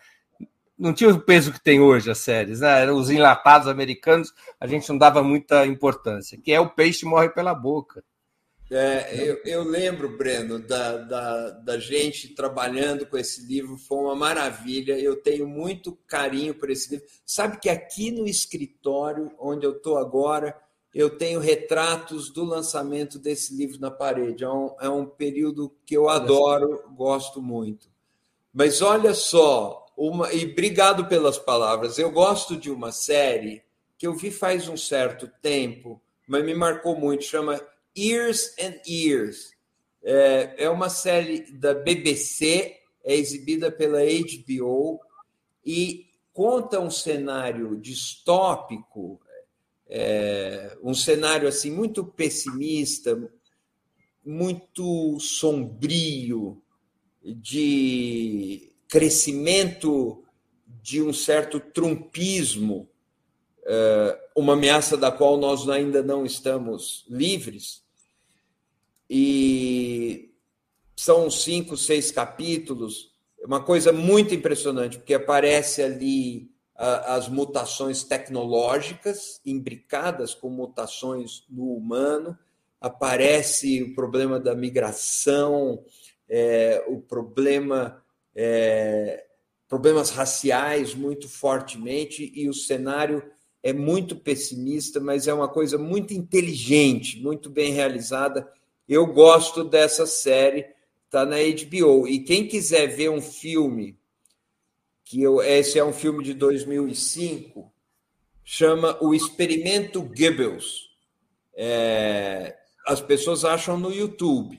não 0.78 0.92
tinha 0.92 1.10
o 1.10 1.20
peso 1.20 1.52
que 1.52 1.60
tem 1.60 1.80
hoje 1.80 2.10
as 2.10 2.18
séries, 2.18 2.60
né? 2.60 2.82
Eram 2.82 2.96
os 2.96 3.10
enlatados 3.10 3.66
americanos, 3.66 4.32
a 4.60 4.66
gente 4.66 4.88
não 4.88 4.96
dava 4.96 5.22
muita 5.22 5.66
importância, 5.66 6.38
que 6.38 6.52
é 6.52 6.60
o 6.60 6.70
peixe 6.70 7.04
morre 7.04 7.28
pela 7.30 7.52
boca. 7.52 8.04
É, 8.70 9.26
eu, 9.26 9.40
eu, 9.46 9.62
lembro, 9.62 10.16
Breno, 10.18 10.58
da, 10.58 10.98
da, 10.98 11.50
da, 11.50 11.78
gente 11.78 12.34
trabalhando 12.34 13.06
com 13.06 13.16
esse 13.16 13.46
livro, 13.46 13.78
foi 13.78 13.98
uma 13.98 14.14
maravilha. 14.14 14.98
Eu 14.98 15.16
tenho 15.22 15.46
muito 15.46 15.96
carinho 16.06 16.54
por 16.54 16.68
esse 16.68 16.90
livro. 16.90 17.06
Sabe 17.24 17.58
que 17.58 17.70
aqui 17.70 18.10
no 18.10 18.26
escritório, 18.26 19.32
onde 19.38 19.64
eu 19.64 19.72
estou 19.72 19.96
agora, 19.96 20.54
eu 20.94 21.16
tenho 21.16 21.40
retratos 21.40 22.30
do 22.30 22.44
lançamento 22.44 23.18
desse 23.18 23.54
livro 23.54 23.80
na 23.80 23.90
parede. 23.90 24.44
É 24.44 24.50
um, 24.50 24.76
é 24.80 24.88
um 24.88 25.06
período 25.06 25.74
que 25.86 25.96
eu 25.96 26.08
adoro, 26.08 26.84
gosto 26.94 27.40
muito. 27.40 27.88
Mas 28.52 28.82
olha 28.82 29.14
só, 29.14 29.86
uma, 29.96 30.30
e 30.32 30.44
obrigado 30.44 31.06
pelas 31.06 31.38
palavras. 31.38 31.98
Eu 31.98 32.10
gosto 32.10 32.54
de 32.54 32.70
uma 32.70 32.92
série 32.92 33.62
que 33.96 34.06
eu 34.06 34.14
vi 34.14 34.30
faz 34.30 34.68
um 34.68 34.76
certo 34.76 35.30
tempo, 35.40 36.00
mas 36.26 36.44
me 36.44 36.54
marcou 36.54 36.94
muito, 36.94 37.24
chama 37.24 37.60
Years 37.98 38.54
and 38.60 38.80
Years. 38.86 39.50
É, 40.02 40.64
é 40.64 40.70
uma 40.70 40.88
série 40.88 41.50
da 41.52 41.74
BBC, 41.74 42.76
é 43.04 43.14
exibida 43.14 43.70
pela 43.72 43.98
HBO 44.00 45.00
e 45.64 46.06
conta 46.32 46.78
um 46.78 46.90
cenário 46.90 47.76
distópico, 47.76 49.20
é, 49.88 50.76
um 50.82 50.94
cenário 50.94 51.48
assim 51.48 51.70
muito 51.70 52.04
pessimista, 52.04 53.30
muito 54.24 55.18
sombrio, 55.18 56.62
de 57.22 58.72
crescimento 58.88 60.24
de 60.82 61.02
um 61.02 61.12
certo 61.12 61.60
trumpismo, 61.60 62.88
é, 63.64 64.18
uma 64.34 64.54
ameaça 64.54 64.96
da 64.96 65.10
qual 65.10 65.36
nós 65.36 65.68
ainda 65.68 66.02
não 66.02 66.24
estamos 66.24 67.04
livres. 67.08 67.82
E 69.08 70.34
são 70.96 71.30
cinco, 71.30 71.76
seis 71.76 72.10
capítulos, 72.10 73.12
uma 73.44 73.62
coisa 73.62 73.92
muito 73.92 74.34
impressionante, 74.34 74.98
porque 74.98 75.14
aparece 75.14 75.82
ali 75.82 76.50
as 76.74 77.28
mutações 77.28 78.04
tecnológicas 78.04 79.40
imbricadas 79.44 80.32
com 80.32 80.48
mutações 80.48 81.44
no 81.50 81.74
humano, 81.74 82.38
aparece 82.80 83.82
o 83.82 83.94
problema 83.94 84.38
da 84.38 84.54
migração, 84.54 85.82
é, 86.28 86.84
o 86.86 87.00
problema 87.00 88.00
é, 88.34 89.24
problemas 89.68 90.10
raciais 90.10 90.94
muito 90.94 91.28
fortemente 91.28 92.32
e 92.34 92.48
o 92.48 92.54
cenário 92.54 93.22
é 93.62 93.72
muito 93.72 94.16
pessimista, 94.16 95.00
mas 95.00 95.28
é 95.28 95.34
uma 95.34 95.48
coisa 95.48 95.76
muito 95.76 96.14
inteligente, 96.14 97.20
muito 97.20 97.50
bem 97.50 97.72
realizada. 97.72 98.48
Eu 98.88 99.06
gosto 99.06 99.64
dessa 99.64 100.06
série, 100.06 100.66
está 101.04 101.26
na 101.26 101.36
HBO. 101.36 102.08
E 102.08 102.20
quem 102.20 102.48
quiser 102.48 102.86
ver 102.86 103.10
um 103.10 103.20
filme 103.20 103.98
que 105.04 105.22
eu, 105.22 105.42
esse 105.42 105.78
é 105.78 105.84
um 105.84 105.92
filme 105.92 106.22
de 106.22 106.34
2005, 106.34 107.72
chama 108.44 108.96
O 109.02 109.14
Experimento 109.14 110.02
Goebbels. 110.02 110.88
É, 111.54 112.56
as 112.86 113.00
pessoas 113.00 113.44
acham 113.44 113.78
no 113.78 113.92
YouTube. 113.92 114.58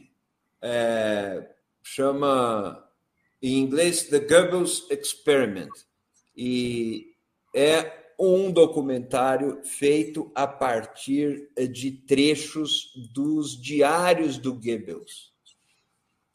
É, 0.61 1.49
chama 1.81 2.87
em 3.41 3.59
inglês 3.59 4.03
The 4.03 4.19
Goebbels 4.19 4.85
Experiment. 4.89 5.71
E 6.35 7.13
é 7.55 7.98
um 8.19 8.51
documentário 8.51 9.61
feito 9.63 10.31
a 10.35 10.45
partir 10.45 11.49
de 11.71 11.91
trechos 11.91 12.91
dos 13.13 13.59
diários 13.59 14.37
do 14.37 14.53
Goebbels 14.53 15.29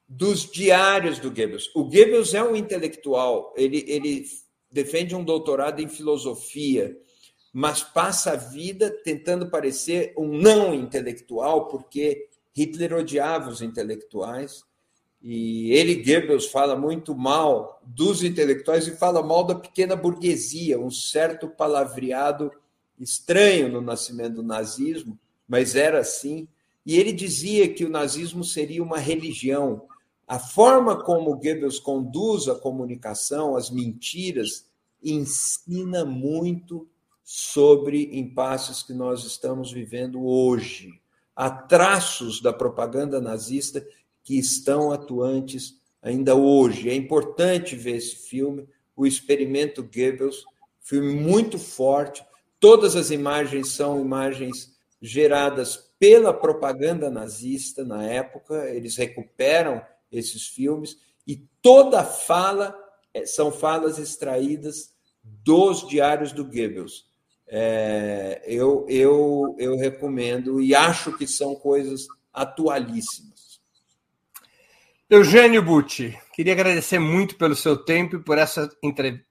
dos 0.08 0.50
diários 0.50 1.18
do 1.18 1.30
Goebbels. 1.30 1.70
O 1.74 1.84
Goebbels 1.84 2.34
é 2.34 2.42
um 2.42 2.54
intelectual, 2.54 3.52
ele, 3.56 3.84
ele 3.88 4.24
defende 4.70 5.14
um 5.14 5.24
doutorado 5.24 5.80
em 5.80 5.88
filosofia, 5.88 6.96
mas 7.52 7.82
passa 7.82 8.32
a 8.32 8.36
vida 8.36 8.90
tentando 9.02 9.50
parecer 9.50 10.12
um 10.16 10.26
não 10.26 10.74
intelectual, 10.74 11.68
porque 11.68 12.28
Hitler 12.54 12.94
odiava 12.94 13.48
os 13.48 13.62
intelectuais. 13.62 14.62
E 15.26 15.72
ele, 15.72 15.94
Goebbels, 15.94 16.48
fala 16.48 16.76
muito 16.76 17.14
mal 17.14 17.80
dos 17.82 18.22
intelectuais 18.22 18.86
e 18.86 18.94
fala 18.94 19.22
mal 19.22 19.42
da 19.42 19.54
pequena 19.54 19.96
burguesia, 19.96 20.78
um 20.78 20.90
certo 20.90 21.48
palavreado 21.48 22.52
estranho 23.00 23.70
no 23.70 23.80
nascimento 23.80 24.34
do 24.34 24.42
nazismo, 24.42 25.18
mas 25.48 25.74
era 25.74 26.00
assim. 26.00 26.46
E 26.84 26.98
ele 26.98 27.10
dizia 27.10 27.72
que 27.72 27.86
o 27.86 27.88
nazismo 27.88 28.44
seria 28.44 28.82
uma 28.82 28.98
religião, 28.98 29.86
a 30.28 30.38
forma 30.38 31.02
como 31.02 31.36
Goebbels 31.36 31.78
conduz 31.78 32.46
a 32.46 32.54
comunicação, 32.54 33.56
as 33.56 33.70
mentiras, 33.70 34.66
ensina 35.02 36.04
muito 36.04 36.86
sobre 37.22 38.18
impasses 38.18 38.82
que 38.82 38.92
nós 38.92 39.24
estamos 39.24 39.72
vivendo 39.72 40.22
hoje. 40.22 41.00
Há 41.34 41.50
traços 41.50 42.42
da 42.42 42.52
propaganda 42.52 43.22
nazista 43.22 43.84
que 44.24 44.38
estão 44.38 44.90
atuantes 44.90 45.78
ainda 46.02 46.34
hoje. 46.34 46.88
É 46.88 46.94
importante 46.94 47.76
ver 47.76 47.96
esse 47.96 48.16
filme, 48.16 48.66
O 48.96 49.06
Experimento 49.06 49.82
Goebbels, 49.82 50.44
filme 50.80 51.14
muito 51.14 51.58
forte. 51.58 52.24
Todas 52.58 52.96
as 52.96 53.10
imagens 53.10 53.68
são 53.68 54.00
imagens 54.00 54.74
geradas 55.00 55.92
pela 55.98 56.32
propaganda 56.32 57.10
nazista 57.10 57.84
na 57.84 58.04
época, 58.04 58.70
eles 58.70 58.96
recuperam 58.96 59.82
esses 60.10 60.46
filmes, 60.46 60.96
e 61.26 61.36
toda 61.60 62.04
fala 62.04 62.74
é, 63.12 63.24
são 63.26 63.52
falas 63.52 63.98
extraídas 63.98 64.92
dos 65.22 65.86
diários 65.86 66.32
do 66.32 66.44
Goebbels. 66.44 67.06
É, 67.46 68.42
eu, 68.46 68.86
eu, 68.88 69.54
eu 69.58 69.76
recomendo 69.76 70.60
e 70.60 70.74
acho 70.74 71.16
que 71.16 71.26
são 71.26 71.54
coisas 71.54 72.06
atualíssimas. 72.32 73.33
Eugênio 75.14 75.62
Butti, 75.62 76.18
queria 76.32 76.54
agradecer 76.54 76.98
muito 76.98 77.36
pelo 77.36 77.54
seu 77.54 77.76
tempo 77.76 78.16
e 78.16 78.18
por 78.18 78.36
essa, 78.36 78.68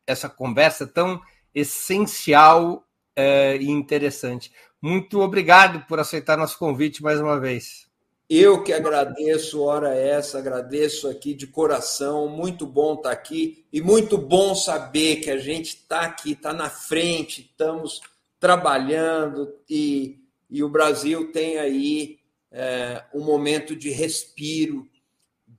essa 0.07 0.30
conversa 0.30 0.88
tão 0.88 1.22
essencial 1.53 2.88
é, 3.14 3.57
e 3.57 3.69
interessante. 3.69 4.49
Muito 4.81 5.19
obrigado 5.19 5.85
por 5.85 5.99
aceitar 5.99 6.38
nosso 6.38 6.57
convite 6.57 7.03
mais 7.03 7.19
uma 7.19 7.38
vez. 7.38 7.85
Eu 8.30 8.64
que 8.64 8.72
agradeço, 8.72 9.61
hora 9.61 9.93
essa, 9.93 10.38
agradeço 10.38 11.10
aqui 11.10 11.34
de 11.34 11.47
coração. 11.47 12.30
Muito 12.30 12.65
bom 12.65 12.93
estar 12.93 13.11
aqui 13.11 13.65
e 13.72 13.81
muito 13.81 14.18
bom 14.18 14.55
saber 14.55 15.18
que 15.18 15.30
a 15.30 15.38
gente 15.38 15.76
está 15.76 16.03
aqui, 16.03 16.31
está 16.31 16.53
na 16.53 16.69
frente, 16.69 17.41
estamos 17.41 17.99
trabalhando 18.39 19.53
e, 19.69 20.18
e 20.49 20.64
o 20.64 20.69
Brasil 20.69 21.30
tem 21.34 21.60
aí 21.60 22.19
é, 22.49 23.03
um 23.14 23.22
momento 23.22 23.76
de 23.76 23.89
respiro, 23.89 24.88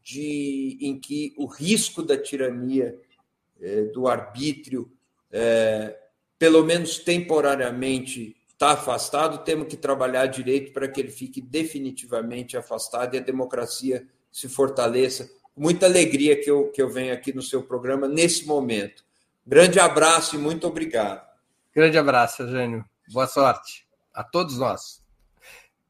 de, 0.05 0.77
em 0.81 1.01
que 1.01 1.35
o 1.39 1.47
risco 1.47 2.03
da 2.03 2.17
tirania, 2.17 2.97
é, 3.61 3.85
do 3.85 4.07
arbítrio, 4.07 4.93
é, 5.33 5.99
pelo 6.39 6.63
menos 6.63 6.99
temporariamente, 6.99 8.37
está 8.53 8.73
afastado, 8.73 9.45
temos 9.45 9.67
que 9.67 9.77
trabalhar 9.77 10.27
direito 10.27 10.73
para 10.73 10.87
que 10.87 11.01
ele 11.01 11.11
fique 11.11 11.41
definitivamente 11.41 12.57
afastado 12.57 13.15
e 13.15 13.19
a 13.19 13.23
democracia 13.23 14.07
se 14.31 14.49
fortaleça. 14.49 15.29
Muita 15.57 15.87
alegria 15.87 16.41
que 16.41 16.51
eu, 16.51 16.71
que 16.71 16.83
eu 16.83 16.91
venho 16.91 17.13
aqui 17.13 17.33
no 17.33 17.43
seu 17.43 17.63
programa 17.63 18.07
nesse 18.07 18.47
momento. 18.47 19.05
Grande 19.47 19.81
abraço 19.81 20.37
e 20.37 20.39
muito 20.39 20.67
obrigado. 20.67 21.27
Grande 21.75 21.97
abraço, 21.97 22.43
Eugênio. 22.43 22.85
Boa 23.09 23.27
sorte 23.27 23.87
a 24.13 24.23
todos 24.23 24.59
nós. 24.59 25.04